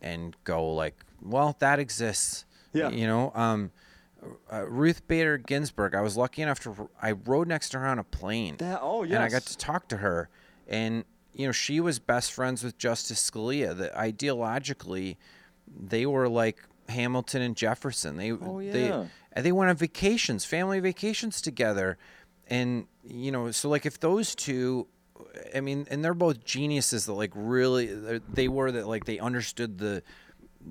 and 0.00 0.36
go 0.44 0.72
like, 0.72 0.94
well, 1.20 1.56
that 1.58 1.80
exists. 1.80 2.44
Yeah. 2.72 2.90
You 2.90 3.06
know, 3.08 3.32
um, 3.34 3.72
uh, 4.52 4.66
Ruth 4.68 5.06
Bader 5.08 5.38
Ginsburg. 5.38 5.94
I 5.94 6.00
was 6.00 6.16
lucky 6.16 6.42
enough 6.42 6.60
to 6.60 6.88
I 7.00 7.12
rode 7.12 7.48
next 7.48 7.70
to 7.70 7.78
her 7.78 7.86
on 7.86 7.98
a 7.98 8.04
plane. 8.04 8.56
That 8.58 8.80
oh 8.82 9.02
And 9.02 9.14
I 9.14 9.28
got 9.28 9.42
to 9.42 9.56
talk 9.56 9.88
to 9.88 9.98
her, 9.98 10.28
and 10.68 11.04
you 11.32 11.46
know, 11.46 11.52
she 11.52 11.80
was 11.80 11.98
best 11.98 12.32
friends 12.32 12.62
with 12.62 12.78
Justice 12.78 13.30
Scalia. 13.30 13.76
That 13.76 13.94
ideologically, 13.94 15.16
they 15.66 16.06
were 16.06 16.28
like 16.28 16.58
Hamilton 16.88 17.42
and 17.42 17.56
Jefferson. 17.56 18.16
They 18.16 18.32
Oh, 18.32 18.58
yeah. 18.58 18.72
they 18.72 19.08
and 19.32 19.46
they 19.46 19.52
went 19.52 19.70
on 19.70 19.76
vacations, 19.76 20.44
family 20.44 20.80
vacations 20.80 21.40
together, 21.40 21.98
and 22.46 22.86
you 23.02 23.32
know, 23.32 23.50
so 23.50 23.68
like 23.68 23.86
if 23.86 24.00
those 24.00 24.34
two. 24.34 24.86
I 25.54 25.60
mean, 25.60 25.86
and 25.90 26.04
they're 26.04 26.14
both 26.14 26.44
geniuses 26.44 27.06
that 27.06 27.12
like 27.14 27.30
really 27.34 27.86
they 28.28 28.48
were 28.48 28.72
that 28.72 28.86
like 28.86 29.04
they 29.04 29.18
understood 29.18 29.78
the 29.78 30.02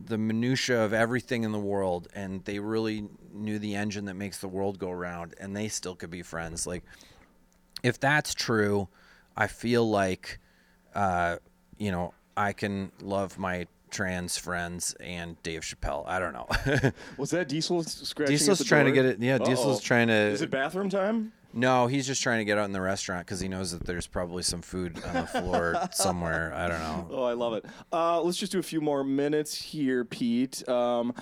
the 0.05 0.17
minutia 0.17 0.83
of 0.83 0.93
everything 0.93 1.43
in 1.43 1.51
the 1.51 1.59
world 1.59 2.07
and 2.13 2.43
they 2.45 2.59
really 2.59 3.07
knew 3.33 3.59
the 3.59 3.75
engine 3.75 4.05
that 4.05 4.13
makes 4.15 4.37
the 4.39 4.47
world 4.47 4.79
go 4.79 4.91
round 4.91 5.35
and 5.39 5.55
they 5.55 5.67
still 5.67 5.95
could 5.95 6.09
be 6.09 6.21
friends 6.21 6.65
like 6.65 6.83
if 7.83 7.99
that's 7.99 8.33
true 8.33 8.87
i 9.35 9.47
feel 9.47 9.89
like 9.89 10.39
uh, 10.95 11.37
you 11.77 11.91
know 11.91 12.13
i 12.37 12.53
can 12.53 12.91
love 13.01 13.37
my 13.37 13.67
trans 13.89 14.37
friends 14.37 14.95
and 15.01 15.41
dave 15.43 15.61
chappelle 15.61 16.07
i 16.07 16.17
don't 16.19 16.31
know 16.33 16.47
Was 17.17 17.31
that 17.31 17.49
Diesel 17.49 17.83
scratching? 17.83 18.33
at 18.33 18.39
diesel's 18.39 18.63
trying 18.63 18.85
to 18.85 18.91
get 18.93 19.05
it 19.05 19.19
yeah 19.21 19.35
Uh-oh. 19.35 19.45
diesel's 19.45 19.81
trying 19.81 20.07
to 20.07 20.13
Is 20.13 20.41
it 20.41 20.49
bathroom 20.49 20.89
time? 20.89 21.33
No 21.53 21.87
he's 21.87 22.07
just 22.07 22.21
trying 22.23 22.39
to 22.39 22.45
get 22.45 22.57
out 22.57 22.65
in 22.65 22.71
the 22.71 22.81
restaurant 22.81 23.25
because 23.25 23.39
he 23.39 23.47
knows 23.47 23.71
that 23.71 23.85
there's 23.85 24.07
probably 24.07 24.43
some 24.43 24.61
food 24.61 25.01
on 25.05 25.13
the 25.13 25.27
floor 25.27 25.75
somewhere 25.91 26.53
i 26.55 26.67
don't 26.67 26.79
know 26.79 27.07
Oh, 27.11 27.23
I 27.23 27.33
love 27.33 27.53
it. 27.53 27.65
Uh, 27.91 28.21
let's 28.21 28.37
just 28.37 28.51
do 28.51 28.59
a 28.59 28.63
few 28.63 28.79
more 28.81 29.03
minutes 29.03 29.53
here, 29.55 30.05
Pete. 30.05 30.67
Um, 30.69 31.13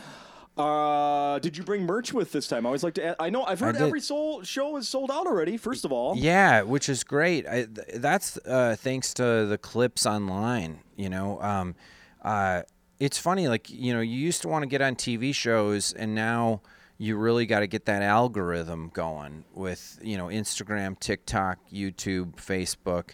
uh, 0.58 1.40
did 1.40 1.58
you 1.58 1.64
bring 1.64 1.86
merch 1.86 2.12
with 2.14 2.32
this 2.32 2.48
time? 2.48 2.66
I 2.66 2.68
always 2.70 2.84
like 2.84 2.96
to. 2.96 3.06
Add, 3.06 3.16
I 3.20 3.30
know 3.30 3.44
I've 3.46 3.60
heard 3.62 3.78
every 3.78 4.02
soul 4.02 4.44
show 4.44 4.76
is 4.78 4.90
sold 4.90 5.10
out 5.10 5.26
already. 5.26 5.56
First 5.58 5.86
of 5.86 5.92
all, 5.92 6.18
Yeah, 6.18 6.64
which 6.64 6.90
is 6.90 7.04
great. 7.04 7.48
I, 7.48 7.64
th- 7.66 7.88
that's 7.96 8.38
uh, 8.46 8.76
thanks 8.78 9.14
to 9.16 9.46
the 9.46 9.58
clips 9.58 10.06
online. 10.06 10.80
You 10.98 11.10
know, 11.10 11.42
um, 11.42 11.76
uh, 12.24 12.64
it's 13.00 13.18
funny. 13.18 13.48
Like 13.48 13.70
you 13.70 13.94
know, 13.94 14.02
you 14.02 14.18
used 14.18 14.42
to 14.42 14.48
want 14.50 14.64
to 14.64 14.68
get 14.68 14.82
on 14.82 14.96
TV 14.96 15.34
shows, 15.34 15.94
and 15.94 16.14
now 16.14 16.62
you 17.02 17.16
really 17.16 17.46
got 17.46 17.62
to 17.62 17.68
get 17.68 17.86
that 17.86 18.04
algorithm 18.04 18.92
going 18.94 19.46
with 19.56 19.98
you 20.04 20.18
know 20.18 20.28
Instagram, 20.28 21.00
TikTok, 21.00 21.58
YouTube, 21.72 22.36
Facebook. 22.36 23.12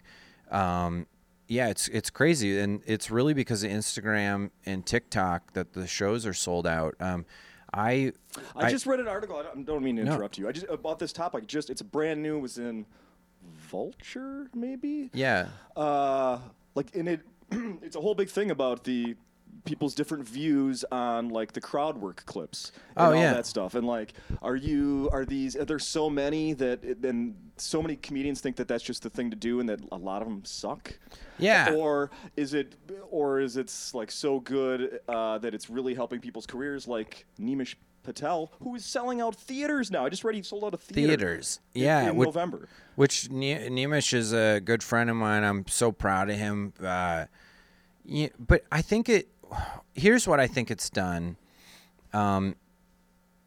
Um, 0.54 1.06
yeah, 1.48 1.70
it's 1.70 1.88
it's 1.90 2.10
crazy, 2.10 2.60
and 2.60 2.82
it's 2.86 3.10
really 3.12 3.34
because 3.34 3.64
of 3.64 3.70
Instagram 3.72 4.50
and 4.66 4.86
TikTok 4.86 5.54
that 5.54 5.74
the 5.74 5.86
shows 5.88 6.26
are 6.26 6.34
sold 6.34 6.66
out. 6.66 6.96
Um, 7.00 7.26
I 7.72 8.14
I, 8.56 8.72
just 8.72 8.88
read 8.88 9.00
an 9.00 9.08
article. 9.08 9.38
I 9.38 9.44
don't, 9.62 9.84
mean 9.84 9.98
to 9.98 10.04
No. 10.04 10.14
interrupt 10.14 10.38
you. 10.40 10.48
I 10.48 10.52
just 10.52 10.66
about 10.68 10.98
this 10.98 11.14
topic. 11.14 11.46
Just 11.46 11.70
it's 11.70 11.82
brand 11.84 12.24
new. 12.24 12.38
It 12.38 12.42
was 12.42 12.58
in 12.58 12.86
Vulture, 13.70 14.48
maybe. 14.56 15.12
yeah. 15.14 15.50
Uh, 15.76 16.40
like 16.74 16.96
in 16.96 17.08
it, 17.08 17.22
it's 17.52 17.96
a 17.96 18.02
whole 18.02 18.16
big 18.16 18.30
thing 18.30 18.50
about 18.50 18.84
the 18.86 19.16
people's 19.66 19.96
different 19.96 20.28
views 20.28 20.86
on 20.92 21.30
like 21.30 21.52
the 21.54 21.60
crowd 21.62 21.98
work 21.98 22.24
clips 22.26 22.72
and 22.96 23.08
Oh, 23.08 23.10
all 23.10 23.16
yeah. 23.16 23.34
that 23.34 23.46
stuff 23.46 23.76
and 23.76 23.86
like 23.86 24.14
are 24.42 24.56
you 24.56 25.10
are 25.12 25.26
these 25.26 25.56
are 25.56 25.66
there 25.66 25.80
so 25.80 26.10
many 26.10 26.54
that 26.54 27.02
then 27.02 27.36
so 27.58 27.82
many 27.82 27.96
comedians 27.96 28.42
think 28.42 28.56
that 28.58 28.68
that's 28.68 28.84
just 28.84 29.02
the 29.04 29.10
thing 29.10 29.30
to 29.32 29.36
do 29.36 29.60
and 29.60 29.68
that 29.70 29.80
a 29.92 29.98
lot 29.98 30.22
of 30.22 30.28
them 30.28 30.46
suck 30.46 30.98
Yeah. 31.40 31.74
or 31.74 32.12
is 32.38 32.54
it 32.54 32.76
or 33.10 33.40
is 33.40 33.58
it 33.58 33.74
like 33.94 34.12
so 34.12 34.40
good 34.40 35.00
uh, 35.10 35.40
that 35.40 35.54
it's 35.54 35.70
really 35.70 35.96
helping 35.96 36.20
people's 36.20 36.46
careers 36.46 36.88
like 36.88 37.26
Nimish 37.40 37.76
Patel 38.04 38.52
who 38.62 38.76
is 38.76 38.86
selling 38.86 39.20
out 39.20 39.36
theaters 39.36 39.90
now 39.90 40.06
I 40.06 40.10
just 40.10 40.24
read 40.24 40.36
he 40.36 40.44
sold 40.44 40.64
out 40.64 40.76
a 40.76 40.78
theater 40.78 41.08
Theaters. 41.08 41.60
in- 41.74 41.82
Yeah, 41.84 42.10
in 42.10 42.16
which- 42.18 42.28
November 42.28 42.70
Which 42.96 43.32
Ne- 43.32 43.68
Nimish 43.70 44.14
is 44.14 44.32
a 44.32 44.62
good 44.64 44.84
friend 44.84 45.10
of 45.10 45.16
mine. 45.16 45.44
I'm 45.44 45.66
so 45.68 45.92
proud 45.92 46.30
of 46.30 46.38
him. 46.38 46.72
Uh, 46.82 47.26
yeah, 48.08 48.28
but 48.40 48.64
I 48.72 48.82
think 48.84 49.10
it. 49.10 49.28
Here's 49.94 50.28
what 50.28 50.40
I 50.40 50.48
think 50.48 50.72
it's 50.72 50.90
done. 50.90 51.38
Um, 52.14 52.56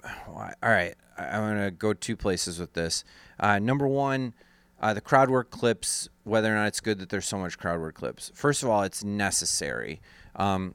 all 0.05 0.51
right, 0.63 0.95
I'm 1.17 1.41
gonna 1.41 1.71
go 1.71 1.93
two 1.93 2.17
places 2.17 2.59
with 2.59 2.73
this. 2.73 3.05
Uh, 3.39 3.59
number 3.59 3.87
one, 3.87 4.35
uh, 4.81 4.95
the 4.95 5.01
crowd 5.01 5.31
work 5.31 5.51
clips. 5.51 6.09
Whether 6.25 6.53
or 6.53 6.57
not 6.57 6.69
it's 6.69 6.81
good 6.81 6.99
that 6.99 7.09
there's 7.09 7.27
so 7.27 7.39
much 7.39 7.59
crowd 7.59 7.81
work 7.81 7.95
clips. 7.95 8.31
First 8.35 8.63
of 8.63 8.69
all, 8.69 8.83
it's 8.83 9.03
necessary. 9.03 10.01
Um, 10.37 10.75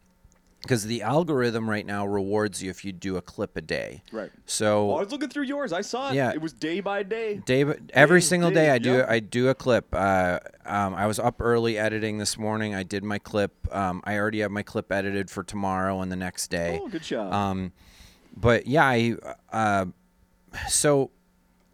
because 0.63 0.85
the 0.85 1.01
algorithm 1.03 1.69
right 1.69 1.85
now 1.85 2.07
rewards 2.07 2.63
you 2.63 2.69
if 2.71 2.83
you 2.83 2.91
do 2.91 3.17
a 3.17 3.21
clip 3.21 3.55
a 3.57 3.61
day. 3.61 4.01
Right. 4.11 4.31
So 4.45 4.91
oh, 4.91 4.95
I 4.95 5.01
was 5.01 5.11
looking 5.11 5.29
through 5.29 5.43
yours 5.43 5.71
I 5.73 5.81
saw 5.81 6.09
it 6.09 6.15
Yeah. 6.15 6.31
it 6.31 6.41
was 6.41 6.53
day 6.53 6.79
by 6.79 7.03
day 7.03 7.35
Day, 7.45 7.63
b- 7.63 7.73
every 7.93 8.19
Day- 8.21 8.25
single 8.25 8.49
day, 8.49 8.55
day 8.65 8.69
I 8.71 8.77
do 8.79 8.93
yep. 8.93 9.09
I 9.09 9.19
do 9.19 9.49
a 9.49 9.55
clip. 9.55 9.87
Uh, 9.93 10.39
um, 10.65 10.95
I 10.95 11.05
was 11.05 11.19
up 11.19 11.41
early 11.41 11.77
editing 11.77 12.17
this 12.17 12.37
morning. 12.37 12.73
I 12.73 12.83
did 12.83 13.03
my 13.03 13.19
clip. 13.19 13.53
Um, 13.75 14.01
I 14.05 14.17
already 14.17 14.39
have 14.39 14.51
my 14.51 14.63
clip 14.63 14.91
edited 14.91 15.29
for 15.29 15.43
tomorrow 15.43 16.01
and 16.01 16.11
the 16.11 16.15
next 16.15 16.47
day. 16.49 16.79
Oh, 16.81 16.87
good 16.87 17.03
job. 17.03 17.31
Um, 17.33 17.73
but 18.35 18.65
yeah, 18.65 18.85
I 18.85 19.15
uh, 19.51 19.85
so 20.69 21.11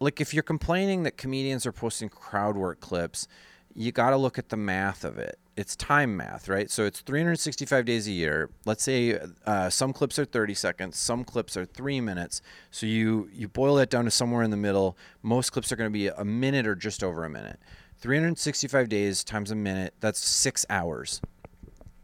like 0.00 0.20
if 0.20 0.34
you're 0.34 0.42
complaining 0.42 1.04
that 1.04 1.16
comedians 1.16 1.64
are 1.66 1.72
posting 1.72 2.08
crowd 2.08 2.56
work 2.56 2.80
clips, 2.80 3.28
you 3.74 3.92
got 3.92 4.10
to 4.10 4.16
look 4.16 4.38
at 4.38 4.48
the 4.48 4.56
math 4.56 5.04
of 5.04 5.16
it. 5.18 5.38
It's 5.60 5.76
time 5.76 6.16
math, 6.16 6.48
right? 6.48 6.70
So 6.70 6.84
it's 6.84 7.00
365 7.00 7.84
days 7.84 8.08
a 8.08 8.12
year. 8.12 8.48
Let's 8.64 8.82
say 8.82 9.20
uh, 9.44 9.68
some 9.68 9.92
clips 9.92 10.18
are 10.18 10.24
30 10.24 10.54
seconds, 10.54 10.96
some 10.98 11.22
clips 11.22 11.54
are 11.54 11.66
three 11.66 12.00
minutes. 12.00 12.40
So 12.70 12.86
you 12.86 13.28
you 13.30 13.46
boil 13.46 13.74
that 13.74 13.90
down 13.90 14.06
to 14.06 14.10
somewhere 14.10 14.42
in 14.42 14.50
the 14.50 14.56
middle. 14.56 14.96
Most 15.22 15.50
clips 15.50 15.70
are 15.70 15.76
going 15.76 15.90
to 15.90 15.92
be 15.92 16.08
a 16.08 16.24
minute 16.24 16.66
or 16.66 16.74
just 16.74 17.04
over 17.04 17.24
a 17.26 17.28
minute. 17.28 17.60
365 17.98 18.88
days 18.88 19.22
times 19.22 19.50
a 19.50 19.54
minute, 19.54 19.92
that's 20.00 20.18
six 20.18 20.64
hours 20.70 21.20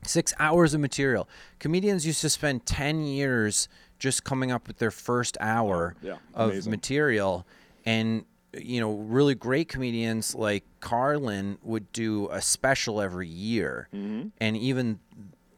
six 0.03 0.33
hours 0.39 0.73
of 0.73 0.81
material. 0.81 1.29
Comedians 1.59 2.07
used 2.07 2.21
to 2.21 2.31
spend 2.31 2.65
10 2.65 3.03
years 3.03 3.69
just 3.99 4.23
coming 4.23 4.53
up 4.53 4.69
with 4.69 4.79
their 4.79 4.93
first 4.93 5.37
hour 5.41 5.97
Yeah, 6.01 6.19
of 6.33 6.65
material. 6.69 7.45
And, 7.85 8.25
you 8.53 8.81
know, 8.81 8.93
really 8.93 9.35
great 9.35 9.69
comedians 9.69 10.35
like 10.35 10.65
Carlin 10.81 11.59
would 11.63 11.91
do 11.93 12.29
a 12.31 12.41
special 12.41 13.01
every 13.01 13.29
year. 13.29 13.89
Mm-hmm. 13.95 14.29
And 14.39 14.57
even 14.57 15.01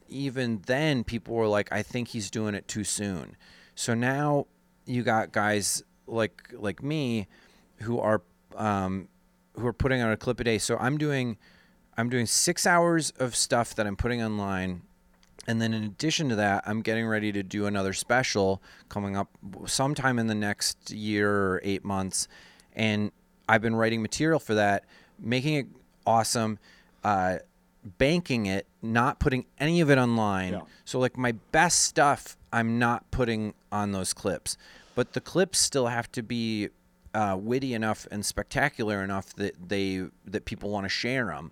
even 0.08 0.62
then 0.66 1.04
people 1.04 1.34
were 1.34 1.46
like 1.46 1.70
I 1.72 1.82
think 1.82 2.08
he's 2.08 2.30
doing 2.30 2.54
it 2.54 2.66
too 2.66 2.84
soon. 2.84 3.36
So 3.74 3.94
now 3.94 4.46
you 4.86 5.02
got 5.02 5.32
guys 5.32 5.82
like 6.06 6.52
like 6.52 6.82
me 6.82 7.28
who 7.76 8.00
are 8.00 8.22
um, 8.56 9.08
who 9.54 9.66
are 9.66 9.72
putting 9.72 10.00
out 10.00 10.12
a 10.12 10.16
clip 10.16 10.40
a 10.40 10.44
day. 10.44 10.58
So 10.58 10.76
I'm 10.78 10.98
doing 10.98 11.36
I'm 11.96 12.08
doing 12.08 12.26
six 12.26 12.66
hours 12.66 13.12
of 13.18 13.34
stuff 13.36 13.74
that 13.74 13.86
I'm 13.86 13.96
putting 13.96 14.22
online. 14.22 14.82
And 15.46 15.62
then 15.62 15.72
in 15.72 15.82
addition 15.82 16.28
to 16.28 16.36
that, 16.36 16.62
I'm 16.66 16.82
getting 16.82 17.06
ready 17.06 17.32
to 17.32 17.42
do 17.42 17.66
another 17.66 17.92
special 17.92 18.62
coming 18.88 19.16
up 19.16 19.30
sometime 19.66 20.18
in 20.18 20.26
the 20.26 20.34
next 20.34 20.90
year 20.90 21.30
or 21.30 21.60
eight 21.64 21.84
months. 21.84 22.28
And 22.78 23.12
I've 23.48 23.60
been 23.60 23.76
writing 23.76 24.00
material 24.00 24.38
for 24.38 24.54
that, 24.54 24.84
making 25.18 25.54
it 25.56 25.66
awesome, 26.06 26.58
uh, 27.04 27.38
banking 27.98 28.46
it, 28.46 28.66
not 28.80 29.18
putting 29.18 29.44
any 29.58 29.82
of 29.82 29.90
it 29.90 29.98
online. 29.98 30.54
Yeah. 30.54 30.60
So, 30.86 30.98
like, 30.98 31.18
my 31.18 31.32
best 31.52 31.82
stuff, 31.82 32.38
I'm 32.52 32.78
not 32.78 33.10
putting 33.10 33.52
on 33.70 33.92
those 33.92 34.14
clips. 34.14 34.56
But 34.94 35.12
the 35.12 35.20
clips 35.20 35.58
still 35.58 35.88
have 35.88 36.10
to 36.12 36.22
be 36.22 36.70
uh, 37.14 37.36
witty 37.38 37.74
enough 37.74 38.06
and 38.10 38.24
spectacular 38.24 39.02
enough 39.02 39.34
that 39.34 39.68
they 39.68 40.04
that 40.26 40.44
people 40.44 40.70
want 40.70 40.84
to 40.84 40.88
share 40.88 41.26
them 41.26 41.50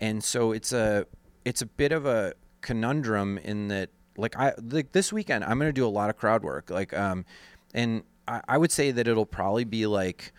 and 0.00 0.22
so 0.22 0.52
it's 0.52 0.72
a 0.72 1.06
it's 1.44 1.62
a 1.62 1.66
bit 1.66 1.92
of 1.92 2.06
a 2.06 2.34
conundrum 2.60 3.38
in 3.38 3.68
that 3.68 3.90
like 4.16 4.36
I 4.36 4.52
like 4.70 4.92
this 4.92 5.12
weekend 5.12 5.44
I'm 5.44 5.58
gonna 5.58 5.72
do 5.72 5.86
a 5.86 5.88
lot 5.88 6.10
of 6.10 6.16
crowd 6.16 6.42
work 6.42 6.70
like 6.70 6.96
um 6.96 7.24
and 7.74 8.02
I, 8.26 8.40
I 8.48 8.58
would 8.58 8.72
say 8.72 8.90
that 8.90 9.06
it'll 9.06 9.26
probably 9.26 9.64
be 9.64 9.86
like 9.86 10.32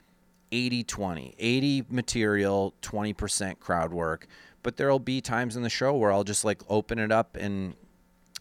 80 0.51 0.83
20 0.83 1.35
80 1.37 1.85
material 1.89 2.73
20% 2.81 3.59
crowd 3.59 3.93
work 3.93 4.27
but 4.63 4.75
there'll 4.77 4.99
be 4.99 5.21
times 5.21 5.55
in 5.55 5.63
the 5.63 5.69
show 5.69 5.95
where 5.95 6.11
I'll 6.11 6.23
just 6.23 6.43
like 6.43 6.61
open 6.69 6.99
it 6.99 7.11
up 7.11 7.37
and 7.37 7.75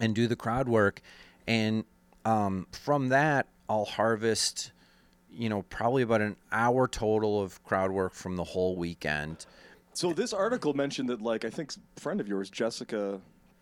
and 0.01 0.15
do 0.15 0.27
the 0.27 0.37
crowd 0.37 0.69
work 0.69 1.01
and 1.47 1.85
um, 2.25 2.67
from 2.73 3.09
that 3.11 3.47
I'll 3.69 3.85
harvest 3.85 4.73
you 5.31 5.49
know 5.49 5.63
probably 5.63 6.03
about 6.03 6.21
an 6.21 6.37
hour 6.53 6.89
total 6.89 7.41
of 7.43 7.63
crowd 7.65 7.91
work 7.91 8.15
from 8.15 8.37
the 8.37 8.45
whole 8.45 8.77
weekend 8.77 9.47
So 9.93 10.13
this 10.13 10.33
article 10.33 10.75
mentioned 10.75 11.09
that, 11.09 11.21
like, 11.21 11.45
I 11.45 11.51
think 11.51 11.73
a 11.97 12.01
friend 12.01 12.21
of 12.21 12.29
yours, 12.29 12.49
Jessica 12.51 13.21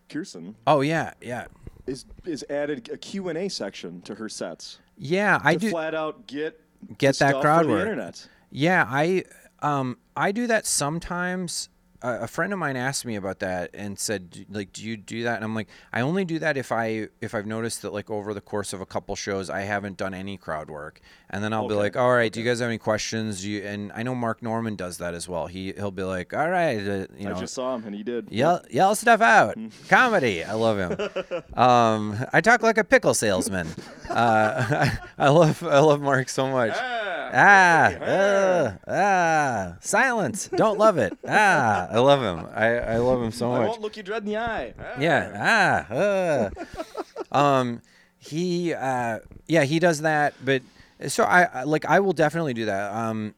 Kirson, 0.09 0.55
oh 0.65 0.81
yeah 0.81 1.13
yeah 1.21 1.45
is 1.85 2.05
is 2.25 2.45
added 2.49 2.89
a 2.91 2.97
Q 2.97 3.29
and 3.29 3.37
A 3.37 3.49
section 3.49 4.01
to 4.01 4.15
her 4.15 4.29
sets 4.29 4.79
Yeah, 4.97 5.39
I 5.43 5.55
do. 5.55 5.69
flat 5.69 5.93
out 5.95 6.27
get 6.27 6.59
Get 6.97 7.17
that 7.19 7.41
crowd 7.41 7.61
for 7.61 7.67
the 7.67 7.73
work. 7.73 7.81
internet. 7.81 8.27
Yeah, 8.49 8.85
I 8.87 9.23
um 9.61 9.97
I 10.15 10.31
do 10.31 10.47
that 10.47 10.65
sometimes. 10.65 11.69
a, 12.01 12.27
friend 12.27 12.53
of 12.53 12.59
mine 12.59 12.75
asked 12.75 13.05
me 13.05 13.15
about 13.15 13.39
that 13.39 13.71
and 13.73 13.97
said, 13.97 14.45
like, 14.49 14.71
do 14.71 14.83
you 14.83 14.95
do 14.97 15.23
that? 15.23 15.37
And 15.37 15.43
I'm 15.43 15.55
like, 15.55 15.67
I 15.91 16.01
only 16.01 16.25
do 16.25 16.37
that 16.39 16.55
if 16.57 16.71
I 16.71 17.07
if 17.21 17.33
I've 17.33 17.47
noticed 17.47 17.81
that 17.81 17.93
like 17.93 18.09
over 18.09 18.33
the 18.33 18.41
course 18.41 18.71
of 18.73 18.81
a 18.81 18.85
couple 18.85 19.15
shows 19.15 19.49
I 19.49 19.61
haven't 19.61 19.97
done 19.97 20.13
any 20.13 20.37
crowd 20.37 20.69
work, 20.69 21.01
and 21.29 21.43
then 21.43 21.51
I'll 21.51 21.67
be 21.67 21.75
like, 21.75 21.97
all 21.97 22.11
right, 22.11 22.31
do 22.31 22.39
you 22.39 22.45
guys 22.45 22.59
have 22.59 22.69
any 22.69 22.77
questions? 22.77 23.41
Do 23.41 23.49
you, 23.49 23.63
and 23.63 23.91
I 23.93 24.03
know 24.03 24.15
Mark 24.15 24.41
Normand 24.41 24.77
does 24.77 24.99
that 24.99 25.13
as 25.13 25.27
well. 25.27 25.47
He 25.47 25.73
he'll 25.73 25.91
be 25.91 26.03
like, 26.03 26.33
all 26.33 26.49
right, 26.49 26.77
uh, 26.77 27.07
you 27.17 27.27
know, 27.27 27.35
I 27.35 27.39
just 27.39 27.53
saw 27.53 27.75
him 27.75 27.83
and 27.85 27.93
he 27.93 28.03
did. 28.03 28.31
yell 28.31 28.63
yell 28.69 28.95
stuff 28.95 29.19
out. 29.19 29.57
Comedy. 29.89 30.43
I 30.43 30.53
love 30.53 30.77
him. 30.77 31.43
Um, 31.57 32.17
I 32.33 32.41
talk 32.41 32.61
like 32.61 32.77
a 32.77 32.83
pickle 32.83 33.13
salesman. 33.13 33.67
Uh, 34.07 34.89
I 35.17 35.27
love 35.27 35.61
I 35.63 35.79
love 35.79 36.01
Mark 36.01 36.29
so 36.29 36.49
much. 36.49 36.71
Ah, 36.73 37.89
uh, 37.93 38.77
ah, 38.87 39.77
silence. 39.81 40.47
Don't 40.55 40.79
love 40.79 40.97
it. 40.97 41.15
Ah, 41.27 41.87
I 41.91 41.99
love 41.99 42.21
him. 42.21 42.47
I, 42.55 42.77
I 42.77 42.97
love 42.97 43.21
him 43.21 43.31
so 43.31 43.49
much. 43.49 43.61
I 43.61 43.67
won't 43.67 43.81
look 43.81 43.97
you 43.97 44.03
dread 44.03 44.23
in 44.23 44.29
the 44.29 44.37
eye. 44.37 44.73
Ah. 44.79 44.99
Yeah. 44.99 45.85
Ah. 45.91 45.93
uh. 45.93 47.37
um, 47.37 47.81
he. 48.17 48.73
Uh, 48.73 49.19
yeah, 49.47 49.65
he 49.65 49.77
does 49.79 50.01
that. 50.01 50.33
But 50.43 50.61
so 51.07 51.23
I 51.23 51.63
like 51.63 51.85
I 51.85 51.99
will 51.99 52.13
definitely 52.13 52.53
do 52.53 52.65
that. 52.65 52.93
Um, 52.93 53.35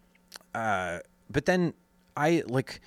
uh, 0.54 1.00
but 1.30 1.46
then 1.46 1.74
I 2.16 2.44
like 2.48 2.82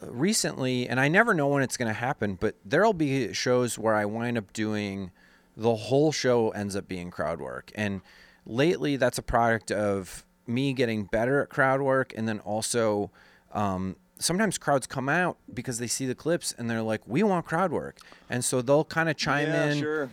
recently, 0.00 0.88
and 0.88 0.98
I 0.98 1.08
never 1.08 1.34
know 1.34 1.48
when 1.48 1.62
it's 1.62 1.76
going 1.76 1.88
to 1.88 1.98
happen. 1.98 2.36
But 2.40 2.56
there'll 2.64 2.92
be 2.92 3.32
shows 3.32 3.78
where 3.78 3.94
I 3.94 4.04
wind 4.04 4.38
up 4.38 4.52
doing 4.52 5.10
the 5.56 5.74
whole 5.74 6.10
show 6.10 6.50
ends 6.50 6.74
up 6.74 6.88
being 6.88 7.10
crowd 7.10 7.40
work, 7.40 7.70
and 7.74 8.00
lately 8.46 8.96
that's 8.96 9.18
a 9.18 9.22
product 9.22 9.70
of 9.70 10.24
me 10.46 10.72
getting 10.72 11.04
better 11.04 11.42
at 11.42 11.48
crowd 11.48 11.80
work, 11.80 12.12
and 12.16 12.28
then 12.28 12.40
also. 12.40 13.10
Um, 13.52 13.96
sometimes 14.18 14.58
crowds 14.58 14.86
come 14.86 15.08
out 15.08 15.36
because 15.52 15.78
they 15.78 15.86
see 15.86 16.06
the 16.06 16.14
clips 16.14 16.54
and 16.56 16.68
they're 16.68 16.82
like, 16.82 17.02
"We 17.06 17.22
want 17.22 17.46
crowd 17.46 17.70
work," 17.70 17.98
and 18.30 18.44
so 18.44 18.62
they'll 18.62 18.84
kind 18.84 19.08
of 19.08 19.16
chime 19.16 19.48
yeah, 19.48 19.66
in 19.66 19.78
sure. 19.78 20.10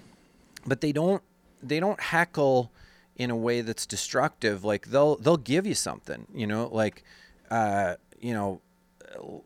but 0.66 0.82
they 0.82 0.92
don't 0.92 1.24
they 1.64 1.80
don't 1.80 2.00
heckle 2.00 2.72
in 3.16 3.30
a 3.30 3.36
way 3.36 3.62
that's 3.62 3.86
destructive 3.86 4.64
like 4.64 4.88
they'll 4.88 5.16
they'll 5.18 5.38
give 5.38 5.66
you 5.68 5.76
something 5.76 6.26
you 6.34 6.48
know 6.48 6.68
like 6.72 7.04
uh 7.52 7.96
you 8.20 8.34
know 8.34 8.62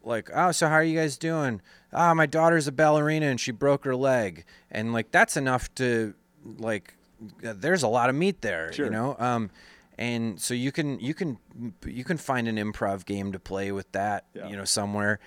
like 0.04 0.30
oh 0.34 0.52
so 0.52 0.68
how 0.68 0.74
are 0.76 0.84
you 0.84 0.98
guys 0.98 1.18
doing 1.18 1.60
ah 1.92 2.14
my 2.14 2.26
daughter's 2.26 2.68
a 2.68 2.72
ballerina 2.72 3.26
and 3.26 3.40
she 3.40 3.52
broke 3.52 3.84
her 3.86 3.96
leg 3.96 4.46
and 4.72 4.94
like 4.94 5.12
that's 5.12 5.36
enough 5.36 5.74
to 5.76 6.14
like 6.60 6.94
there's 7.42 7.84
a 7.84 7.88
lot 7.88 8.10
of 8.10 8.16
meat 8.16 8.42
there 8.42 8.72
Sure. 8.72 8.86
you 8.86 8.92
know 8.92 9.16
um 9.20 9.50
and 9.98 10.40
so 10.40 10.54
you 10.54 10.72
can 10.72 11.00
you 11.00 11.14
can 11.14 11.38
you 11.86 12.04
can 12.04 12.18
find 12.18 12.48
an 12.48 12.58
improv 12.58 13.06
game 13.06 13.32
to 13.32 13.40
play 13.40 13.72
with 13.72 13.92
that 13.94 14.26
Yeah. 14.34 14.48
you 14.48 14.56
know 14.56 14.66
somewhere 14.66 15.20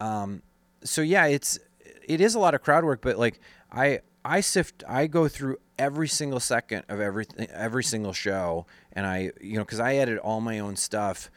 um, 0.00 0.42
so 0.84 1.00
yeah, 1.00 1.26
it's 1.26 1.60
it 2.08 2.20
is 2.20 2.34
a 2.34 2.40
lot 2.40 2.54
of 2.54 2.62
crowd 2.62 2.84
work, 2.84 3.00
but 3.02 3.16
like 3.18 3.38
I 3.70 4.00
I 4.24 4.40
sift 4.40 4.84
I 4.88 5.06
go 5.06 5.28
through 5.28 5.58
every 5.78 6.08
single 6.08 6.40
second 6.40 6.84
of 6.88 7.00
everything 7.00 7.48
every 7.52 7.84
single 7.84 8.12
show, 8.12 8.66
and 8.92 9.06
I 9.06 9.32
you 9.40 9.54
know 9.54 9.64
because 9.64 9.80
I 9.80 9.96
edit 9.96 10.18
all 10.18 10.40
my 10.40 10.58
own 10.58 10.76
stuff. 10.76 11.30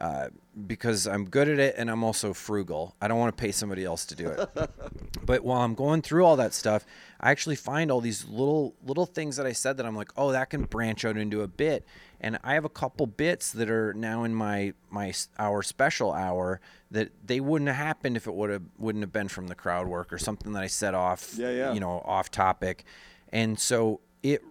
Uh, 0.00 0.28
because 0.68 1.08
I'm 1.08 1.24
good 1.24 1.48
at 1.48 1.58
it 1.58 1.74
and 1.76 1.90
I'm 1.90 2.04
also 2.04 2.32
frugal. 2.32 2.94
I 3.02 3.08
don't 3.08 3.18
want 3.18 3.36
to 3.36 3.40
pay 3.40 3.50
somebody 3.50 3.84
else 3.84 4.06
to 4.06 4.14
do 4.14 4.28
it. 4.28 4.48
but 5.26 5.42
while 5.42 5.62
I'm 5.62 5.74
going 5.74 6.02
through 6.02 6.24
all 6.24 6.36
that 6.36 6.54
stuff, 6.54 6.86
I 7.20 7.32
actually 7.32 7.56
find 7.56 7.90
all 7.90 8.00
these 8.00 8.24
little 8.24 8.76
little 8.84 9.06
things 9.06 9.36
that 9.36 9.46
I 9.46 9.52
said 9.52 9.76
that 9.78 9.86
I'm 9.86 9.96
like, 9.96 10.12
oh, 10.16 10.30
that 10.30 10.50
can 10.50 10.64
branch 10.64 11.04
out 11.04 11.16
into 11.16 11.42
a 11.42 11.48
bit. 11.48 11.84
And 12.20 12.38
I 12.42 12.54
have 12.54 12.64
a 12.64 12.68
couple 12.68 13.06
bits 13.06 13.52
that 13.52 13.70
are 13.70 13.94
now 13.94 14.24
in 14.24 14.34
my 14.34 14.74
my 14.90 15.12
hour 15.38 15.62
special 15.62 16.12
hour 16.12 16.60
that 16.90 17.10
they 17.24 17.38
wouldn't 17.40 17.68
have 17.68 17.76
happened 17.76 18.16
if 18.16 18.26
it 18.26 18.34
would 18.34 18.50
have 18.50 18.62
wouldn't 18.78 19.02
have 19.02 19.12
been 19.12 19.28
from 19.28 19.46
the 19.46 19.54
crowd 19.54 19.86
work 19.86 20.12
or 20.12 20.18
something 20.18 20.52
that 20.52 20.62
I 20.62 20.66
set 20.66 20.94
off, 20.94 21.34
Yeah, 21.36 21.50
yeah. 21.50 21.72
you 21.72 21.80
know, 21.80 22.02
off 22.04 22.30
topic. 22.30 22.84
And 23.32 23.58
so 23.58 24.00
it 24.22 24.42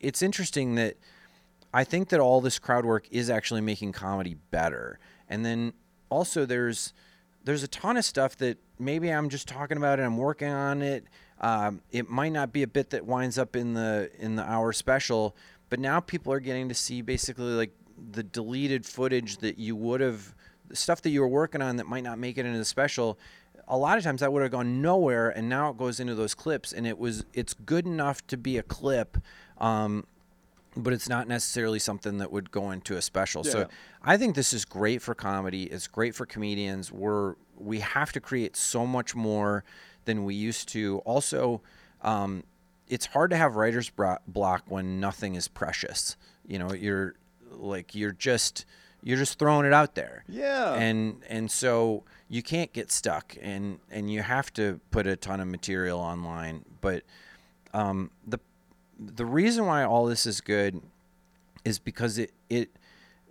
it's 0.00 0.22
interesting 0.22 0.74
that 0.76 0.96
I 1.72 1.84
think 1.84 2.08
that 2.08 2.20
all 2.20 2.40
this 2.40 2.58
crowd 2.58 2.84
work 2.84 3.06
is 3.10 3.30
actually 3.30 3.60
making 3.60 3.92
comedy 3.92 4.36
better. 4.50 4.98
And 5.28 5.44
then 5.44 5.72
also 6.08 6.46
there's 6.46 6.92
there's 7.44 7.62
a 7.62 7.68
ton 7.68 7.96
of 7.96 8.04
stuff 8.04 8.36
that 8.36 8.58
maybe 8.78 9.10
I'm 9.10 9.28
just 9.28 9.48
talking 9.48 9.76
about 9.76 9.98
and 9.98 10.06
I'm 10.06 10.16
working 10.16 10.48
on 10.50 10.82
it. 10.82 11.04
Um, 11.40 11.80
it 11.90 12.08
might 12.10 12.32
not 12.32 12.52
be 12.52 12.62
a 12.62 12.66
bit 12.66 12.90
that 12.90 13.06
winds 13.06 13.38
up 13.38 13.56
in 13.56 13.72
the 13.74 14.10
in 14.18 14.36
the 14.36 14.42
hour 14.42 14.72
special, 14.72 15.34
but 15.70 15.80
now 15.80 16.00
people 16.00 16.32
are 16.32 16.40
getting 16.40 16.68
to 16.68 16.74
see 16.74 17.00
basically 17.00 17.52
like 17.52 17.70
the 18.12 18.22
deleted 18.22 18.84
footage 18.84 19.38
that 19.38 19.58
you 19.58 19.74
would 19.74 20.00
have 20.00 20.34
stuff 20.72 21.02
that 21.02 21.10
you 21.10 21.20
were 21.20 21.28
working 21.28 21.62
on 21.62 21.76
that 21.76 21.86
might 21.86 22.04
not 22.04 22.18
make 22.18 22.36
it 22.36 22.44
into 22.44 22.58
the 22.58 22.64
special 22.64 23.18
a 23.68 23.76
lot 23.76 23.96
of 23.96 24.04
times 24.04 24.20
that 24.20 24.32
would 24.32 24.42
have 24.42 24.50
gone 24.50 24.82
nowhere 24.82 25.30
and 25.30 25.48
now 25.48 25.70
it 25.70 25.76
goes 25.76 26.00
into 26.00 26.14
those 26.14 26.34
clips 26.34 26.72
and 26.72 26.86
it 26.86 26.98
was 26.98 27.24
it's 27.32 27.54
good 27.54 27.86
enough 27.86 28.26
to 28.26 28.36
be 28.36 28.58
a 28.58 28.62
clip 28.62 29.16
um, 29.58 30.04
but 30.76 30.92
it's 30.92 31.08
not 31.08 31.28
necessarily 31.28 31.78
something 31.78 32.18
that 32.18 32.30
would 32.30 32.50
go 32.50 32.70
into 32.70 32.96
a 32.96 33.02
special. 33.02 33.42
Yeah. 33.44 33.52
So 33.52 33.68
I 34.02 34.16
think 34.16 34.34
this 34.34 34.52
is 34.52 34.64
great 34.64 35.02
for 35.02 35.14
comedy. 35.14 35.64
It's 35.64 35.86
great 35.86 36.14
for 36.14 36.26
comedians. 36.26 36.92
We're 36.92 37.34
we 37.56 37.80
have 37.80 38.12
to 38.12 38.20
create 38.20 38.56
so 38.56 38.86
much 38.86 39.14
more 39.14 39.64
than 40.04 40.24
we 40.24 40.34
used 40.34 40.68
to. 40.70 40.98
Also, 41.04 41.60
um, 42.02 42.44
it's 42.90 43.06
hard 43.06 43.30
to 43.30 43.36
have 43.36 43.56
writer's 43.56 43.90
block 44.26 44.62
when 44.68 45.00
nothing 45.00 45.34
is 45.36 45.48
precious. 45.48 46.16
You 46.46 46.58
know, 46.58 46.72
you're 46.74 47.14
like 47.52 47.94
you're 47.94 48.12
just 48.12 48.66
you're 49.02 49.16
just 49.16 49.38
throwing 49.38 49.64
it 49.66 49.72
out 49.72 49.94
there 49.94 50.24
Yeah. 50.28 50.74
and 50.74 51.22
and 51.28 51.50
so 51.50 52.04
you 52.28 52.42
can't 52.42 52.70
get 52.74 52.90
stuck 52.92 53.34
and 53.40 53.78
and 53.90 54.10
you 54.12 54.20
have 54.22 54.52
to 54.54 54.78
put 54.90 55.06
a 55.06 55.16
ton 55.16 55.40
of 55.40 55.48
material 55.48 55.98
online 55.98 56.64
but 56.82 57.02
um, 57.72 58.10
the 58.26 58.38
the 58.98 59.24
reason 59.24 59.64
why 59.64 59.84
all 59.84 60.04
this 60.06 60.26
is 60.26 60.40
good 60.42 60.82
is 61.64 61.78
because 61.78 62.18
it 62.18 62.32
it 62.50 62.70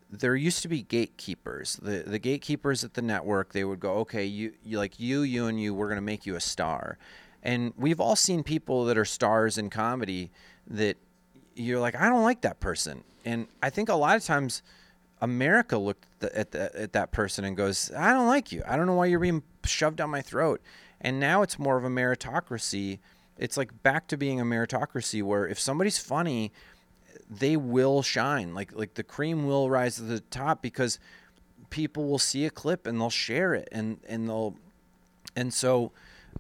there 0.10 0.36
used 0.36 0.62
to 0.64 0.68
be 0.68 0.82
gatekeepers 0.82 1.78
the 1.82 2.00
the 2.06 2.18
gatekeepers 2.20 2.84
at 2.84 2.96
the 2.96 3.02
network 3.02 3.54
they 3.54 3.64
would 3.64 3.80
go 3.80 3.94
okay 3.98 4.26
you, 4.26 4.54
you 4.64 4.78
like 4.80 5.00
you 5.00 5.22
you 5.22 5.46
and 5.48 5.62
you 5.62 5.74
we're 5.74 5.88
going 5.88 5.98
to 5.98 6.02
make 6.02 6.26
you 6.26 6.36
a 6.36 6.40
star 6.42 6.98
and 7.44 7.74
we've 7.78 8.00
all 8.00 8.16
seen 8.16 8.44
people 8.44 8.86
that 8.86 8.98
are 8.98 9.06
stars 9.06 9.58
in 9.58 9.70
comedy 9.70 10.32
that 10.68 10.98
you're 11.56 11.80
like 11.80 11.96
I 11.96 12.10
don't 12.10 12.24
like 12.24 12.42
that 12.42 12.60
person 12.60 13.04
and 13.26 13.48
I 13.62 13.70
think 13.70 13.90
a 13.90 13.96
lot 13.96 14.16
of 14.16 14.24
times 14.24 14.64
America 15.22 15.78
looked 15.78 16.06
at, 16.24 16.52
the, 16.52 16.82
at 16.82 16.94
that 16.94 17.12
person 17.12 17.44
and 17.44 17.58
goes, 17.58 17.92
I 17.96 18.14
don't 18.14 18.28
like 18.28 18.52
you. 18.52 18.64
I 18.66 18.78
don't 18.78 18.86
know 18.86 18.94
why 18.94 19.08
you're 19.08 19.20
being 19.20 19.44
shoved 19.66 19.98
down 19.98 20.10
my 20.10 20.22
throat. 20.22 20.62
And 21.02 21.20
now 21.20 21.42
it's 21.42 21.60
more 21.60 21.78
of 21.78 21.84
a 21.84 21.90
meritocracy. 21.90 23.00
It's 23.38 23.58
like 23.58 23.84
back 23.84 24.08
to 24.08 24.18
being 24.18 24.40
a 24.40 24.46
meritocracy 24.46 25.24
where 25.24 25.48
if 25.48 25.60
somebody's 25.60 25.98
funny, 25.98 26.52
they 27.30 27.58
will 27.58 28.02
shine. 28.02 28.54
Like 28.54 28.74
like 28.76 28.96
the 28.96 29.04
cream 29.04 29.46
will 29.46 29.70
rise 29.70 29.96
to 29.96 30.04
the 30.04 30.20
top 30.20 30.62
because 30.62 31.00
people 31.70 32.08
will 32.08 32.20
see 32.20 32.46
a 32.46 32.50
clip 32.50 32.88
and 32.88 33.00
they'll 33.00 33.10
share 33.10 33.54
it 33.54 33.70
and 33.72 34.00
and 34.08 34.28
they'll 34.28 34.56
and 35.36 35.54
so 35.54 35.92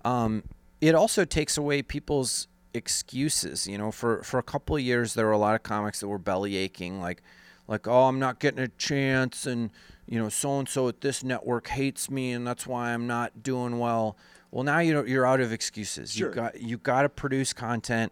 um, 0.04 0.43
it 0.82 0.95
also 0.95 1.25
takes 1.25 1.57
away 1.57 1.82
people's 1.82 2.47
excuses. 2.73 3.67
You 3.67 3.77
know, 3.77 3.91
for 3.91 4.23
for 4.23 4.39
a 4.39 4.43
couple 4.43 4.75
of 4.75 4.82
years 4.82 5.13
there 5.13 5.25
were 5.25 5.32
a 5.32 5.38
lot 5.38 5.55
of 5.55 5.63
comics 5.63 5.99
that 5.99 6.07
were 6.07 6.17
belly 6.17 6.57
aching, 6.57 6.99
like 6.99 7.21
like 7.67 7.88
oh 7.88 8.05
I'm 8.05 8.19
not 8.19 8.39
getting 8.39 8.59
a 8.59 8.67
chance, 8.67 9.45
and 9.45 9.71
you 10.07 10.19
know 10.19 10.30
so 10.30 10.59
and 10.59 10.69
so 10.69 10.88
at 10.88 11.01
this 11.01 11.23
network 11.23 11.67
hates 11.67 12.09
me, 12.09 12.32
and 12.32 12.45
that's 12.45 12.65
why 12.65 12.93
I'm 12.93 13.07
not 13.07 13.43
doing 13.43 13.80
well. 13.80 14.17
Well, 14.51 14.63
now 14.63 14.80
you 14.80 14.93
know 14.93 15.03
you're 15.03 15.25
out 15.25 15.41
of 15.41 15.51
excuses. 15.51 16.13
Sure. 16.13 16.30
You 16.30 16.36
got 16.36 16.61
you 16.61 16.77
got 16.77 17.01
to 17.03 17.09
produce 17.09 17.53
content. 17.53 18.11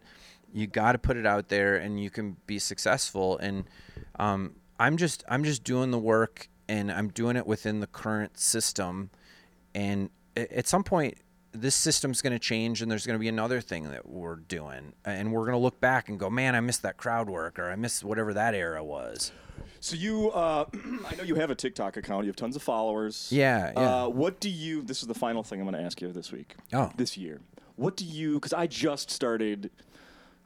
You 0.52 0.66
got 0.66 0.92
to 0.92 0.98
put 0.98 1.16
it 1.16 1.26
out 1.26 1.48
there, 1.48 1.76
and 1.76 2.02
you 2.02 2.08
can 2.08 2.36
be 2.46 2.58
successful. 2.58 3.36
And 3.38 3.64
um, 4.18 4.54
I'm 4.78 4.96
just 4.96 5.24
I'm 5.28 5.44
just 5.44 5.62
doing 5.62 5.90
the 5.90 5.98
work, 5.98 6.48
and 6.68 6.90
I'm 6.90 7.08
doing 7.08 7.36
it 7.36 7.46
within 7.46 7.80
the 7.80 7.86
current 7.86 8.38
system 8.38 9.10
and 9.74 10.10
at 10.36 10.66
some 10.66 10.84
point 10.84 11.18
this 11.52 11.74
system's 11.74 12.20
going 12.22 12.32
to 12.32 12.38
change 12.38 12.82
and 12.82 12.90
there's 12.90 13.06
going 13.06 13.14
to 13.14 13.20
be 13.20 13.28
another 13.28 13.60
thing 13.60 13.90
that 13.90 14.08
we're 14.08 14.36
doing 14.36 14.92
and 15.04 15.32
we're 15.32 15.40
going 15.44 15.52
to 15.52 15.58
look 15.58 15.80
back 15.80 16.08
and 16.08 16.18
go 16.18 16.28
man 16.28 16.54
i 16.54 16.60
missed 16.60 16.82
that 16.82 16.96
crowd 16.96 17.28
work 17.30 17.58
or 17.58 17.70
i 17.70 17.76
missed 17.76 18.04
whatever 18.04 18.34
that 18.34 18.54
era 18.54 18.82
was 18.84 19.32
So 19.80 19.96
you, 19.96 20.30
uh, 20.32 20.64
I 21.08 21.14
know 21.16 21.22
you 21.22 21.36
have 21.36 21.50
a 21.50 21.54
TikTok 21.54 21.96
account. 21.96 22.24
You 22.24 22.30
have 22.30 22.36
tons 22.36 22.56
of 22.56 22.62
followers. 22.62 23.28
Yeah, 23.30 23.72
yeah. 23.76 23.80
Uh, 24.04 24.08
what 24.08 24.40
do 24.40 24.50
you? 24.50 24.82
This 24.82 25.02
is 25.02 25.08
the 25.08 25.14
final 25.14 25.42
thing 25.44 25.60
I'm 25.60 25.66
going 25.66 25.80
to 25.80 25.84
ask 25.84 26.00
you 26.00 26.10
this 26.12 26.32
week. 26.32 26.56
Oh. 26.72 26.90
This 26.96 27.16
year, 27.16 27.40
what 27.76 27.96
do 27.96 28.04
you? 28.04 28.34
Because 28.34 28.52
I 28.52 28.66
just 28.66 29.08
started. 29.10 29.70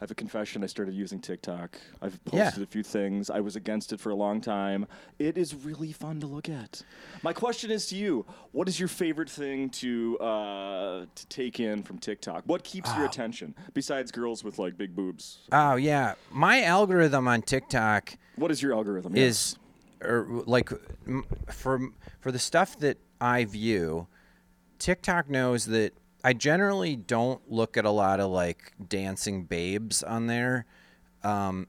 I 0.02 0.04
have 0.04 0.10
a 0.10 0.14
confession. 0.16 0.64
I 0.64 0.66
started 0.66 0.96
using 0.96 1.20
TikTok. 1.20 1.78
I've 2.02 2.18
Yeah. 2.32 2.46
posted 2.46 2.64
a 2.64 2.66
few 2.66 2.82
things. 2.82 3.30
I 3.30 3.38
was 3.38 3.54
against 3.54 3.92
it 3.92 4.00
for 4.00 4.10
a 4.10 4.16
long 4.16 4.40
time. 4.40 4.88
It 5.20 5.38
is 5.38 5.54
really 5.54 5.92
fun 5.92 6.18
to 6.18 6.26
look 6.26 6.48
at. 6.48 6.82
My 7.22 7.32
question 7.32 7.70
is 7.70 7.86
to 7.90 7.94
you: 7.94 8.26
What 8.50 8.66
is 8.68 8.80
your 8.80 8.88
favorite 8.88 9.30
thing 9.30 9.70
to 9.70 10.18
uh, 10.18 11.06
to 11.14 11.26
take 11.28 11.60
in 11.60 11.84
from 11.84 11.98
TikTok? 11.98 12.42
What 12.46 12.64
keeps 12.64 12.90
Ah. 12.90 12.96
your 12.96 13.06
attention 13.06 13.54
besides 13.74 14.10
girls 14.10 14.42
with 14.42 14.58
like 14.58 14.76
big 14.76 14.96
boobs? 14.96 15.38
oh 15.52 15.76
yeah 15.76 16.14
my 16.32 16.64
algorithm 16.64 17.28
on 17.28 17.40
tiktok 17.42 18.16
What 18.34 18.50
is 18.50 18.60
your 18.60 18.72
algorithm? 18.74 19.14
is 19.14 19.56
or 20.02 20.26
like 20.46 20.72
m- 21.06 21.24
for 21.48 21.78
for 22.18 22.32
the 22.32 22.40
stuff 22.40 22.76
that 22.80 22.98
I 23.20 23.44
view, 23.44 24.08
TikTok 24.80 25.30
knows 25.30 25.66
that 25.66 25.92
I 26.24 26.32
generally 26.32 26.96
don't 26.96 27.40
look 27.50 27.76
at 27.76 27.84
a 27.84 27.90
lot 27.90 28.20
of 28.20 28.30
like 28.30 28.72
dancing 28.88 29.44
babes 29.44 30.02
on 30.02 30.26
there. 30.26 30.66
Um, 31.22 31.66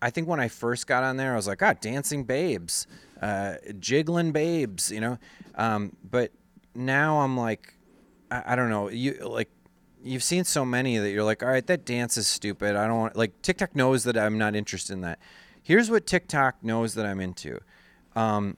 I 0.00 0.10
think 0.10 0.28
when 0.28 0.40
I 0.40 0.48
first 0.48 0.86
got 0.86 1.02
on 1.02 1.16
there, 1.16 1.32
I 1.32 1.36
was 1.36 1.46
like, 1.46 1.58
God, 1.58 1.80
dancing 1.80 2.24
babes, 2.24 2.86
uh, 3.20 3.54
jiggling 3.78 4.32
babes, 4.32 4.90
you 4.90 5.00
know. 5.00 5.18
Um, 5.54 5.96
but 6.08 6.32
now 6.74 7.20
I'm 7.20 7.36
like, 7.36 7.74
I, 8.30 8.42
I 8.46 8.56
don't 8.56 8.70
know. 8.70 8.88
You 8.88 9.14
like, 9.26 9.50
you've 10.02 10.22
seen 10.22 10.44
so 10.44 10.64
many 10.64 10.98
that 10.98 11.10
you're 11.10 11.24
like, 11.24 11.42
all 11.42 11.48
right, 11.48 11.66
that 11.66 11.84
dance 11.84 12.16
is 12.16 12.26
stupid. 12.26 12.76
I 12.76 12.86
don't 12.86 12.98
want 12.98 13.16
like 13.16 13.40
TikTok 13.42 13.74
knows 13.74 14.04
that 14.04 14.16
I'm 14.16 14.38
not 14.38 14.54
interested 14.54 14.92
in 14.92 15.00
that. 15.02 15.18
Here's 15.62 15.90
what 15.90 16.06
TikTok 16.06 16.62
knows 16.62 16.94
that 16.94 17.04
I'm 17.04 17.20
into. 17.20 17.60
Um, 18.14 18.56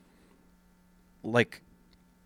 like 1.23 1.63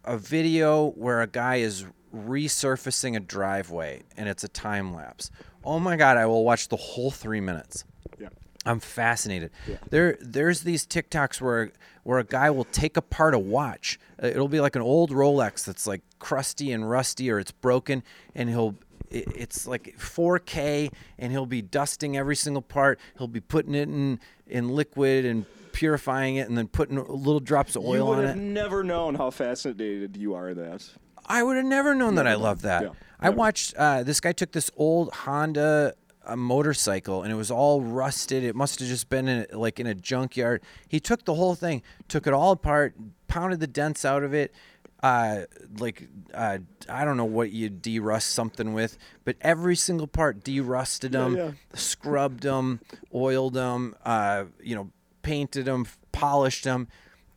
a 0.04 0.18
video 0.18 0.90
where 0.90 1.22
a 1.22 1.26
guy 1.26 1.56
is 1.56 1.86
resurfacing 2.14 3.16
a 3.16 3.20
driveway 3.20 4.02
and 4.16 4.28
it's 4.28 4.44
a 4.44 4.48
time 4.48 4.94
lapse. 4.94 5.30
Oh 5.64 5.78
my 5.78 5.96
god, 5.96 6.16
I 6.16 6.26
will 6.26 6.44
watch 6.44 6.68
the 6.68 6.76
whole 6.76 7.10
3 7.10 7.40
minutes. 7.40 7.84
Yeah. 8.20 8.28
I'm 8.66 8.80
fascinated. 8.80 9.50
There, 9.90 10.16
there's 10.20 10.62
these 10.62 10.86
TikToks 10.86 11.40
where 11.40 11.72
where 12.04 12.18
a 12.18 12.24
guy 12.24 12.50
will 12.50 12.64
take 12.64 12.96
apart 12.96 13.32
a 13.34 13.38
watch. 13.38 13.98
Uh, 14.22 14.26
It'll 14.26 14.48
be 14.48 14.60
like 14.60 14.74
an 14.76 14.82
old 14.82 15.10
Rolex 15.10 15.64
that's 15.64 15.86
like 15.86 16.02
crusty 16.18 16.72
and 16.72 16.88
rusty 16.88 17.30
or 17.30 17.38
it's 17.38 17.52
broken, 17.52 18.02
and 18.34 18.48
he'll. 18.48 18.74
It's 19.14 19.66
like 19.66 19.94
4K, 19.98 20.90
and 21.18 21.32
he'll 21.32 21.44
be 21.44 21.60
dusting 21.60 22.16
every 22.16 22.34
single 22.34 22.62
part. 22.62 22.98
He'll 23.18 23.28
be 23.28 23.40
putting 23.40 23.74
it 23.74 23.82
in 23.88 24.18
in 24.46 24.70
liquid 24.70 25.26
and 25.26 25.44
purifying 25.72 26.36
it, 26.36 26.48
and 26.48 26.56
then 26.56 26.66
putting 26.66 26.96
little 26.96 27.38
drops 27.40 27.76
of 27.76 27.82
You 27.82 27.88
oil 27.90 28.08
would 28.08 28.18
on 28.20 28.24
have 28.26 28.36
it. 28.36 28.40
never 28.40 28.82
known 28.82 29.16
how 29.16 29.30
fascinated 29.30 30.16
you 30.16 30.34
are 30.34 30.48
in 30.50 30.56
that. 30.58 30.88
I 31.26 31.42
would 31.42 31.56
have 31.56 31.66
never 31.66 31.94
known 31.94 32.14
that 32.16 32.26
I 32.26 32.34
loved 32.34 32.62
that. 32.62 32.82
Yeah, 32.82 32.90
I 33.20 33.30
watched 33.30 33.74
uh, 33.76 34.02
this 34.02 34.20
guy 34.20 34.32
took 34.32 34.52
this 34.52 34.70
old 34.76 35.12
Honda 35.12 35.94
uh 36.24 36.36
motorcycle 36.36 37.24
and 37.24 37.32
it 37.32 37.36
was 37.36 37.50
all 37.50 37.80
rusted. 37.80 38.44
It 38.44 38.54
must 38.54 38.78
have 38.78 38.88
just 38.88 39.08
been 39.08 39.26
in, 39.26 39.46
like 39.52 39.80
in 39.80 39.86
a 39.86 39.94
junkyard. 39.94 40.62
He 40.88 41.00
took 41.00 41.24
the 41.24 41.34
whole 41.34 41.54
thing, 41.54 41.82
took 42.08 42.26
it 42.26 42.32
all 42.32 42.52
apart, 42.52 42.94
pounded 43.26 43.60
the 43.60 43.66
dents 43.66 44.04
out 44.04 44.22
of 44.22 44.32
it. 44.34 44.54
Uh, 45.02 45.46
like 45.80 46.08
uh, 46.32 46.58
I 46.88 47.04
don't 47.04 47.16
know 47.16 47.24
what 47.24 47.50
you 47.50 47.68
de-rust 47.68 48.30
something 48.30 48.72
with, 48.72 48.98
but 49.24 49.34
every 49.40 49.74
single 49.74 50.06
part 50.06 50.44
de-rusted 50.44 51.10
them, 51.10 51.36
yeah. 51.36 51.50
scrubbed 51.74 52.44
them, 52.44 52.78
oiled 53.12 53.54
them, 53.54 53.96
uh, 54.04 54.44
you 54.62 54.76
know, 54.76 54.90
painted 55.22 55.64
them, 55.64 55.88
polished 56.12 56.62
them. 56.62 56.86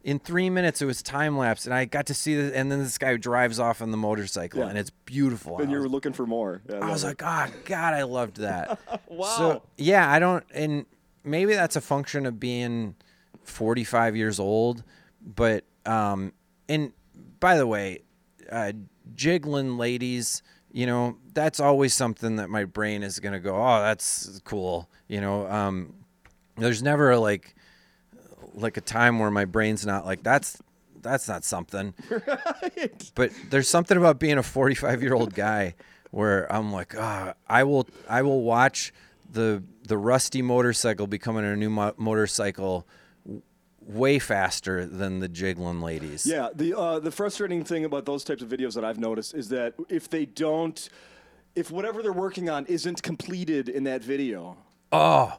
In 0.05 0.19
three 0.19 0.51
minutes, 0.51 0.83
it 0.83 0.85
was 0.85 1.01
time 1.01 1.35
lapse, 1.35 1.65
and 1.65 1.73
I 1.73 1.85
got 1.85 2.05
to 2.05 2.13
see 2.13 2.35
this. 2.35 2.53
And 2.53 2.71
then 2.71 2.77
this 2.77 2.99
guy 2.99 3.17
drives 3.17 3.59
off 3.59 3.81
on 3.81 3.89
the 3.89 3.97
motorcycle, 3.97 4.59
Yeah. 4.61 4.67
and 4.67 4.77
it's 4.77 4.91
beautiful. 4.91 5.57
And 5.57 5.71
you're 5.71 5.89
looking 5.89 6.13
for 6.13 6.27
more. 6.27 6.61
Yeah, 6.69 6.75
I 6.77 6.91
was 6.91 7.03
it. 7.03 7.07
like, 7.07 7.23
oh 7.23 7.47
God, 7.65 7.93
I 7.95 8.03
loved 8.03 8.37
that. 8.37 8.79
Wow. 9.09 9.25
So 9.37 9.63
yeah, 9.77 10.11
I 10.11 10.19
don't, 10.19 10.43
and 10.53 10.85
maybe 11.23 11.53
that's 11.55 11.75
a 11.75 11.81
function 11.81 12.25
of 12.27 12.39
being 12.39 12.95
45 13.45 14.15
years 14.15 14.39
old, 14.39 14.83
but 15.21 15.63
um, 15.87 16.33
and 16.69 16.91
by 17.39 17.57
the 17.57 17.65
way, 17.65 17.99
uh, 18.51 18.73
jiggling 19.15 19.77
ladies, 19.77 20.43
you 20.71 20.85
know, 20.85 21.17
that's 21.33 21.59
always 21.59 21.93
something 21.93 22.35
that 22.35 22.49
my 22.49 22.65
brain 22.65 23.01
is 23.03 23.19
gonna 23.19 23.39
go, 23.39 23.55
oh, 23.55 23.79
that's 23.81 24.39
cool, 24.43 24.87
you 25.07 25.21
know. 25.21 25.47
Um, 25.49 25.93
there's 26.57 26.83
never 26.83 27.17
like 27.17 27.55
like 28.55 28.77
a 28.77 28.81
time 28.81 29.19
where 29.19 29.29
my 29.31 29.45
brain's 29.45 29.85
not 29.85 30.05
like 30.05 30.23
that's 30.23 30.61
that's 31.01 31.27
not 31.27 31.43
something. 31.43 31.93
But 33.15 33.31
there's 33.49 33.67
something 33.69 33.97
about 33.97 34.19
being 34.19 34.37
a 34.37 34.43
45 34.43 35.01
year 35.03 35.13
old 35.13 35.33
guy 35.35 35.75
where 36.11 36.51
I'm 36.51 36.71
like, 36.71 36.95
ah, 36.97 37.33
I 37.47 37.63
will 37.63 37.87
I 38.09 38.21
will 38.23 38.41
watch 38.41 38.93
the 39.31 39.63
the 39.87 39.97
rusty 39.97 40.41
motorcycle 40.41 41.07
becoming 41.07 41.45
a 41.45 41.55
new 41.55 41.69
mo- 41.69 41.93
motorcycle 41.97 42.87
way 43.81 44.17
faster 44.17 44.85
than 44.85 45.19
the 45.19 45.27
jiggling 45.27 45.81
ladies. 45.81 46.25
Yeah, 46.25 46.49
the 46.53 46.77
uh, 46.77 46.99
the 46.99 47.11
frustrating 47.11 47.63
thing 47.63 47.85
about 47.85 48.05
those 48.05 48.23
types 48.23 48.41
of 48.41 48.49
videos 48.49 48.73
that 48.73 48.83
I've 48.83 48.99
noticed 48.99 49.35
is 49.35 49.49
that 49.49 49.73
if 49.89 50.09
they 50.09 50.25
don't, 50.25 50.89
if 51.55 51.69
whatever 51.71 52.01
they're 52.01 52.11
working 52.13 52.49
on 52.49 52.65
isn't 52.65 53.03
completed 53.03 53.69
in 53.69 53.83
that 53.83 54.03
video, 54.03 54.57
Oh, 54.91 55.33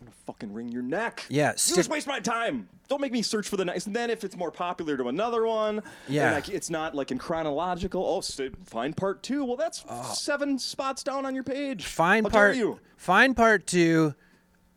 I'm 0.00 0.06
gonna 0.06 0.16
fucking 0.26 0.52
wring 0.52 0.68
your 0.68 0.82
neck. 0.82 1.24
Yeah, 1.28 1.50
you 1.52 1.74
just 1.74 1.90
waste 1.90 2.06
my 2.06 2.20
time. 2.20 2.68
Don't 2.88 3.00
make 3.00 3.12
me 3.12 3.22
search 3.22 3.48
for 3.48 3.56
the 3.56 3.64
next. 3.64 3.86
And 3.86 3.94
then 3.96 4.10
if 4.10 4.22
it's 4.24 4.36
more 4.36 4.50
popular 4.50 4.96
to 4.96 5.08
another 5.08 5.44
one, 5.46 5.82
Yeah. 6.08 6.26
and 6.26 6.34
like 6.36 6.48
it's 6.48 6.70
not 6.70 6.94
like 6.94 7.10
in 7.10 7.18
chronological. 7.18 8.04
Oh, 8.06 8.20
st- 8.20 8.66
find 8.66 8.96
part 8.96 9.22
two. 9.22 9.44
Well, 9.44 9.56
that's 9.56 9.84
oh. 9.88 10.12
seven 10.14 10.58
spots 10.58 11.02
down 11.02 11.26
on 11.26 11.34
your 11.34 11.44
page. 11.44 11.84
find 11.86 12.26
How 12.26 12.30
part 12.30 12.56
you? 12.56 12.78
find 12.96 13.36
part 13.36 13.66
two. 13.66 14.14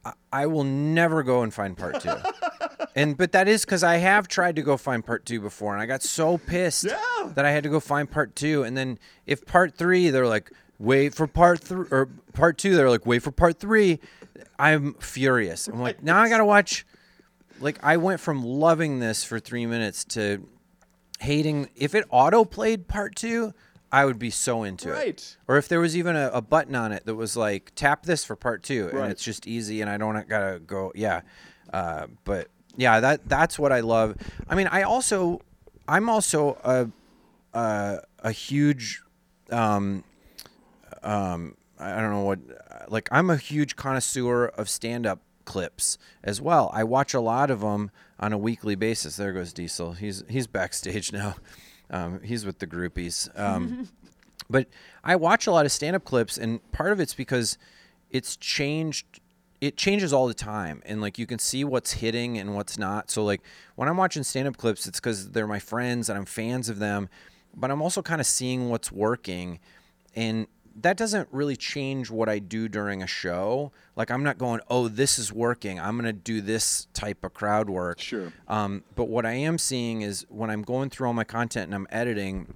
I- 0.03 0.13
I 0.33 0.45
will 0.47 0.63
never 0.63 1.21
go 1.21 1.43
and 1.43 1.53
find 1.53 1.77
part 1.77 2.01
two. 2.01 2.15
and 2.95 3.15
but 3.15 3.31
that 3.33 3.47
is 3.47 3.63
because 3.63 3.83
I 3.83 3.97
have 3.97 4.27
tried 4.27 4.55
to 4.55 4.63
go 4.63 4.75
find 4.75 5.05
part 5.05 5.25
two 5.25 5.39
before, 5.39 5.73
and 5.73 5.81
I 5.81 5.85
got 5.85 6.01
so 6.01 6.39
pissed 6.39 6.85
Yeah. 6.85 7.31
that 7.35 7.45
I 7.45 7.51
had 7.51 7.61
to 7.63 7.69
go 7.69 7.79
find 7.79 8.09
part 8.09 8.35
two. 8.35 8.63
And 8.63 8.75
then 8.75 8.97
if 9.27 9.45
part 9.45 9.77
three, 9.77 10.09
they're 10.09 10.27
like, 10.27 10.51
wait 10.79 11.13
for 11.13 11.27
part 11.27 11.59
three, 11.59 11.85
or 11.91 12.09
part 12.33 12.57
two, 12.57 12.75
they're 12.75 12.89
like, 12.89 13.05
wait 13.05 13.19
for 13.21 13.31
part 13.31 13.59
three. 13.59 13.99
I'm 14.59 14.93
furious. 14.95 15.67
I'm 15.67 15.79
like, 15.81 16.01
now 16.03 16.19
I 16.19 16.29
gotta 16.29 16.45
watch. 16.45 16.85
Like 17.59 17.79
I 17.83 17.97
went 17.97 18.19
from 18.19 18.43
loving 18.43 18.99
this 18.99 19.23
for 19.23 19.39
three 19.39 19.65
minutes 19.65 20.03
to 20.05 20.47
hating. 21.19 21.69
If 21.75 21.93
it 21.95 22.05
auto 22.09 22.43
played 22.45 22.87
part 22.87 23.15
two, 23.15 23.53
I 23.91 24.05
would 24.05 24.17
be 24.17 24.29
so 24.29 24.63
into 24.63 24.89
it. 24.89 24.93
Right. 24.93 25.37
Or 25.47 25.57
if 25.57 25.67
there 25.67 25.79
was 25.79 25.95
even 25.97 26.15
a, 26.15 26.29
a 26.33 26.41
button 26.41 26.75
on 26.75 26.91
it 26.91 27.05
that 27.05 27.15
was 27.15 27.35
like 27.37 27.71
tap 27.75 28.03
this 28.05 28.23
for 28.25 28.35
part 28.35 28.63
two, 28.63 28.85
Right. 28.85 29.03
and 29.03 29.11
it's 29.11 29.23
just 29.23 29.45
easy, 29.47 29.81
and 29.81 29.89
I 29.89 29.97
don't 29.97 30.27
gotta 30.27 30.59
go. 30.59 30.91
Yeah, 30.95 31.21
uh, 31.73 32.07
but 32.23 32.47
yeah, 32.77 32.99
that 33.01 33.27
that's 33.27 33.59
what 33.59 33.71
I 33.71 33.81
love. 33.81 34.15
I 34.49 34.55
mean, 34.55 34.67
I 34.67 34.83
also, 34.83 35.41
I'm 35.87 36.09
also 36.09 36.57
a 36.63 36.87
a, 37.53 37.99
a 38.19 38.31
huge, 38.31 39.01
um, 39.51 40.03
um, 41.03 41.55
I 41.81 42.01
don't 42.01 42.11
know 42.11 42.21
what, 42.21 42.39
like 42.89 43.09
I'm 43.11 43.29
a 43.29 43.37
huge 43.37 43.75
connoisseur 43.75 44.45
of 44.45 44.69
stand 44.69 45.05
up 45.05 45.21
clips 45.45 45.97
as 46.23 46.39
well. 46.41 46.69
I 46.73 46.83
watch 46.83 47.13
a 47.13 47.19
lot 47.19 47.51
of 47.51 47.61
them 47.61 47.91
on 48.19 48.33
a 48.33 48.37
weekly 48.37 48.75
basis. 48.75 49.17
There 49.17 49.33
goes 49.33 49.53
Diesel. 49.53 49.93
He's 49.93 50.23
he's 50.29 50.47
backstage 50.47 51.11
now. 51.13 51.35
Um, 51.89 52.21
he's 52.21 52.45
with 52.45 52.59
the 52.59 52.67
groupies. 52.67 53.27
Um, 53.37 53.89
but 54.49 54.67
I 55.03 55.15
watch 55.15 55.47
a 55.47 55.51
lot 55.51 55.65
of 55.65 55.71
stand 55.71 55.95
up 55.95 56.05
clips, 56.05 56.37
and 56.37 56.59
part 56.71 56.91
of 56.91 56.99
it's 56.99 57.13
because 57.13 57.57
it's 58.09 58.37
changed. 58.37 59.05
It 59.59 59.77
changes 59.77 60.11
all 60.11 60.27
the 60.27 60.33
time, 60.33 60.81
and 60.85 61.01
like 61.01 61.19
you 61.19 61.27
can 61.27 61.37
see 61.37 61.63
what's 61.63 61.93
hitting 61.93 62.37
and 62.37 62.55
what's 62.55 62.79
not. 62.79 63.11
So 63.11 63.23
like 63.23 63.41
when 63.75 63.87
I'm 63.87 63.97
watching 63.97 64.23
stand 64.23 64.47
up 64.47 64.57
clips, 64.57 64.87
it's 64.87 64.99
because 64.99 65.31
they're 65.31 65.47
my 65.47 65.59
friends 65.59 66.09
and 66.09 66.17
I'm 66.17 66.25
fans 66.25 66.67
of 66.67 66.79
them, 66.79 67.09
but 67.55 67.69
I'm 67.69 67.81
also 67.81 68.01
kind 68.01 68.19
of 68.19 68.25
seeing 68.25 68.69
what's 68.69 68.91
working, 68.91 69.59
and 70.15 70.47
that 70.79 70.97
doesn't 70.97 71.27
really 71.31 71.55
change 71.55 72.09
what 72.09 72.29
I 72.29 72.39
do 72.39 72.67
during 72.67 73.03
a 73.03 73.07
show. 73.07 73.71
Like 73.95 74.09
I'm 74.09 74.23
not 74.23 74.37
going, 74.37 74.61
oh, 74.69 74.87
this 74.87 75.19
is 75.19 75.31
working. 75.31 75.79
I'm 75.79 75.97
gonna 75.97 76.13
do 76.13 76.41
this 76.41 76.87
type 76.93 77.23
of 77.23 77.33
crowd 77.33 77.69
work. 77.69 77.99
Sure. 77.99 78.31
Um, 78.47 78.83
but 78.95 79.05
what 79.09 79.25
I 79.25 79.33
am 79.33 79.57
seeing 79.57 80.01
is 80.01 80.25
when 80.29 80.49
I'm 80.49 80.61
going 80.61 80.89
through 80.89 81.07
all 81.07 81.13
my 81.13 81.23
content 81.23 81.65
and 81.65 81.75
I'm 81.75 81.87
editing, 81.89 82.53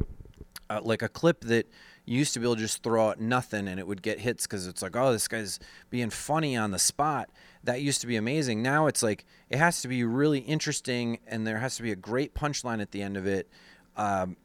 uh, 0.69 0.81
like 0.83 1.01
a 1.01 1.09
clip 1.09 1.41
that 1.45 1.69
used 2.05 2.33
to 2.33 2.39
be 2.39 2.45
able 2.45 2.55
to 2.55 2.61
just 2.61 2.83
throw 2.83 3.09
out 3.09 3.19
nothing 3.19 3.67
and 3.67 3.79
it 3.79 3.87
would 3.87 4.01
get 4.01 4.19
hits 4.19 4.45
because 4.45 4.67
it's 4.67 4.81
like, 4.81 4.95
oh, 4.95 5.11
this 5.11 5.27
guy's 5.27 5.59
being 5.89 6.09
funny 6.09 6.55
on 6.55 6.71
the 6.71 6.79
spot. 6.79 7.29
That 7.63 7.81
used 7.81 8.01
to 8.01 8.07
be 8.07 8.15
amazing. 8.15 8.61
Now 8.61 8.87
it's 8.87 9.01
like 9.01 9.25
it 9.49 9.57
has 9.57 9.81
to 9.81 9.87
be 9.87 10.03
really 10.03 10.39
interesting 10.39 11.19
and 11.27 11.45
there 11.45 11.57
has 11.57 11.75
to 11.77 11.83
be 11.83 11.91
a 11.91 11.95
great 11.95 12.35
punchline 12.35 12.81
at 12.81 12.91
the 12.91 13.01
end 13.01 13.17
of 13.17 13.25
it. 13.25 13.49
Um, 13.97 14.37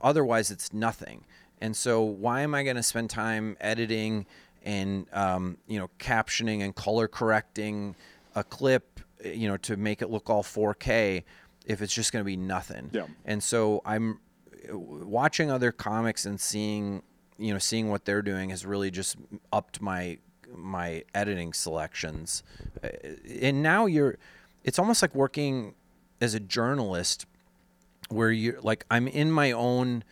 otherwise, 0.00 0.50
it's 0.50 0.72
nothing. 0.72 1.24
And 1.62 1.76
so, 1.76 2.02
why 2.02 2.40
am 2.40 2.56
I 2.56 2.64
going 2.64 2.74
to 2.74 2.82
spend 2.82 3.08
time 3.08 3.56
editing 3.60 4.26
and 4.64 5.06
um, 5.12 5.58
you 5.68 5.78
know 5.78 5.88
captioning 6.00 6.60
and 6.62 6.74
color 6.74 7.06
correcting 7.06 7.94
a 8.34 8.42
clip, 8.42 8.98
you 9.24 9.46
know, 9.46 9.56
to 9.58 9.76
make 9.76 10.02
it 10.02 10.10
look 10.10 10.28
all 10.28 10.42
4K 10.42 11.22
if 11.64 11.80
it's 11.80 11.94
just 11.94 12.12
going 12.12 12.20
to 12.20 12.26
be 12.26 12.36
nothing? 12.36 12.90
Yeah. 12.92 13.06
And 13.24 13.40
so 13.40 13.80
I'm 13.84 14.18
watching 14.72 15.52
other 15.52 15.70
comics 15.70 16.26
and 16.26 16.40
seeing, 16.40 17.02
you 17.38 17.52
know, 17.52 17.60
seeing 17.60 17.90
what 17.90 18.06
they're 18.06 18.22
doing 18.22 18.50
has 18.50 18.66
really 18.66 18.90
just 18.90 19.16
upped 19.52 19.80
my 19.80 20.18
my 20.52 21.04
editing 21.14 21.52
selections. 21.52 22.42
Uh, 22.82 22.88
And 23.40 23.62
now 23.62 23.86
you're, 23.86 24.18
it's 24.64 24.78
almost 24.80 25.00
like 25.00 25.14
working 25.14 25.74
as 26.20 26.34
a 26.34 26.40
journalist, 26.40 27.24
where 28.08 28.32
you're 28.32 28.60
like 28.62 28.84
I'm 28.90 29.06
in 29.06 29.30
my 29.30 29.52
own 29.52 30.02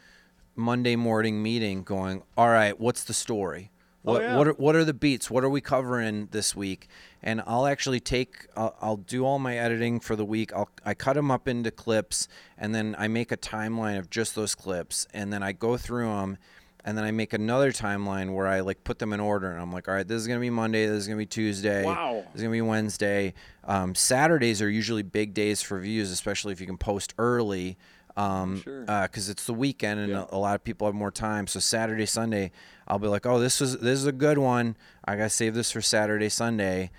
Monday 0.60 0.94
morning 0.94 1.42
meeting, 1.42 1.82
going, 1.82 2.22
all 2.36 2.48
right, 2.48 2.78
what's 2.78 3.04
the 3.04 3.14
story? 3.14 3.70
What 4.02 4.22
yeah. 4.22 4.36
what 4.36 4.48
are, 4.48 4.52
what 4.52 4.76
are 4.76 4.84
the 4.84 4.94
beats? 4.94 5.30
What 5.30 5.44
are 5.44 5.50
we 5.50 5.60
covering 5.60 6.28
this 6.30 6.56
week? 6.56 6.88
And 7.22 7.42
I'll 7.46 7.66
actually 7.66 8.00
take 8.00 8.46
I'll, 8.56 8.74
I'll 8.80 8.96
do 8.96 9.26
all 9.26 9.38
my 9.38 9.58
editing 9.58 10.00
for 10.00 10.16
the 10.16 10.24
week. 10.24 10.54
I'll 10.54 10.70
I 10.86 10.94
cut 10.94 11.16
them 11.16 11.30
up 11.30 11.46
into 11.46 11.70
clips 11.70 12.26
and 12.56 12.74
then 12.74 12.96
I 12.98 13.08
make 13.08 13.30
a 13.30 13.36
timeline 13.36 13.98
of 13.98 14.08
just 14.08 14.34
those 14.34 14.54
clips 14.54 15.06
and 15.12 15.32
then 15.32 15.42
I 15.42 15.52
go 15.52 15.76
through 15.76 16.08
them 16.08 16.38
and 16.82 16.96
then 16.96 17.04
I 17.04 17.10
make 17.10 17.34
another 17.34 17.72
timeline 17.72 18.34
where 18.34 18.46
I 18.46 18.60
like 18.60 18.84
put 18.84 18.98
them 18.98 19.12
in 19.12 19.20
order 19.20 19.50
and 19.50 19.60
I'm 19.60 19.72
like, 19.72 19.86
all 19.86 19.94
right, 19.94 20.06
this 20.06 20.20
is 20.20 20.26
gonna 20.26 20.40
be 20.40 20.50
Monday, 20.50 20.86
this 20.86 20.96
is 20.96 21.06
gonna 21.06 21.18
be 21.18 21.26
Tuesday, 21.26 21.84
Wow. 21.84 22.24
this 22.32 22.36
is 22.36 22.42
gonna 22.42 22.52
be 22.52 22.62
Wednesday. 22.62 23.34
Um, 23.64 23.94
Saturdays 23.94 24.62
are 24.62 24.70
usually 24.70 25.02
big 25.02 25.34
days 25.34 25.60
for 25.60 25.78
views, 25.78 26.10
especially 26.10 26.52
if 26.52 26.60
you 26.60 26.66
can 26.66 26.78
post 26.78 27.12
early. 27.18 27.76
Um, 28.16 28.60
Sure. 28.62 28.84
because 28.84 29.28
it's 29.28 29.44
the 29.46 29.54
weekend 29.54 30.00
and 30.00 30.08
Yeah. 30.10 30.24
a, 30.30 30.36
a 30.36 30.38
lot 30.38 30.54
of 30.54 30.64
people 30.64 30.86
have 30.86 30.94
more 30.94 31.10
time. 31.12 31.46
So 31.46 31.60
Saturday, 31.60 32.06
Sunday, 32.06 32.50
I'll 32.88 32.98
be 32.98 33.06
like, 33.06 33.24
oh, 33.26 33.38
this 33.38 33.60
is 33.60 33.78
this 33.78 33.98
is 33.98 34.06
a 34.06 34.12
good 34.12 34.38
one. 34.38 34.76
I 35.04 35.16
gotta 35.16 35.30
save 35.30 35.54
this 35.54 35.70
for 35.70 35.80
Saturday, 35.80 36.28
Sunday, 36.28 36.90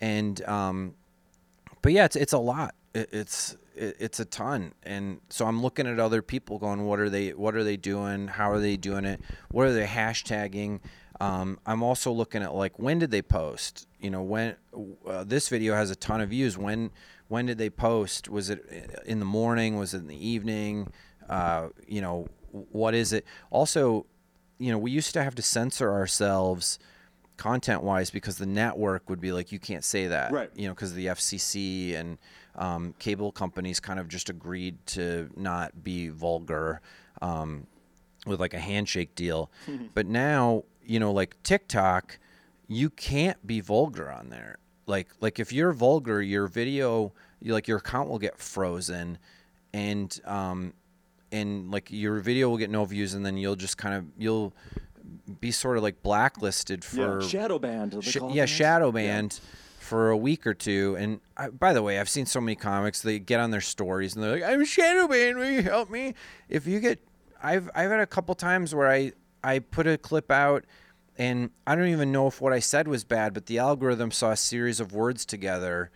and 0.00 0.42
um, 0.46 0.94
but 1.82 1.92
yeah, 1.92 2.04
it's 2.04 2.16
it's 2.16 2.32
a 2.32 2.38
lot. 2.38 2.74
It, 2.94 3.08
it's 3.12 3.56
it, 3.74 3.96
it's 3.98 4.20
a 4.20 4.24
ton, 4.24 4.72
and 4.82 5.20
so 5.28 5.46
I'm 5.46 5.62
looking 5.62 5.86
at 5.86 5.98
other 5.98 6.22
people, 6.22 6.58
going, 6.58 6.84
what 6.84 7.00
are 7.00 7.10
they 7.10 7.30
what 7.30 7.54
are 7.56 7.64
they 7.64 7.76
doing? 7.76 8.28
How 8.28 8.50
are 8.50 8.60
they 8.60 8.76
doing 8.76 9.04
it? 9.04 9.20
What 9.50 9.66
are 9.66 9.72
they 9.72 9.86
hashtagging? 9.86 10.80
Um, 11.20 11.58
I'm 11.66 11.82
also 11.82 12.12
looking 12.12 12.42
at 12.42 12.54
like 12.54 12.78
when 12.78 12.98
did 12.98 13.10
they 13.10 13.22
post? 13.22 13.86
You 14.00 14.10
know, 14.10 14.22
when 14.22 14.56
uh, 15.06 15.24
this 15.24 15.48
video 15.48 15.74
has 15.74 15.90
a 15.90 15.96
ton 15.96 16.20
of 16.20 16.30
views. 16.30 16.56
When 16.56 16.90
when 17.30 17.46
did 17.46 17.58
they 17.58 17.70
post? 17.70 18.28
Was 18.28 18.50
it 18.50 18.60
in 19.06 19.20
the 19.20 19.24
morning? 19.24 19.78
Was 19.78 19.94
it 19.94 19.98
in 19.98 20.08
the 20.08 20.28
evening? 20.28 20.92
Uh, 21.28 21.68
you 21.86 22.00
know, 22.00 22.26
what 22.50 22.92
is 22.92 23.12
it? 23.12 23.24
Also, 23.52 24.04
you 24.58 24.72
know, 24.72 24.78
we 24.78 24.90
used 24.90 25.12
to 25.12 25.22
have 25.22 25.36
to 25.36 25.42
censor 25.42 25.92
ourselves 25.92 26.80
content 27.36 27.84
wise 27.84 28.10
because 28.10 28.36
the 28.36 28.46
network 28.46 29.08
would 29.08 29.20
be 29.20 29.30
like, 29.30 29.52
you 29.52 29.60
can't 29.60 29.84
say 29.84 30.08
that. 30.08 30.32
Right. 30.32 30.50
You 30.56 30.66
know, 30.66 30.74
because 30.74 30.92
the 30.92 31.06
FCC 31.06 31.94
and 31.94 32.18
um, 32.56 32.96
cable 32.98 33.30
companies 33.30 33.78
kind 33.78 34.00
of 34.00 34.08
just 34.08 34.28
agreed 34.28 34.84
to 34.86 35.30
not 35.36 35.84
be 35.84 36.08
vulgar 36.08 36.80
um, 37.22 37.68
with 38.26 38.40
like 38.40 38.54
a 38.54 38.58
handshake 38.58 39.14
deal. 39.14 39.52
but 39.94 40.04
now, 40.04 40.64
you 40.84 40.98
know, 40.98 41.12
like 41.12 41.40
TikTok, 41.44 42.18
you 42.66 42.90
can't 42.90 43.46
be 43.46 43.60
vulgar 43.60 44.10
on 44.10 44.30
there. 44.30 44.58
Like, 44.90 45.08
like 45.20 45.38
if 45.38 45.52
you're 45.52 45.72
vulgar, 45.72 46.20
your 46.20 46.46
video, 46.48 47.12
you, 47.40 47.52
like 47.54 47.68
your 47.68 47.78
account 47.78 48.08
will 48.10 48.18
get 48.18 48.38
frozen, 48.38 49.18
and 49.72 50.20
um, 50.24 50.74
and 51.32 51.70
like 51.70 51.90
your 51.90 52.18
video 52.18 52.48
will 52.48 52.58
get 52.58 52.70
no 52.70 52.84
views, 52.84 53.14
and 53.14 53.24
then 53.24 53.36
you'll 53.36 53.56
just 53.56 53.78
kind 53.78 53.94
of 53.94 54.04
you'll 54.18 54.52
be 55.40 55.50
sort 55.50 55.76
of 55.76 55.82
like 55.82 56.02
blacklisted 56.02 56.84
for 56.84 57.20
yeah. 57.22 57.28
shadow 57.28 57.58
banned. 57.58 57.96
sh- 58.04 58.16
yeah, 58.30 58.44
shadow 58.46 58.92
Yeah. 58.96 59.22
for 59.78 60.10
a 60.10 60.16
week 60.16 60.46
or 60.46 60.54
two. 60.54 60.96
And 60.98 61.20
I, 61.36 61.48
by 61.48 61.72
the 61.72 61.82
way, 61.82 61.98
I've 61.98 62.08
seen 62.08 62.26
so 62.26 62.40
many 62.40 62.56
comics. 62.56 63.00
They 63.02 63.18
get 63.18 63.40
on 63.40 63.50
their 63.50 63.60
stories 63.60 64.14
and 64.14 64.22
they're 64.22 64.32
like, 64.32 64.42
"I'm 64.42 64.64
shadow 64.64 65.08
banned. 65.08 65.38
Will 65.38 65.50
you 65.50 65.62
help 65.62 65.90
me?" 65.90 66.14
If 66.48 66.66
you 66.66 66.80
get, 66.80 66.98
I've 67.42 67.70
I've 67.74 67.90
had 67.90 68.00
a 68.00 68.06
couple 68.06 68.34
times 68.34 68.74
where 68.74 68.90
I 68.90 69.12
I 69.42 69.60
put 69.60 69.86
a 69.86 69.96
clip 69.96 70.30
out. 70.30 70.64
And 71.20 71.50
I 71.66 71.74
don't 71.74 71.88
even 71.88 72.12
know 72.12 72.28
if 72.28 72.40
what 72.40 72.54
I 72.54 72.60
said 72.60 72.88
was 72.88 73.04
bad, 73.04 73.34
but 73.34 73.44
the 73.44 73.58
algorithm 73.58 74.10
saw 74.10 74.30
a 74.30 74.36
series 74.38 74.80
of 74.80 74.94
words 74.94 75.26
together. 75.26 75.90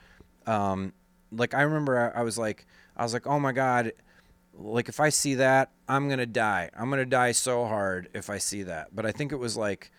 Um, 0.46 0.92
like 1.32 1.54
I 1.54 1.62
remember, 1.62 2.12
I, 2.14 2.20
I 2.20 2.22
was 2.22 2.36
like, 2.36 2.66
I 2.94 3.04
was 3.04 3.14
like, 3.14 3.26
oh 3.26 3.40
my 3.40 3.52
god, 3.52 3.92
like 4.52 4.90
if 4.90 5.00
I 5.00 5.08
see 5.08 5.36
that, 5.36 5.70
I'm 5.88 6.10
gonna 6.10 6.26
die. 6.26 6.68
I'm 6.78 6.90
gonna 6.90 7.06
die 7.06 7.32
so 7.32 7.64
hard 7.64 8.10
if 8.12 8.28
I 8.28 8.36
see 8.36 8.64
that. 8.64 8.94
But 8.94 9.06
I 9.06 9.12
think 9.12 9.32
it 9.32 9.36
was 9.36 9.56
like 9.56 9.90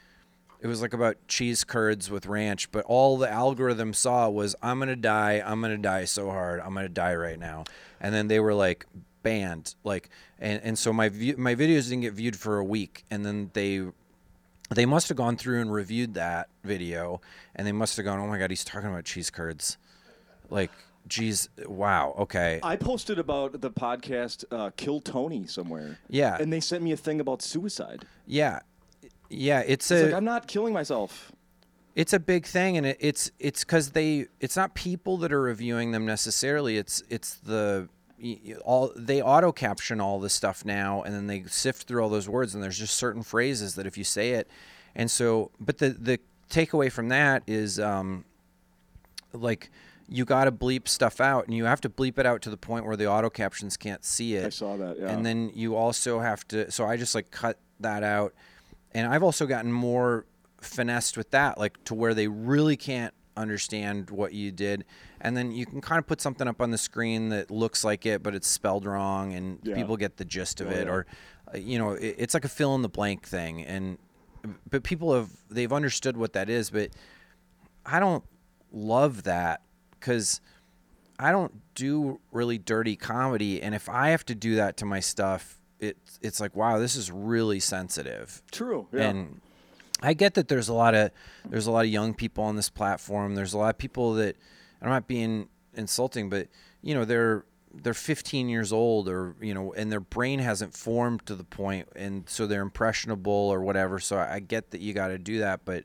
it 0.62 0.68
was 0.68 0.84
like 0.84 0.94
about 0.94 1.18
cheese 1.28 1.64
curds 1.64 2.12
with 2.12 2.28
ranch, 2.28 2.72
but 2.72 2.86
all 2.86 3.18
the 3.18 3.28
algorithm 3.28 3.96
saw 3.96 4.30
was 4.30 4.56
I'm 4.62 4.78
gonna 4.78 4.96
die, 4.96 5.42
I'm 5.44 5.60
gonna 5.60 5.80
die 5.80 6.06
so 6.06 6.30
hard, 6.30 6.60
I'm 6.60 6.76
gonna 6.76 6.88
die 6.88 7.16
right 7.16 7.40
now. 7.40 7.64
And 8.00 8.14
then 8.14 8.28
they 8.28 8.40
were 8.40 8.54
like 8.54 8.86
banned. 9.24 9.74
Like 9.84 10.12
and, 10.38 10.62
and 10.64 10.78
so 10.78 10.94
my 10.94 11.10
view, 11.10 11.34
my 11.36 11.56
videos 11.56 11.86
didn't 11.86 12.02
get 12.02 12.14
viewed 12.14 12.36
for 12.36 12.60
a 12.60 12.64
week 12.64 13.06
and 13.10 13.26
then 13.26 13.50
they 13.54 13.86
they 14.70 14.86
must 14.86 15.08
have 15.10 15.18
gone 15.18 15.38
through 15.38 15.62
and 15.62 15.72
reviewed 15.72 16.14
that 16.16 16.50
video 16.64 17.22
and 17.56 17.68
they 17.68 17.72
must 17.72 17.98
have 17.98 18.06
gone, 18.06 18.20
Oh 18.20 18.28
my 18.28 18.38
god, 18.40 18.50
he's 18.50 18.64
talking 18.64 18.90
about 18.90 19.06
cheese 19.06 19.30
curds. 19.30 19.78
Like 20.50 20.72
geez, 21.08 21.50
wow, 21.68 22.16
okay. 22.18 22.60
I 22.64 22.76
posted 22.76 23.20
about 23.20 23.62
the 23.62 23.70
podcast 23.70 24.44
uh, 24.52 24.72
"Kill 24.76 25.02
Tony" 25.02 25.46
somewhere. 25.46 26.00
Yeah. 26.10 26.38
and 26.40 26.52
they 26.52 26.60
sent 26.60 26.84
me 26.84 26.92
a 26.94 26.98
thing 26.98 27.20
about 27.20 27.42
suicide. 27.42 28.06
Yeah. 28.26 28.60
Yeah, 29.30 29.60
it's 29.66 29.90
It's 29.92 30.02
a 30.02 30.06
like 30.06 30.14
I'm 30.14 30.26
not 30.26 30.48
killing 30.48 30.74
myself. 30.74 31.32
it's 31.96 32.14
a 32.14 32.20
big 32.20 32.46
thing 32.46 32.78
and 32.78 32.86
it, 32.86 32.98
it's 33.00 33.32
it's 33.40 33.64
because 33.64 33.92
they 33.92 34.28
it's 34.40 34.56
not 34.56 34.74
people 34.76 35.18
that 35.18 35.32
are 35.32 35.42
reviewing 35.42 35.92
them 35.92 36.06
necessarily 36.06 36.78
it's 36.78 37.02
it's 37.10 37.36
the 37.36 37.88
all 38.64 38.92
they 38.96 39.22
auto 39.22 39.52
caption 39.52 40.00
all 40.00 40.20
this 40.20 40.34
stuff 40.34 40.64
now 40.64 41.02
and 41.04 41.14
then 41.14 41.28
they 41.28 41.44
sift 41.48 41.88
through 41.88 42.02
all 42.02 42.10
those 42.10 42.30
words 42.30 42.56
and 42.56 42.64
there's 42.64 42.80
just 42.80 42.96
certain 42.96 43.22
phrases 43.22 43.76
that 43.76 43.86
if 43.86 43.98
you 43.98 44.04
say 44.04 44.32
it 44.32 44.48
and 44.96 45.12
so 45.12 45.52
but 45.60 45.80
the 45.80 45.90
the 45.90 46.20
takeaway 46.50 46.92
from 46.92 47.10
that 47.10 47.44
is 47.46 47.80
um 47.80 48.24
like 49.34 49.70
you 50.08 50.24
got 50.24 50.46
to 50.46 50.52
bleep 50.52 50.88
stuff 50.88 51.20
out 51.20 51.46
and 51.46 51.56
you 51.56 51.66
have 51.66 51.82
to 51.82 51.90
bleep 51.90 52.18
it 52.18 52.26
out 52.26 52.42
to 52.42 52.50
the 52.50 52.58
point 52.58 52.86
where 52.86 52.96
the 52.96 53.08
auto 53.08 53.30
captions 53.30 53.76
can't 53.76 54.06
see 54.06 54.36
it 54.36 54.46
I 54.46 54.50
saw 54.50 54.78
that. 54.78 54.98
Yeah. 55.00 55.10
and 55.10 55.26
then 55.26 55.52
you 55.54 55.76
also 55.76 56.20
have 56.20 56.48
to 56.50 56.72
so 56.72 56.86
i 56.86 56.96
just 56.96 57.16
like 57.16 57.32
cut 57.32 57.60
that 57.82 58.02
out 58.04 58.34
and 58.94 59.08
i've 59.08 59.24
also 59.24 59.46
gotten 59.46 59.72
more 59.72 60.26
finessed 60.62 61.18
with 61.18 61.32
that 61.32 61.58
like 61.58 61.84
to 61.84 61.94
where 61.94 62.14
they 62.14 62.28
really 62.28 62.78
can't 62.78 63.14
understand 63.38 64.10
what 64.10 64.34
you 64.34 64.52
did 64.52 64.86
and 65.26 65.36
then 65.36 65.52
you 65.52 65.66
can 65.66 65.82
kind 65.82 66.00
of 66.00 66.08
put 66.08 66.22
something 66.22 66.48
up 66.48 66.62
on 66.62 66.72
the 66.72 66.78
screen 66.78 67.30
that 67.30 67.50
looks 67.52 67.84
like 67.84 68.06
it 68.06 68.24
but 68.24 68.34
it's 68.36 68.48
spelled 68.48 68.86
wrong 68.86 69.34
and 69.34 69.60
Yeah. 69.64 69.76
people 69.76 69.98
get 69.98 70.18
the 70.18 70.26
gist 70.26 70.62
of 70.62 70.68
Oh, 70.68 70.72
it 70.72 70.86
yeah. 70.88 70.94
or 70.94 71.06
uh, 71.54 71.58
you 71.58 71.78
know 71.80 71.92
it, 71.92 72.16
it's 72.18 72.34
like 72.34 72.46
a 72.46 72.50
fill 72.50 72.76
in 72.76 72.82
the 72.82 72.90
blank 72.90 73.28
thing 73.28 73.62
and 73.64 73.98
but 74.70 74.84
people 74.84 75.14
have 75.14 75.30
they've 75.50 75.74
understood 75.74 76.16
what 76.18 76.34
that 76.34 76.50
is 76.50 76.70
but 76.70 76.90
i 77.86 78.00
don't 78.00 78.24
love 78.72 79.24
that 79.24 79.62
because 80.00 80.42
I 81.18 81.32
don't 81.32 81.54
do 81.76 82.20
really 82.34 82.58
dirty 82.58 82.98
comedy, 82.98 83.62
and 83.62 83.74
if 83.74 83.88
I 83.88 84.10
have 84.10 84.26
to 84.26 84.36
do 84.36 84.56
that 84.58 84.76
to 84.78 84.86
my 84.86 85.00
stuff, 85.00 85.58
it's 85.80 86.20
it's 86.22 86.42
like 86.42 86.58
wow, 86.58 86.78
this 86.78 86.98
is 86.98 87.10
really 87.10 87.62
sensitive. 87.62 88.44
True. 88.52 88.90
Yeah. 88.92 89.04
And 89.12 89.40
I 90.02 90.14
get 90.14 90.34
that 90.34 90.50
there's 90.50 90.68
a 90.68 90.74
lot 90.74 90.94
of 90.94 91.12
there's 91.50 91.68
a 91.68 91.72
lot 91.72 91.86
of 91.86 91.92
young 91.92 92.14
people 92.16 92.44
on 92.44 92.58
this 92.58 92.70
platform. 92.70 93.36
There's 93.36 93.54
a 93.54 93.58
lot 93.58 93.70
of 93.70 93.78
people 93.78 94.16
that 94.16 94.36
I'm 94.86 94.92
not 94.92 95.08
being 95.08 95.50
insulting, 95.74 96.30
but 96.30 96.48
you 96.82 96.94
know 96.94 97.06
they're 97.06 97.46
they're 97.74 97.94
15 97.94 98.48
years 98.48 98.72
old 98.72 99.10
or 99.10 99.36
you 99.42 99.54
know 99.54 99.74
and 99.74 99.92
their 99.92 100.00
brain 100.00 100.40
hasn't 100.40 100.74
formed 100.74 101.26
to 101.26 101.36
the 101.36 101.44
point 101.44 101.90
and 101.96 102.30
so 102.30 102.48
they're 102.48 102.62
impressionable 102.62 103.34
or 103.34 103.62
whatever 103.62 104.00
so 104.00 104.18
i, 104.18 104.40
get 104.40 104.72
that 104.72 104.80
you 104.80 104.94
got 104.94 105.10
to 105.10 105.18
do 105.18 105.40
that 105.40 105.66
but 105.66 105.84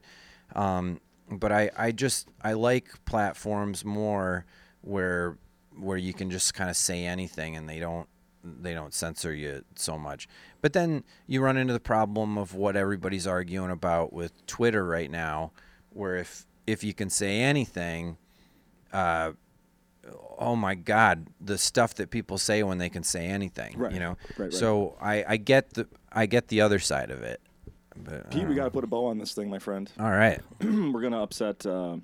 um 0.54 1.00
but 1.28 1.50
i 1.50 1.68
i 1.76 1.90
just 1.90 2.28
i 2.42 2.52
like 2.52 2.86
platforms 3.06 3.84
more 3.84 4.46
where 4.82 5.36
where 5.76 5.98
you 5.98 6.12
can 6.12 6.30
just 6.30 6.54
kind 6.54 6.70
of 6.70 6.76
say 6.76 7.04
anything 7.04 7.56
and 7.56 7.68
they 7.68 7.78
don't 7.78 8.08
they 8.42 8.74
don't 8.74 8.94
censor 8.94 9.34
you 9.34 9.64
so 9.74 9.98
much. 9.98 10.28
But 10.62 10.72
then 10.72 11.04
you 11.26 11.42
run 11.42 11.56
into 11.56 11.72
the 11.72 11.80
problem 11.80 12.38
of 12.38 12.54
what 12.54 12.76
everybody's 12.76 13.26
arguing 13.26 13.70
about 13.70 14.12
with 14.12 14.46
twitter 14.46 14.84
right 14.84 15.10
now 15.10 15.52
where 15.90 16.16
if 16.16 16.46
if 16.66 16.84
you 16.84 16.94
can 16.94 17.10
say 17.10 17.40
anything 17.40 18.16
uh 18.92 19.32
oh 20.38 20.56
my 20.56 20.74
god 20.74 21.26
the 21.40 21.58
stuff 21.58 21.94
that 21.94 22.10
people 22.10 22.38
say 22.38 22.62
when 22.62 22.78
they 22.78 22.88
can 22.88 23.02
say 23.02 23.26
anything 23.26 23.76
Right, 23.78 23.92
you 23.92 24.00
know 24.00 24.16
right, 24.38 24.46
right. 24.46 24.52
so 24.52 24.96
i 25.00 25.24
i 25.28 25.36
get 25.36 25.74
the 25.74 25.86
i 26.12 26.26
get 26.26 26.48
the 26.48 26.60
other 26.62 26.78
side 26.78 27.10
of 27.10 27.22
it 27.22 27.40
but, 27.96 28.30
Pete, 28.30 28.46
we 28.46 28.54
uh, 28.54 28.56
got 28.56 28.64
to 28.64 28.70
put 28.70 28.84
a 28.84 28.86
bow 28.86 29.06
on 29.06 29.18
this 29.18 29.34
thing, 29.34 29.50
my 29.50 29.58
friend. 29.58 29.90
all 29.98 30.10
right 30.10 30.40
we're 30.62 31.02
gonna 31.02 31.22
upset. 31.22 31.66
Uh, 31.66 31.96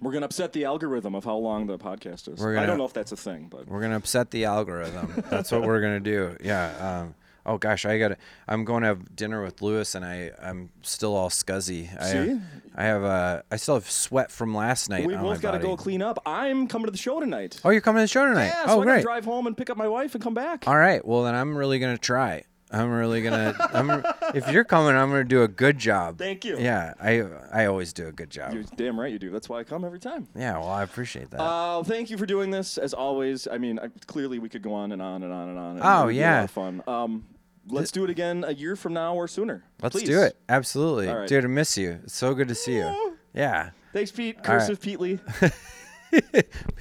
we're 0.00 0.12
gonna 0.12 0.24
upset 0.24 0.54
the 0.54 0.64
algorithm 0.64 1.14
of 1.14 1.24
how 1.24 1.36
long 1.36 1.66
the 1.66 1.76
podcast 1.78 2.32
is. 2.32 2.38
We're 2.40 2.56
I 2.56 2.64
don't 2.64 2.78
know 2.78 2.86
if 2.86 2.94
that's 2.94 3.12
a 3.12 3.16
thing, 3.16 3.48
but 3.50 3.66
We're 3.68 3.82
gonna 3.82 3.96
upset 3.96 4.30
the 4.30 4.46
algorithm. 4.46 5.22
That's 5.28 5.50
what 5.52 5.62
we're 5.62 5.80
gonna 5.82 6.00
do. 6.00 6.36
Yeah. 6.42 7.00
Um, 7.02 7.14
oh 7.46 7.58
gosh, 7.58 7.84
I 7.84 7.98
got. 7.98 8.18
I'm 8.48 8.64
going 8.64 8.82
to 8.82 8.88
have 8.88 9.14
dinner 9.16 9.42
with 9.42 9.62
Lewis, 9.62 9.94
and 9.94 10.04
I 10.04 10.30
I'm 10.42 10.70
still 10.82 11.14
all 11.14 11.30
scuzzy. 11.30 11.88
I 12.00 12.04
See? 12.10 12.16
have, 12.16 12.42
I 12.76 12.84
have 12.84 13.04
uh, 13.04 13.42
I 13.50 13.56
still 13.56 13.74
have 13.74 13.90
sweat 13.90 14.30
from 14.30 14.54
last 14.54 14.88
night. 14.88 15.06
we 15.06 15.14
both 15.16 15.40
got 15.40 15.52
to 15.52 15.58
go 15.58 15.76
clean 15.76 16.02
up. 16.02 16.18
I'm 16.26 16.66
coming 16.68 16.86
to 16.86 16.92
the 16.92 16.98
show 16.98 17.20
tonight. 17.20 17.60
Oh, 17.64 17.70
you're 17.70 17.80
coming 17.80 18.00
to 18.00 18.04
the 18.04 18.08
show 18.08 18.26
tonight. 18.26 18.46
yeah, 18.54 18.64
oh, 18.66 18.76
so 18.76 18.80
I 18.82 18.84
great. 18.84 19.02
drive 19.02 19.24
home 19.24 19.46
and 19.46 19.56
pick 19.56 19.70
up 19.70 19.76
my 19.76 19.88
wife 19.88 20.14
and 20.14 20.22
come 20.22 20.34
back. 20.34 20.66
All 20.66 20.76
right. 20.76 21.04
Well, 21.04 21.22
then 21.24 21.34
I'm 21.34 21.56
really 21.56 21.78
gonna 21.78 21.98
try. 21.98 22.44
I'm 22.72 22.88
really 22.92 23.20
gonna. 23.20 23.52
I'm, 23.72 24.04
if 24.34 24.48
you're 24.52 24.62
coming, 24.62 24.94
I'm 24.94 25.10
gonna 25.10 25.24
do 25.24 25.42
a 25.42 25.48
good 25.48 25.76
job. 25.76 26.18
Thank 26.18 26.44
you. 26.44 26.56
Yeah, 26.56 26.94
I 27.00 27.24
I 27.52 27.66
always 27.66 27.92
do 27.92 28.06
a 28.06 28.12
good 28.12 28.30
job. 28.30 28.52
You're 28.54 28.62
damn 28.76 28.98
right 29.00 29.10
you 29.12 29.18
do. 29.18 29.30
That's 29.30 29.48
why 29.48 29.58
I 29.58 29.64
come 29.64 29.84
every 29.84 29.98
time. 29.98 30.28
Yeah. 30.36 30.56
Well, 30.58 30.68
I 30.68 30.84
appreciate 30.84 31.30
that. 31.32 31.40
Uh, 31.40 31.82
thank 31.82 32.10
you 32.10 32.16
for 32.16 32.26
doing 32.26 32.52
this 32.52 32.78
as 32.78 32.94
always. 32.94 33.48
I 33.50 33.58
mean, 33.58 33.80
I, 33.80 33.88
clearly 34.06 34.38
we 34.38 34.48
could 34.48 34.62
go 34.62 34.72
on 34.72 34.92
and 34.92 35.02
on 35.02 35.24
and 35.24 35.32
on 35.32 35.48
and 35.48 35.58
on. 35.58 35.70
And 35.78 35.80
Oh, 35.84 36.02
it 36.02 36.06
would 36.06 36.10
be 36.12 36.18
a 36.18 36.20
yeah. 36.20 36.46
fun. 36.46 36.80
Um, 36.86 37.24
let's 37.70 37.90
do 37.90 38.04
it 38.04 38.10
again 38.10 38.44
a 38.46 38.52
year 38.52 38.76
from 38.76 38.92
now 38.94 39.14
or 39.14 39.26
sooner. 39.28 39.64
Let's 39.82 39.96
Please. 39.96 40.08
do 40.08 40.20
it. 40.22 40.36
Absolutely, 40.48 41.08
All 41.08 41.18
right. 41.18 41.28
dude. 41.28 41.44
I 41.44 41.48
miss 41.48 41.76
you. 41.78 42.00
It's 42.04 42.14
so 42.16 42.34
good 42.34 42.48
to 42.48 42.54
see 42.54 42.76
you. 42.76 43.16
Yeah. 43.34 43.70
Thanks, 43.92 44.10
Pete. 44.10 44.36
All 44.36 44.40
right. 44.40 44.46
Cursive 44.60 44.80
Pete 44.80 45.00
Lee. 45.00 45.18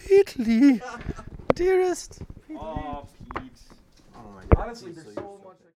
Pete 0.08 0.38
Lee, 0.40 0.82
dearest. 1.56 2.22
Oh, 2.60 3.08
Pete. 3.40 3.52
Oh 4.16 4.20
my 4.36 4.44
God. 4.56 4.64
Honestly, 4.68 4.92
they're 4.92 5.04
so 5.14 5.39